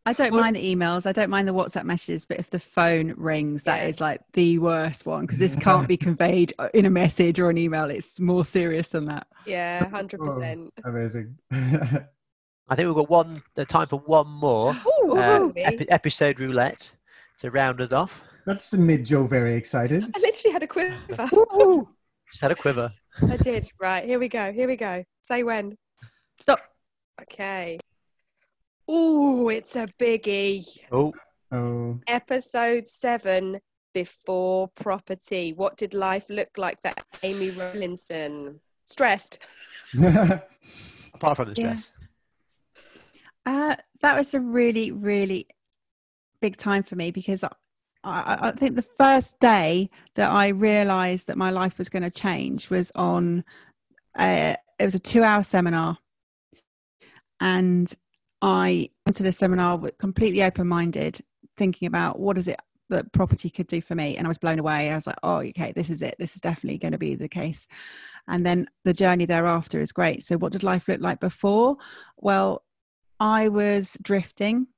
I 0.06 0.12
don't 0.14 0.32
mind 0.32 0.56
the 0.56 0.74
emails. 0.74 1.04
I 1.04 1.12
don't 1.12 1.28
mind 1.28 1.46
the 1.46 1.52
WhatsApp 1.52 1.84
messages, 1.84 2.24
but 2.24 2.38
if 2.38 2.48
the 2.48 2.58
phone 2.58 3.12
rings, 3.18 3.64
that 3.64 3.82
Yeah. 3.82 3.88
is 3.88 4.00
like 4.00 4.22
the 4.32 4.58
worst 4.58 5.04
one 5.04 5.22
because 5.26 5.38
this 5.40 5.54
can't 5.56 5.86
be 5.86 5.96
conveyed 6.08 6.54
in 6.72 6.86
a 6.86 6.90
message 6.90 7.38
or 7.38 7.50
an 7.50 7.58
email. 7.58 7.90
It's 7.90 8.18
more 8.18 8.44
serious 8.46 8.90
than 8.90 9.04
that. 9.06 9.26
Yeah, 9.46 9.88
hundred 9.90 10.20
percent. 10.20 10.72
Amazing. 10.84 11.36
I 12.68 12.74
think 12.76 12.86
we've 12.86 12.94
got 12.94 13.08
one 13.10 13.42
the 13.54 13.64
time 13.64 13.88
for 13.88 13.98
one 14.00 14.28
more 14.28 14.76
uh, 15.10 15.48
epi- 15.56 15.90
episode 15.90 16.38
roulette 16.40 16.92
to 17.38 17.50
round 17.50 17.80
us 17.80 17.92
off. 17.92 18.24
That's 18.46 18.72
made 18.74 19.04
Jo 19.06 19.26
very 19.26 19.54
excited. 19.54 20.04
I 20.04 20.18
literally 20.18 20.52
had 20.52 20.62
a 20.62 20.66
quiver. 20.66 20.96
Just 22.30 22.42
had 22.42 22.50
a 22.50 22.54
quiver. 22.54 22.92
I 23.26 23.36
did. 23.36 23.68
Right, 23.80 24.04
here 24.04 24.18
we 24.18 24.28
go. 24.28 24.52
Here 24.52 24.66
we 24.66 24.76
go. 24.76 25.04
Say 25.22 25.42
when. 25.42 25.76
Stop. 26.40 26.60
Okay. 27.22 27.78
Ooh, 28.90 29.48
it's 29.48 29.76
a 29.76 29.86
biggie. 29.98 30.66
Oh, 30.92 31.12
Oh, 31.50 31.98
Episode 32.06 32.86
seven. 32.86 33.60
Before 33.94 34.68
property. 34.68 35.52
What 35.54 35.76
did 35.78 35.94
life 35.94 36.28
look 36.28 36.50
like 36.58 36.80
for 36.80 36.92
Amy 37.22 37.50
Rowlinson? 37.50 38.60
Stressed. 38.84 39.42
apart 39.98 41.36
from 41.36 41.52
the 41.52 41.60
Yeah. 41.60 41.74
stress. 41.76 41.92
Uh, 43.48 43.76
that 44.02 44.14
was 44.14 44.34
a 44.34 44.40
really, 44.40 44.92
really 44.92 45.46
big 46.42 46.58
time 46.58 46.82
for 46.82 46.96
me 46.96 47.10
because 47.10 47.42
I, 47.42 47.50
I, 48.04 48.48
I 48.48 48.52
think 48.52 48.76
the 48.76 48.82
first 48.82 49.40
day 49.40 49.88
that 50.16 50.30
I 50.30 50.48
realised 50.48 51.28
that 51.28 51.38
my 51.38 51.48
life 51.48 51.78
was 51.78 51.88
going 51.88 52.02
to 52.02 52.10
change 52.10 52.68
was 52.68 52.92
on. 52.94 53.42
Uh, 54.18 54.54
it 54.78 54.84
was 54.84 54.94
a 54.94 54.98
two-hour 54.98 55.42
seminar, 55.44 55.96
and 57.40 57.90
I 58.42 58.90
went 59.06 59.16
to 59.16 59.22
the 59.22 59.32
seminar 59.32 59.78
completely 59.98 60.42
open-minded, 60.42 61.20
thinking 61.56 61.88
about 61.88 62.18
what 62.18 62.36
is 62.36 62.48
it 62.48 62.60
that 62.90 63.12
property 63.12 63.48
could 63.48 63.66
do 63.66 63.80
for 63.80 63.94
me, 63.94 64.18
and 64.18 64.26
I 64.26 64.28
was 64.28 64.36
blown 64.36 64.58
away. 64.58 64.90
I 64.90 64.94
was 64.94 65.06
like, 65.06 65.18
"Oh, 65.22 65.36
okay, 65.36 65.72
this 65.74 65.88
is 65.88 66.02
it. 66.02 66.16
This 66.18 66.34
is 66.34 66.42
definitely 66.42 66.76
going 66.76 66.92
to 66.92 66.98
be 66.98 67.14
the 67.14 67.28
case." 67.28 67.66
And 68.26 68.44
then 68.44 68.68
the 68.84 68.92
journey 68.92 69.24
thereafter 69.24 69.80
is 69.80 69.90
great. 69.90 70.22
So, 70.22 70.36
what 70.36 70.52
did 70.52 70.62
life 70.62 70.86
look 70.86 71.00
like 71.00 71.18
before? 71.18 71.78
Well, 72.18 72.62
I 73.20 73.48
was 73.48 73.96
drifting 74.02 74.68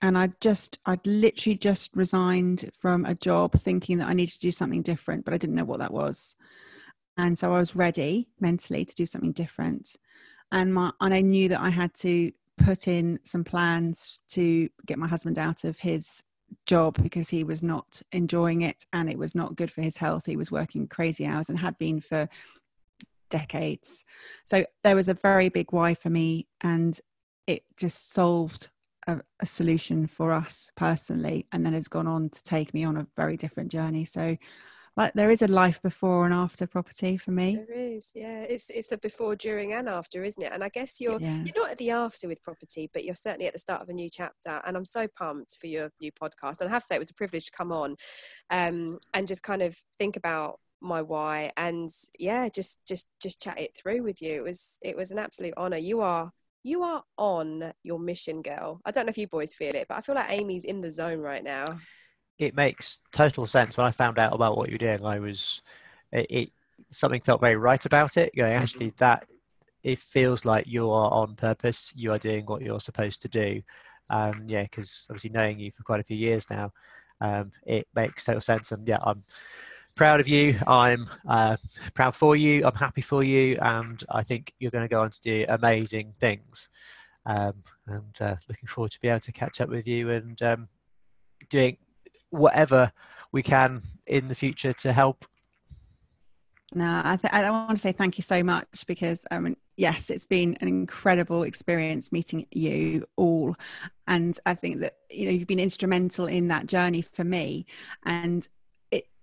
and 0.00 0.16
I 0.16 0.30
just, 0.40 0.78
I'd 0.86 1.04
literally 1.06 1.56
just 1.56 1.90
resigned 1.94 2.70
from 2.72 3.04
a 3.04 3.14
job 3.14 3.52
thinking 3.54 3.98
that 3.98 4.08
I 4.08 4.12
needed 4.12 4.34
to 4.34 4.40
do 4.40 4.52
something 4.52 4.82
different, 4.82 5.24
but 5.24 5.34
I 5.34 5.38
didn't 5.38 5.56
know 5.56 5.64
what 5.64 5.80
that 5.80 5.92
was. 5.92 6.36
And 7.16 7.36
so 7.36 7.52
I 7.52 7.58
was 7.58 7.74
ready 7.74 8.28
mentally 8.38 8.84
to 8.84 8.94
do 8.94 9.06
something 9.06 9.32
different. 9.32 9.96
And 10.52 10.72
my, 10.72 10.92
and 11.00 11.12
I 11.12 11.20
knew 11.20 11.48
that 11.48 11.60
I 11.60 11.70
had 11.70 11.92
to 11.94 12.30
put 12.56 12.86
in 12.86 13.18
some 13.24 13.44
plans 13.44 14.20
to 14.30 14.68
get 14.86 14.98
my 14.98 15.08
husband 15.08 15.38
out 15.38 15.64
of 15.64 15.80
his 15.80 16.22
job 16.66 17.02
because 17.02 17.28
he 17.28 17.44
was 17.44 17.62
not 17.62 18.00
enjoying 18.12 18.62
it 18.62 18.86
and 18.92 19.10
it 19.10 19.18
was 19.18 19.34
not 19.34 19.56
good 19.56 19.70
for 19.70 19.82
his 19.82 19.96
health. 19.96 20.26
He 20.26 20.36
was 20.36 20.52
working 20.52 20.86
crazy 20.86 21.26
hours 21.26 21.48
and 21.48 21.58
had 21.58 21.76
been 21.78 22.00
for 22.00 22.28
decades. 23.30 24.04
So 24.44 24.64
there 24.84 24.96
was 24.96 25.08
a 25.08 25.14
very 25.14 25.48
big 25.48 25.72
why 25.72 25.94
for 25.94 26.10
me 26.10 26.46
and 26.60 26.98
it 27.48 27.64
just 27.78 28.12
solved 28.12 28.68
a, 29.08 29.20
a, 29.40 29.46
solution 29.46 30.06
for 30.06 30.32
us 30.32 30.70
personally 30.76 31.46
and 31.50 31.64
then 31.64 31.72
has 31.72 31.88
gone 31.88 32.06
on 32.06 32.28
to 32.28 32.42
take 32.42 32.74
me 32.74 32.84
on 32.84 32.98
a 32.98 33.06
very 33.16 33.38
different 33.38 33.72
journey. 33.72 34.04
So 34.04 34.36
like 34.98 35.14
there 35.14 35.30
is 35.30 35.40
a 35.40 35.48
life 35.48 35.80
before 35.80 36.26
and 36.26 36.34
after 36.34 36.66
property 36.66 37.16
for 37.16 37.30
me. 37.30 37.56
There 37.56 37.78
is 37.78 38.10
yeah. 38.14 38.42
It's 38.42 38.68
it's 38.68 38.92
a 38.92 38.98
before 38.98 39.34
during 39.34 39.72
and 39.72 39.88
after 39.88 40.22
isn't 40.22 40.42
it? 40.42 40.52
And 40.52 40.62
i 40.62 40.68
guess 40.68 41.00
you're 41.00 41.20
Yeah. 41.20 41.42
you're 41.42 41.56
not 41.56 41.70
at 41.70 41.78
the 41.78 41.90
after 41.90 42.28
with 42.28 42.42
property 42.42 42.90
but 42.92 43.04
you're 43.04 43.14
certainly 43.14 43.46
at 43.46 43.54
the 43.54 43.58
start 43.58 43.80
of 43.80 43.88
a 43.88 43.94
new 43.94 44.10
chapter 44.10 44.60
and 44.66 44.76
i'm 44.76 44.84
so 44.84 45.08
pumped 45.08 45.56
for 45.58 45.68
your 45.68 45.90
new 46.02 46.12
podcast. 46.12 46.60
And 46.60 46.68
i 46.68 46.72
have 46.72 46.82
to 46.82 46.86
say 46.86 46.96
it 46.96 46.98
was 47.00 47.10
a 47.10 47.14
privilege 47.14 47.46
to 47.46 47.52
come 47.52 47.72
on 47.72 47.96
um 48.50 48.98
and 49.14 49.26
just 49.26 49.42
kind 49.42 49.62
of 49.62 49.74
think 49.96 50.16
about 50.16 50.58
my 50.80 51.00
why 51.00 51.50
and 51.56 51.90
yeah 52.18 52.48
just 52.48 52.84
just 52.86 53.08
just 53.22 53.40
chat 53.40 53.58
it 53.58 53.74
through 53.74 54.02
with 54.02 54.20
you. 54.20 54.34
It 54.34 54.44
was 54.44 54.78
it 54.82 54.96
was 54.96 55.10
an 55.12 55.18
absolute 55.18 55.54
honor. 55.56 55.78
You 55.78 56.02
are 56.02 56.32
you 56.62 56.82
are 56.82 57.02
on 57.16 57.72
your 57.82 57.98
mission 57.98 58.42
girl 58.42 58.80
i 58.84 58.90
don't 58.90 59.06
know 59.06 59.10
if 59.10 59.18
you 59.18 59.28
boys 59.28 59.54
feel 59.54 59.74
it 59.74 59.86
but 59.88 59.96
i 59.96 60.00
feel 60.00 60.14
like 60.14 60.30
amy's 60.30 60.64
in 60.64 60.80
the 60.80 60.90
zone 60.90 61.20
right 61.20 61.44
now 61.44 61.64
it 62.38 62.54
makes 62.54 63.00
total 63.12 63.46
sense 63.46 63.76
when 63.76 63.86
I 63.86 63.90
found 63.90 64.18
out 64.18 64.32
about 64.32 64.56
what 64.56 64.68
you're 64.68 64.78
doing. 64.78 65.04
I 65.04 65.18
was, 65.18 65.60
it, 66.12 66.26
it 66.30 66.52
something 66.90 67.20
felt 67.20 67.40
very 67.40 67.56
right 67.56 67.84
about 67.84 68.16
it. 68.16 68.34
Going 68.36 68.52
actually 68.52 68.92
that 68.98 69.26
it 69.82 69.98
feels 69.98 70.44
like 70.44 70.66
you 70.66 70.90
are 70.90 71.10
on 71.10 71.34
purpose. 71.34 71.92
You 71.96 72.12
are 72.12 72.18
doing 72.18 72.46
what 72.46 72.62
you're 72.62 72.80
supposed 72.80 73.22
to 73.22 73.28
do. 73.28 73.62
Um, 74.10 74.44
yeah, 74.46 74.62
because 74.62 75.06
obviously 75.10 75.30
knowing 75.30 75.58
you 75.58 75.72
for 75.72 75.82
quite 75.82 76.00
a 76.00 76.04
few 76.04 76.16
years 76.16 76.48
now, 76.48 76.72
um, 77.20 77.50
it 77.66 77.88
makes 77.94 78.24
total 78.24 78.40
sense. 78.40 78.70
And 78.70 78.86
yeah, 78.86 78.98
I'm 79.02 79.24
proud 79.98 80.20
of 80.20 80.28
you. 80.28 80.56
I'm 80.66 81.06
uh, 81.28 81.56
proud 81.92 82.14
for 82.14 82.36
you. 82.36 82.64
I'm 82.64 82.74
happy 82.74 83.00
for 83.00 83.24
you, 83.24 83.58
and 83.60 84.02
I 84.08 84.22
think 84.22 84.54
you're 84.60 84.70
going 84.70 84.84
to 84.84 84.88
go 84.88 85.00
on 85.02 85.10
to 85.10 85.20
do 85.20 85.44
amazing 85.48 86.14
things. 86.20 86.70
Um, 87.26 87.64
and 87.86 88.16
uh, 88.20 88.36
looking 88.48 88.68
forward 88.68 88.92
to 88.92 89.00
be 89.00 89.08
able 89.08 89.20
to 89.20 89.32
catch 89.32 89.60
up 89.60 89.68
with 89.68 89.86
you 89.86 90.08
and 90.10 90.40
um, 90.40 90.68
doing 91.50 91.78
whatever 92.30 92.92
we 93.32 93.42
can 93.42 93.82
in 94.06 94.28
the 94.28 94.34
future 94.36 94.72
to 94.72 94.92
help. 94.92 95.26
No, 96.74 97.02
I, 97.04 97.16
th- 97.16 97.32
I 97.32 97.50
want 97.50 97.70
to 97.70 97.76
say 97.76 97.92
thank 97.92 98.18
you 98.18 98.22
so 98.22 98.42
much 98.44 98.84
because 98.86 99.22
I 99.30 99.40
mean, 99.40 99.56
yes, 99.76 100.10
it's 100.10 100.26
been 100.26 100.56
an 100.60 100.68
incredible 100.68 101.42
experience 101.42 102.12
meeting 102.12 102.46
you 102.52 103.06
all, 103.16 103.56
and 104.06 104.38
I 104.46 104.54
think 104.54 104.80
that 104.80 104.94
you 105.10 105.24
know 105.24 105.32
you've 105.32 105.48
been 105.48 105.58
instrumental 105.58 106.26
in 106.26 106.48
that 106.48 106.66
journey 106.66 107.02
for 107.02 107.24
me. 107.24 107.66
And 108.04 108.46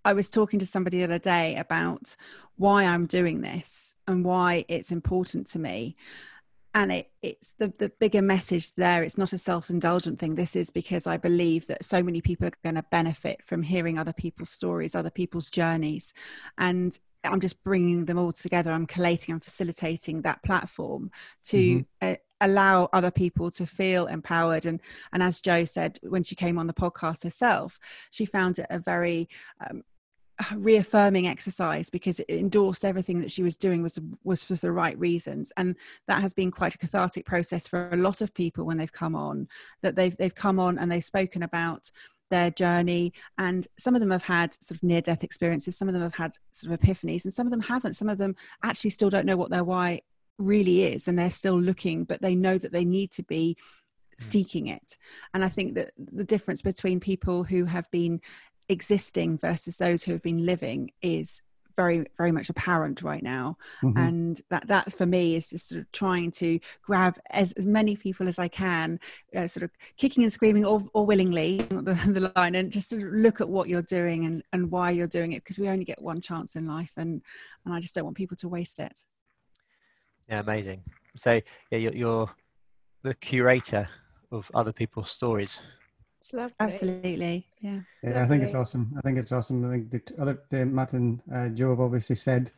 I 0.06 0.14
was 0.14 0.30
talking 0.30 0.60
to 0.60 0.66
somebody 0.66 1.00
the 1.00 1.06
other 1.06 1.20
day 1.20 1.56
about 1.56 2.16
why 2.58 2.86
I'm 2.86 3.08
doing 3.08 3.42
this 3.42 3.96
and 4.08 4.24
why 4.24 4.64
it's 4.68 4.92
important 4.92 5.48
to 5.48 5.60
me. 5.60 5.96
And 6.76 6.92
it, 6.92 7.12
it's 7.24 7.54
the, 7.58 7.74
the 7.80 7.90
bigger 7.90 8.22
message 8.22 8.74
there. 8.74 9.02
It's 9.02 9.18
not 9.18 9.34
a 9.34 9.38
self 9.38 9.70
indulgent 9.70 10.20
thing. 10.20 10.36
This 10.36 10.56
is 10.56 10.70
because 10.70 11.08
I 11.08 11.18
believe 11.18 11.66
that 11.68 11.84
so 11.84 12.04
many 12.04 12.22
people 12.22 12.48
are 12.48 12.52
going 12.64 12.76
to 12.76 12.86
benefit 12.92 13.44
from 13.44 13.64
hearing 13.64 13.98
other 13.98 14.14
people's 14.14 14.52
stories, 14.52 14.94
other 14.94 15.10
people's 15.10 15.50
journeys. 15.50 16.14
And 16.58 16.98
I'm 17.24 17.40
just 17.40 17.64
bringing 17.64 18.06
them 18.06 18.20
all 18.20 18.32
together. 18.32 18.72
I'm 18.72 18.86
collating 18.86 19.34
and 19.34 19.44
facilitating 19.44 20.22
that 20.22 20.44
platform 20.44 21.12
to 21.46 21.86
uh, 22.02 22.16
allow 22.42 22.90
other 22.94 23.12
people 23.12 23.50
to 23.52 23.66
feel 23.66 24.06
empowered. 24.08 24.66
And 24.66 24.82
and 25.12 25.24
as 25.24 25.42
Jo 25.42 25.66
said 25.66 26.00
when 26.04 26.24
she 26.24 26.36
came 26.36 26.60
on 26.60 26.68
the 26.68 26.74
podcast 26.74 27.24
herself, 27.24 27.80
she 28.12 28.26
found 28.26 28.60
it 28.60 28.68
a 28.70 28.78
very 28.80 29.30
um, 29.68 29.84
reaffirming 30.56 31.28
exercise 31.28 31.90
because 31.90 32.20
it 32.20 32.30
endorsed 32.30 32.84
everything 32.84 33.20
that 33.22 33.32
she 33.32 33.44
was 33.44 33.56
doing 33.56 33.82
was 33.82 34.00
was 34.24 34.44
for 34.44 34.56
the 34.56 34.72
right 34.72 34.98
reasons. 35.00 35.52
And 35.58 35.76
that 36.08 36.22
has 36.22 36.34
been 36.34 36.52
quite 36.52 36.76
a 36.76 36.78
cathartic 36.78 37.26
process 37.26 37.68
for 37.68 37.90
a 37.92 37.98
lot 37.98 38.22
of 38.22 38.34
people 38.34 38.66
when 38.66 38.78
they've 38.78 38.92
come 38.92 39.16
on 39.16 39.48
that 39.82 39.96
they've 39.96 40.16
they've 40.16 40.36
come 40.36 40.60
on 40.60 40.78
and 40.78 40.92
they've 40.92 41.04
spoken 41.04 41.44
about 41.44 41.92
their 42.30 42.52
journey. 42.52 43.14
And 43.38 43.68
some 43.78 43.96
of 43.96 44.02
them 44.02 44.12
have 44.12 44.24
had 44.24 44.54
sort 44.64 44.78
of 44.78 44.84
near 44.84 45.02
death 45.02 45.24
experiences 45.24 45.78
some 45.78 45.88
of 45.88 45.94
them 45.94 46.04
have 46.04 46.16
had 46.16 46.38
sort 46.52 46.74
of 46.74 46.80
epiphanies 46.80 47.24
and 47.24 47.34
some 47.34 47.48
of 47.48 47.52
them 47.52 47.62
haven't. 47.62 47.94
Some 47.94 48.10
of 48.10 48.18
them 48.18 48.36
actually 48.64 48.90
still 48.90 49.10
don't 49.10 49.26
know 49.26 49.38
what 49.38 49.52
their 49.52 49.64
why 49.64 50.02
really 50.38 50.84
is 50.84 51.08
and 51.08 51.18
they're 51.18 51.30
still 51.30 51.60
looking 51.60 52.04
but 52.04 52.22
they 52.22 52.36
know 52.36 52.58
that 52.58 52.74
they 52.74 52.84
need 52.84 53.10
to 53.10 53.24
be 53.24 53.56
hmm. 53.60 54.22
seeking 54.22 54.68
it. 54.68 54.98
And 55.34 55.46
i 55.46 55.50
think 55.50 55.76
that 55.76 55.92
the 55.98 56.26
difference 56.26 56.62
between 56.62 57.00
people 57.00 57.46
who 57.46 57.64
have 57.64 57.90
been 57.90 58.20
existing 58.70 59.38
versus 59.38 59.78
those 59.78 60.04
who 60.04 60.12
have 60.12 60.22
been 60.22 60.46
living 60.46 60.92
is 61.02 61.42
very 61.76 62.06
very 62.18 62.32
much 62.32 62.50
apparent 62.50 63.02
right 63.02 63.22
now 63.22 63.58
Mhm. 63.84 63.98
and 64.08 64.42
that 64.50 64.66
that 64.68 64.94
for 64.94 65.06
me 65.06 65.36
is 65.36 65.50
just 65.50 65.68
sort 65.68 65.82
of 65.82 65.92
trying 65.92 66.32
to 66.32 66.58
grab 66.82 67.20
as 67.32 67.54
many 67.58 67.98
people 67.98 68.30
as 68.30 68.40
i 68.40 68.48
can 68.48 68.98
uh, 69.36 69.46
sort 69.46 69.64
of 69.64 69.72
kicking 69.98 70.24
and 70.24 70.32
screaming 70.32 70.66
or, 70.66 70.82
or 70.94 71.06
willingly 71.06 71.58
the, 71.58 71.94
the 72.14 72.32
line 72.38 72.56
and 72.56 72.72
just 72.72 72.88
sort 72.88 73.04
of 73.04 73.10
look 73.12 73.42
at 73.42 73.50
what 73.50 73.68
you're 73.68 73.82
doing 73.82 74.24
and 74.26 74.42
and 74.54 74.72
why 74.72 74.90
you're 74.90 75.06
doing 75.06 75.34
it 75.34 75.44
because 75.44 75.60
we 75.60 75.68
only 75.68 75.84
get 75.84 76.02
one 76.02 76.22
chance 76.22 76.56
in 76.56 76.66
life 76.66 76.94
and 76.96 77.22
and 77.66 77.74
i 77.74 77.80
just 77.82 77.94
don't 77.94 78.06
want 78.06 78.16
people 78.16 78.38
to 78.38 78.48
waste 78.48 78.80
it 78.80 79.06
Yeah, 80.30 80.40
amazing. 80.40 80.82
So 81.18 81.42
yeah, 81.72 81.78
you're, 81.78 81.94
you're 81.94 82.30
the 83.04 83.14
curator 83.16 83.88
of 84.32 84.50
other 84.56 84.74
people's 84.74 85.12
stories. 85.12 85.60
It's 86.26 86.34
lovely 86.34 86.56
absolutely 86.60 87.48
yeah 87.62 87.82
Yeah, 88.02 88.24
I 88.24 88.26
think 88.26 88.42
it's 88.42 88.56
awesome. 88.56 88.92
I 88.98 89.02
think 89.02 89.20
it's 89.20 89.32
awesome. 89.32 89.64
I 89.64 89.74
think 89.74 89.92
the 89.92 90.00
t- 90.00 90.16
other 90.18 90.42
the 90.50 90.66
Matt 90.66 90.94
and 90.94 91.22
uh, 91.32 91.50
Jo 91.50 91.70
have 91.70 91.80
obviously 91.80 92.16
said 92.16 92.52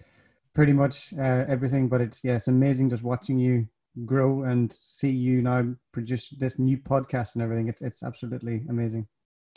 pretty 0.54 0.72
much 0.72 1.14
uh, 1.20 1.44
everything, 1.50 1.90
but 1.90 2.00
it's 2.00 2.24
yeah, 2.24 2.38
it's 2.38 2.48
amazing 2.48 2.90
just 2.90 3.04
watching 3.04 3.38
you 3.38 3.68
grow 4.06 4.44
and 4.44 4.74
see 4.80 5.10
you 5.10 5.42
now 5.42 5.68
produce 5.92 6.30
this 6.30 6.58
new 6.58 6.78
podcast 6.78 7.36
and 7.36 7.44
everything. 7.44 7.68
It's 7.68 7.82
it's 7.82 8.04
absolutely 8.04 8.64
amazing. 8.70 9.06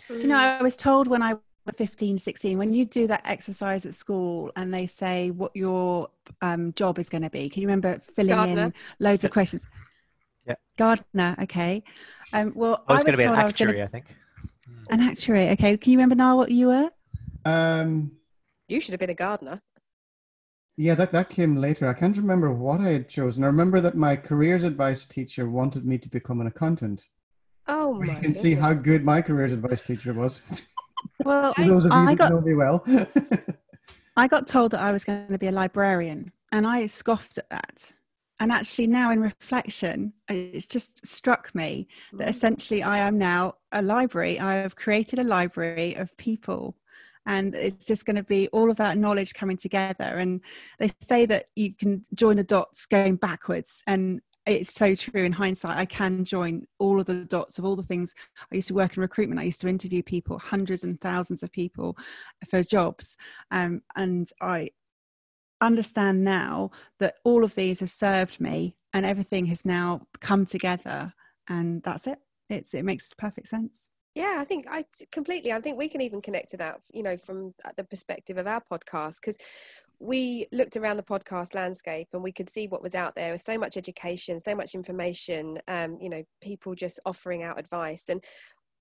Do 0.08 0.18
you 0.18 0.26
know, 0.26 0.38
I 0.38 0.60
was 0.60 0.74
told 0.74 1.06
when 1.06 1.22
I 1.22 1.34
was 1.34 1.42
15, 1.76 2.18
16, 2.18 2.58
when 2.58 2.74
you 2.74 2.84
do 2.84 3.06
that 3.06 3.22
exercise 3.24 3.86
at 3.86 3.94
school 3.94 4.50
and 4.56 4.74
they 4.74 4.86
say 4.86 5.30
what 5.30 5.54
your 5.54 6.08
um, 6.42 6.72
job 6.72 6.98
is 6.98 7.08
going 7.08 7.22
to 7.22 7.30
be, 7.30 7.48
can 7.48 7.62
you 7.62 7.68
remember 7.68 8.00
filling 8.00 8.34
Gardener. 8.34 8.64
in 8.64 8.74
loads 8.98 9.24
of 9.24 9.30
questions? 9.30 9.68
Yeah. 10.46 10.54
Gardener, 10.78 11.36
okay. 11.42 11.82
Um, 12.32 12.52
well, 12.54 12.84
I 12.88 12.94
was 12.94 13.04
going 13.04 13.12
to 13.12 13.18
be 13.18 13.24
an 13.24 13.28
told 13.28 13.38
I 13.38 13.42
gonna- 13.42 13.48
actuary, 13.48 13.82
I 13.82 13.86
think. 13.86 14.16
An 14.90 15.00
actuary, 15.00 15.50
okay. 15.50 15.76
Can 15.76 15.92
you 15.92 15.98
remember 15.98 16.16
now 16.16 16.36
what 16.36 16.50
you 16.50 16.68
were? 16.68 16.90
Um, 17.44 18.12
you 18.68 18.80
should 18.80 18.92
have 18.92 19.00
been 19.00 19.10
a 19.10 19.14
gardener 19.14 19.60
yeah, 20.80 20.94
that 20.94 21.10
that 21.10 21.28
came 21.28 21.56
later. 21.56 21.86
I 21.90 21.92
can't 21.92 22.16
remember 22.16 22.50
what 22.52 22.80
I 22.80 22.88
had 22.88 23.06
chosen. 23.06 23.44
I 23.44 23.48
remember 23.48 23.82
that 23.82 23.98
my 23.98 24.16
careers 24.16 24.62
advice 24.62 25.04
teacher 25.04 25.50
wanted 25.50 25.84
me 25.84 25.98
to 25.98 26.08
become 26.08 26.40
an 26.40 26.46
accountant. 26.46 27.06
oh 27.68 28.00
my 28.00 28.14
you 28.14 28.20
can 28.20 28.34
see 28.34 28.54
how 28.54 28.72
good 28.72 29.04
my 29.04 29.20
careers 29.20 29.52
advice 29.52 29.86
teacher 29.86 30.14
was. 30.14 30.42
Well, 31.24 31.54
For 31.54 31.64
those 31.64 31.86
of 31.86 31.92
you 31.92 31.96
I 31.98 32.14
that 32.14 32.18
got 32.18 32.30
know 32.30 32.40
me 32.42 32.54
well. 32.54 32.84
I 34.18 34.28
got 34.28 34.46
told 34.46 34.72
that 34.72 34.80
I 34.80 34.92
was 34.92 35.02
going 35.02 35.28
to 35.28 35.38
be 35.38 35.46
a 35.46 35.52
librarian, 35.52 36.30
and 36.52 36.66
I 36.66 36.84
scoffed 36.86 37.38
at 37.38 37.48
that. 37.48 37.94
And 38.40 38.50
actually, 38.50 38.86
now 38.86 39.12
in 39.12 39.20
reflection, 39.20 40.14
it's 40.28 40.66
just 40.66 41.06
struck 41.06 41.54
me 41.54 41.86
that 42.14 42.26
Mm. 42.26 42.30
essentially 42.30 42.82
I 42.82 42.98
am 42.98 43.18
now 43.18 43.54
a 43.70 43.82
library. 43.82 44.40
I 44.40 44.54
have 44.54 44.76
created 44.76 45.18
a 45.18 45.24
library 45.24 45.94
of 45.94 46.16
people. 46.16 46.76
And 47.26 47.54
it's 47.54 47.86
just 47.86 48.06
going 48.06 48.16
to 48.16 48.22
be 48.22 48.48
all 48.48 48.70
of 48.70 48.78
that 48.78 48.96
knowledge 48.96 49.34
coming 49.34 49.58
together. 49.58 50.18
And 50.18 50.40
they 50.78 50.90
say 51.00 51.26
that 51.26 51.46
you 51.54 51.74
can 51.74 52.02
join 52.14 52.36
the 52.36 52.42
dots 52.42 52.86
going 52.86 53.16
backwards. 53.16 53.82
And 53.86 54.22
it's 54.46 54.72
so 54.74 54.94
true 54.94 55.22
in 55.22 55.32
hindsight. 55.32 55.76
I 55.76 55.84
can 55.84 56.24
join 56.24 56.66
all 56.78 56.98
of 56.98 57.06
the 57.06 57.26
dots 57.26 57.58
of 57.58 57.66
all 57.66 57.76
the 57.76 57.82
things. 57.82 58.14
I 58.50 58.54
used 58.54 58.68
to 58.68 58.74
work 58.74 58.96
in 58.96 59.02
recruitment. 59.02 59.38
I 59.38 59.44
used 59.44 59.60
to 59.60 59.68
interview 59.68 60.02
people, 60.02 60.38
hundreds 60.38 60.82
and 60.82 60.98
thousands 60.98 61.42
of 61.42 61.52
people 61.52 61.96
for 62.48 62.62
jobs. 62.62 63.18
Um, 63.50 63.82
and 63.96 64.28
I 64.40 64.70
understand 65.60 66.24
now 66.24 66.70
that 66.98 67.16
all 67.24 67.44
of 67.44 67.54
these 67.54 67.80
have 67.80 67.90
served 67.90 68.40
me 68.40 68.76
and 68.92 69.06
everything 69.06 69.46
has 69.46 69.64
now 69.64 70.06
come 70.20 70.44
together. 70.44 71.12
And 71.48 71.82
that's 71.82 72.06
it. 72.06 72.18
It's, 72.48 72.74
it 72.74 72.84
makes 72.84 73.12
perfect 73.14 73.48
sense. 73.48 73.88
Yeah, 74.14 74.38
I 74.38 74.44
think 74.44 74.66
i 74.68 74.84
completely. 75.12 75.52
I 75.52 75.60
think 75.60 75.78
we 75.78 75.88
can 75.88 76.00
even 76.00 76.20
connect 76.20 76.50
to 76.50 76.56
that, 76.56 76.80
you 76.92 77.02
know, 77.02 77.16
from 77.16 77.54
uh, 77.64 77.70
the 77.76 77.84
perspective 77.84 78.38
of 78.38 78.46
our 78.46 78.60
podcast, 78.60 79.20
because 79.20 79.38
we 80.00 80.46
looked 80.50 80.76
around 80.76 80.96
the 80.96 81.04
podcast 81.04 81.54
landscape 81.54 82.08
and 82.12 82.22
we 82.22 82.32
could 82.32 82.48
see 82.48 82.66
what 82.66 82.82
was 82.82 82.96
out 82.96 83.14
there. 83.14 83.30
with 83.32 83.40
so 83.40 83.56
much 83.56 83.76
education, 83.76 84.40
so 84.40 84.54
much 84.54 84.74
information. 84.74 85.58
Um, 85.68 85.98
you 86.00 86.08
know, 86.08 86.24
people 86.40 86.74
just 86.74 86.98
offering 87.06 87.44
out 87.44 87.60
advice, 87.60 88.08
and 88.08 88.24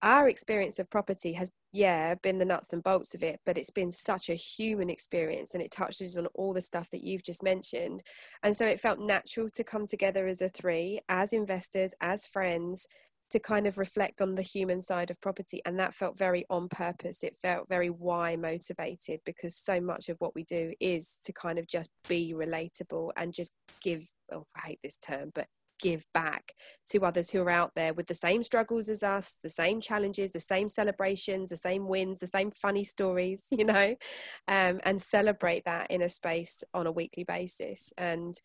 our 0.01 0.27
experience 0.27 0.79
of 0.79 0.89
property 0.89 1.33
has, 1.33 1.51
yeah, 1.71 2.15
been 2.15 2.37
the 2.37 2.45
nuts 2.45 2.73
and 2.73 2.83
bolts 2.83 3.13
of 3.13 3.23
it, 3.23 3.39
but 3.45 3.57
it's 3.57 3.69
been 3.69 3.91
such 3.91 4.29
a 4.29 4.33
human 4.35 4.89
experience, 4.89 5.53
and 5.53 5.63
it 5.63 5.71
touches 5.71 6.17
on 6.17 6.27
all 6.33 6.53
the 6.53 6.61
stuff 6.61 6.89
that 6.91 7.03
you've 7.03 7.23
just 7.23 7.43
mentioned, 7.43 8.01
and 8.43 8.55
so 8.55 8.65
it 8.65 8.79
felt 8.79 8.99
natural 8.99 9.49
to 9.55 9.63
come 9.63 9.85
together 9.87 10.27
as 10.27 10.41
a 10.41 10.49
three, 10.49 10.99
as 11.09 11.33
investors, 11.33 11.93
as 12.01 12.25
friends 12.25 12.87
to 13.29 13.39
kind 13.39 13.67
of 13.67 13.77
reflect 13.77 14.21
on 14.21 14.35
the 14.35 14.41
human 14.41 14.81
side 14.81 15.11
of 15.11 15.21
property. 15.21 15.61
And 15.65 15.79
that 15.79 15.93
felt 15.93 16.17
very 16.17 16.45
on 16.49 16.67
purpose. 16.67 17.23
It 17.23 17.35
felt 17.35 17.69
very 17.69 17.89
why 17.89 18.35
motivated 18.35 19.19
because 19.25 19.55
so 19.55 19.79
much 19.79 20.09
of 20.09 20.17
what 20.19 20.33
we 20.33 20.43
do 20.43 20.73
is 20.79 21.19
to 21.25 21.33
kind 21.33 21.59
of 21.59 21.67
just 21.67 21.91
be 22.07 22.33
relatable 22.35 23.11
and 23.15 23.33
just 23.33 23.53
give 23.81 24.03
oh 24.31 24.45
i 24.55 24.67
hate 24.67 24.79
this 24.83 24.97
term 24.97 25.31
but 25.33 25.47
give 25.79 26.05
back 26.13 26.53
to 26.89 27.03
others 27.05 27.31
who 27.31 27.41
are 27.41 27.49
out 27.49 27.71
there 27.75 27.93
with 27.93 28.07
the 28.07 28.13
same 28.13 28.43
struggles 28.43 28.89
as 28.89 29.03
us, 29.03 29.37
the 29.41 29.49
same 29.49 29.81
challenges, 29.81 30.31
the 30.31 30.39
same 30.39 30.67
celebrations, 30.67 31.49
the 31.49 31.57
same 31.57 31.87
wins, 31.87 32.19
the 32.19 32.27
same 32.27 32.51
funny 32.51 32.83
stories, 32.83 33.45
you 33.51 33.65
know, 33.65 33.95
um, 34.47 34.79
and 34.83 35.01
celebrate 35.01 35.65
that 35.65 35.89
in 35.91 36.01
a 36.01 36.09
space 36.09 36.63
on 36.73 36.87
a 36.87 36.91
weekly 36.91 37.23
basis. 37.23 37.93
And 37.97 38.39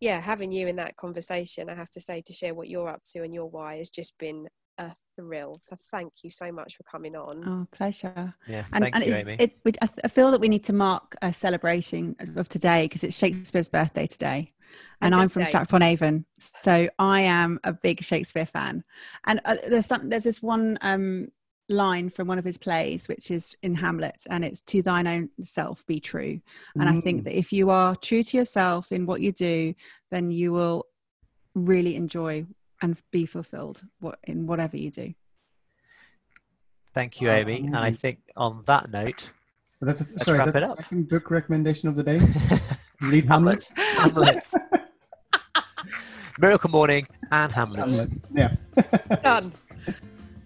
yeah, 0.00 0.20
having 0.20 0.52
you 0.52 0.68
in 0.68 0.76
that 0.76 0.96
conversation, 0.96 1.68
I 1.68 1.74
have 1.74 1.90
to 1.90 2.00
say 2.00 2.22
to 2.22 2.32
share 2.32 2.54
what 2.54 2.68
you're 2.68 2.88
up 2.88 3.02
to 3.12 3.22
and 3.22 3.34
your 3.34 3.46
why 3.46 3.76
has 3.76 3.90
just 3.90 4.16
been 4.18 4.48
a 4.78 4.92
thrill. 5.16 5.56
So 5.62 5.76
thank 5.90 6.12
you 6.22 6.30
so 6.30 6.50
much 6.52 6.76
for 6.76 6.82
coming 6.84 7.16
on. 7.16 7.44
Oh, 7.46 7.66
pleasure. 7.76 8.34
Yeah, 8.46 8.64
And, 8.72 8.84
thank 8.84 8.94
and 8.94 9.04
you, 9.04 9.12
it's, 9.12 9.28
Amy. 9.28 9.36
it, 9.38 9.58
we, 9.64 9.72
I 9.82 10.08
feel 10.08 10.30
that 10.30 10.40
we 10.40 10.48
need 10.48 10.64
to 10.64 10.72
mark 10.72 11.16
a 11.22 11.32
celebration 11.32 12.16
of 12.36 12.48
today 12.48 12.84
because 12.86 13.04
it's 13.04 13.16
Shakespeare's 13.16 13.68
birthday 13.68 14.06
today. 14.06 14.52
And 15.00 15.14
And 15.14 15.14
I'm 15.14 15.28
from 15.28 15.42
today. 15.42 15.50
Stratford 15.50 15.82
Avon, 15.82 16.26
so 16.62 16.88
I 16.98 17.20
am 17.22 17.58
a 17.64 17.72
big 17.72 18.02
Shakespeare 18.02 18.46
fan. 18.46 18.84
And 19.26 19.40
uh, 19.44 19.56
there's 19.68 19.86
some, 19.86 20.08
there's 20.08 20.24
this 20.24 20.42
one 20.42 20.76
um, 20.82 21.28
line 21.68 22.10
from 22.10 22.28
one 22.28 22.38
of 22.38 22.44
his 22.44 22.58
plays, 22.58 23.08
which 23.08 23.30
is 23.30 23.56
in 23.62 23.74
Hamlet, 23.76 24.24
and 24.28 24.44
it's 24.44 24.60
"To 24.62 24.82
thine 24.82 25.06
own 25.06 25.30
self 25.44 25.86
be 25.86 26.00
true." 26.00 26.40
And 26.78 26.88
I 26.88 27.00
think 27.00 27.22
Mm. 27.22 27.24
that 27.24 27.38
if 27.38 27.52
you 27.52 27.70
are 27.70 27.96
true 27.96 28.22
to 28.22 28.36
yourself 28.36 28.92
in 28.92 29.06
what 29.06 29.20
you 29.22 29.32
do, 29.32 29.74
then 30.10 30.30
you 30.30 30.52
will 30.52 30.84
really 31.54 31.96
enjoy 31.96 32.44
and 32.80 33.00
be 33.10 33.26
fulfilled 33.26 33.82
in 34.24 34.46
whatever 34.46 34.76
you 34.76 34.90
do. 34.90 35.14
Thank 36.94 37.20
you, 37.20 37.28
Wow, 37.28 37.34
Amy. 37.36 37.58
And 37.58 37.76
I 37.76 37.92
think 37.92 38.18
on 38.36 38.62
that 38.66 38.90
note, 38.90 39.30
But 39.80 39.86
that's 39.86 40.00
Let's 40.12 40.24
sorry, 40.24 40.38
is 40.40 40.46
wrap 40.46 40.54
that 40.54 40.62
it 40.62 40.66
the 40.66 40.72
up. 40.72 40.78
second 40.78 41.08
book 41.08 41.30
recommendation 41.30 41.88
of 41.88 41.96
the 41.96 42.02
day? 42.02 42.18
Read 43.00 43.26
Hamlet. 43.26 43.70
Hamlet. 43.76 44.44
Hamlet. 44.46 44.50
Miracle 46.40 46.70
Morning 46.70 47.06
and 47.30 47.52
Hamlet. 47.52 47.80
Hamlet. 47.90 48.08
Yeah. 48.34 48.54
Done. 49.22 49.52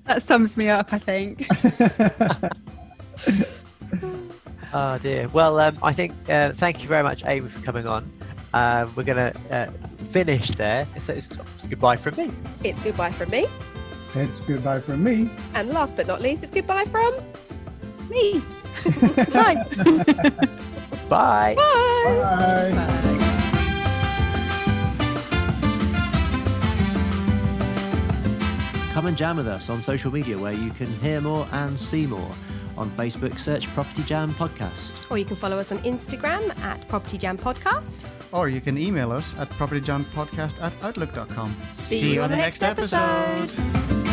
That 0.06 0.22
sums 0.22 0.56
me 0.56 0.68
up, 0.68 0.92
I 0.92 0.98
think. 0.98 1.46
Oh 4.74 4.96
dear. 4.98 5.28
Well, 5.28 5.58
um, 5.60 5.78
I 5.82 5.92
think 5.92 6.12
uh, 6.30 6.52
thank 6.52 6.82
you 6.82 6.88
very 6.88 7.02
much, 7.02 7.24
Amy, 7.26 7.48
for 7.48 7.60
coming 7.60 7.86
on. 7.86 8.10
Uh, 8.54 8.88
we're 8.96 9.02
going 9.04 9.32
to 9.32 9.40
uh, 9.50 9.70
finish 10.12 10.50
there. 10.50 10.86
So 10.98 11.14
it's, 11.14 11.30
it's 11.30 11.64
goodbye 11.64 11.96
from 11.96 12.16
me. 12.16 12.30
It's 12.62 12.78
goodbye 12.80 13.10
from 13.10 13.30
me. 13.30 13.46
it's 14.14 14.40
goodbye 14.40 14.80
from 14.80 15.02
me. 15.02 15.30
And 15.54 15.70
last 15.70 15.96
but 15.96 16.06
not 16.06 16.20
least, 16.20 16.42
it's 16.42 16.52
goodbye 16.52 16.84
from 16.84 17.14
Me. 18.10 18.42
Bye. 19.32 19.64
Bye. 21.08 21.54
Bye. 21.54 21.54
Bye. 21.56 22.72
Bye. 22.74 23.12
Come 28.92 29.06
and 29.06 29.16
jam 29.16 29.38
with 29.38 29.48
us 29.48 29.70
on 29.70 29.80
social 29.80 30.12
media 30.12 30.36
where 30.36 30.52
you 30.52 30.70
can 30.70 30.86
hear 31.00 31.22
more 31.22 31.48
and 31.52 31.78
see 31.78 32.06
more. 32.06 32.30
On 32.82 32.90
Facebook, 32.90 33.38
search 33.38 33.68
Property 33.74 34.02
Jam 34.02 34.34
Podcast. 34.34 35.08
Or 35.08 35.16
you 35.16 35.24
can 35.24 35.36
follow 35.36 35.56
us 35.56 35.70
on 35.70 35.78
Instagram 35.84 36.58
at 36.64 36.88
Property 36.88 37.16
Jam 37.16 37.38
Podcast. 37.38 38.04
Or 38.32 38.48
you 38.48 38.60
can 38.60 38.76
email 38.76 39.12
us 39.12 39.38
at 39.38 39.48
propertyjampodcast 39.50 40.60
at 40.60 40.72
outlook.com. 40.82 41.56
See 41.74 42.14
you 42.14 42.22
on 42.22 42.30
the 42.30 42.36
next 42.36 42.64
episode. 42.64 44.11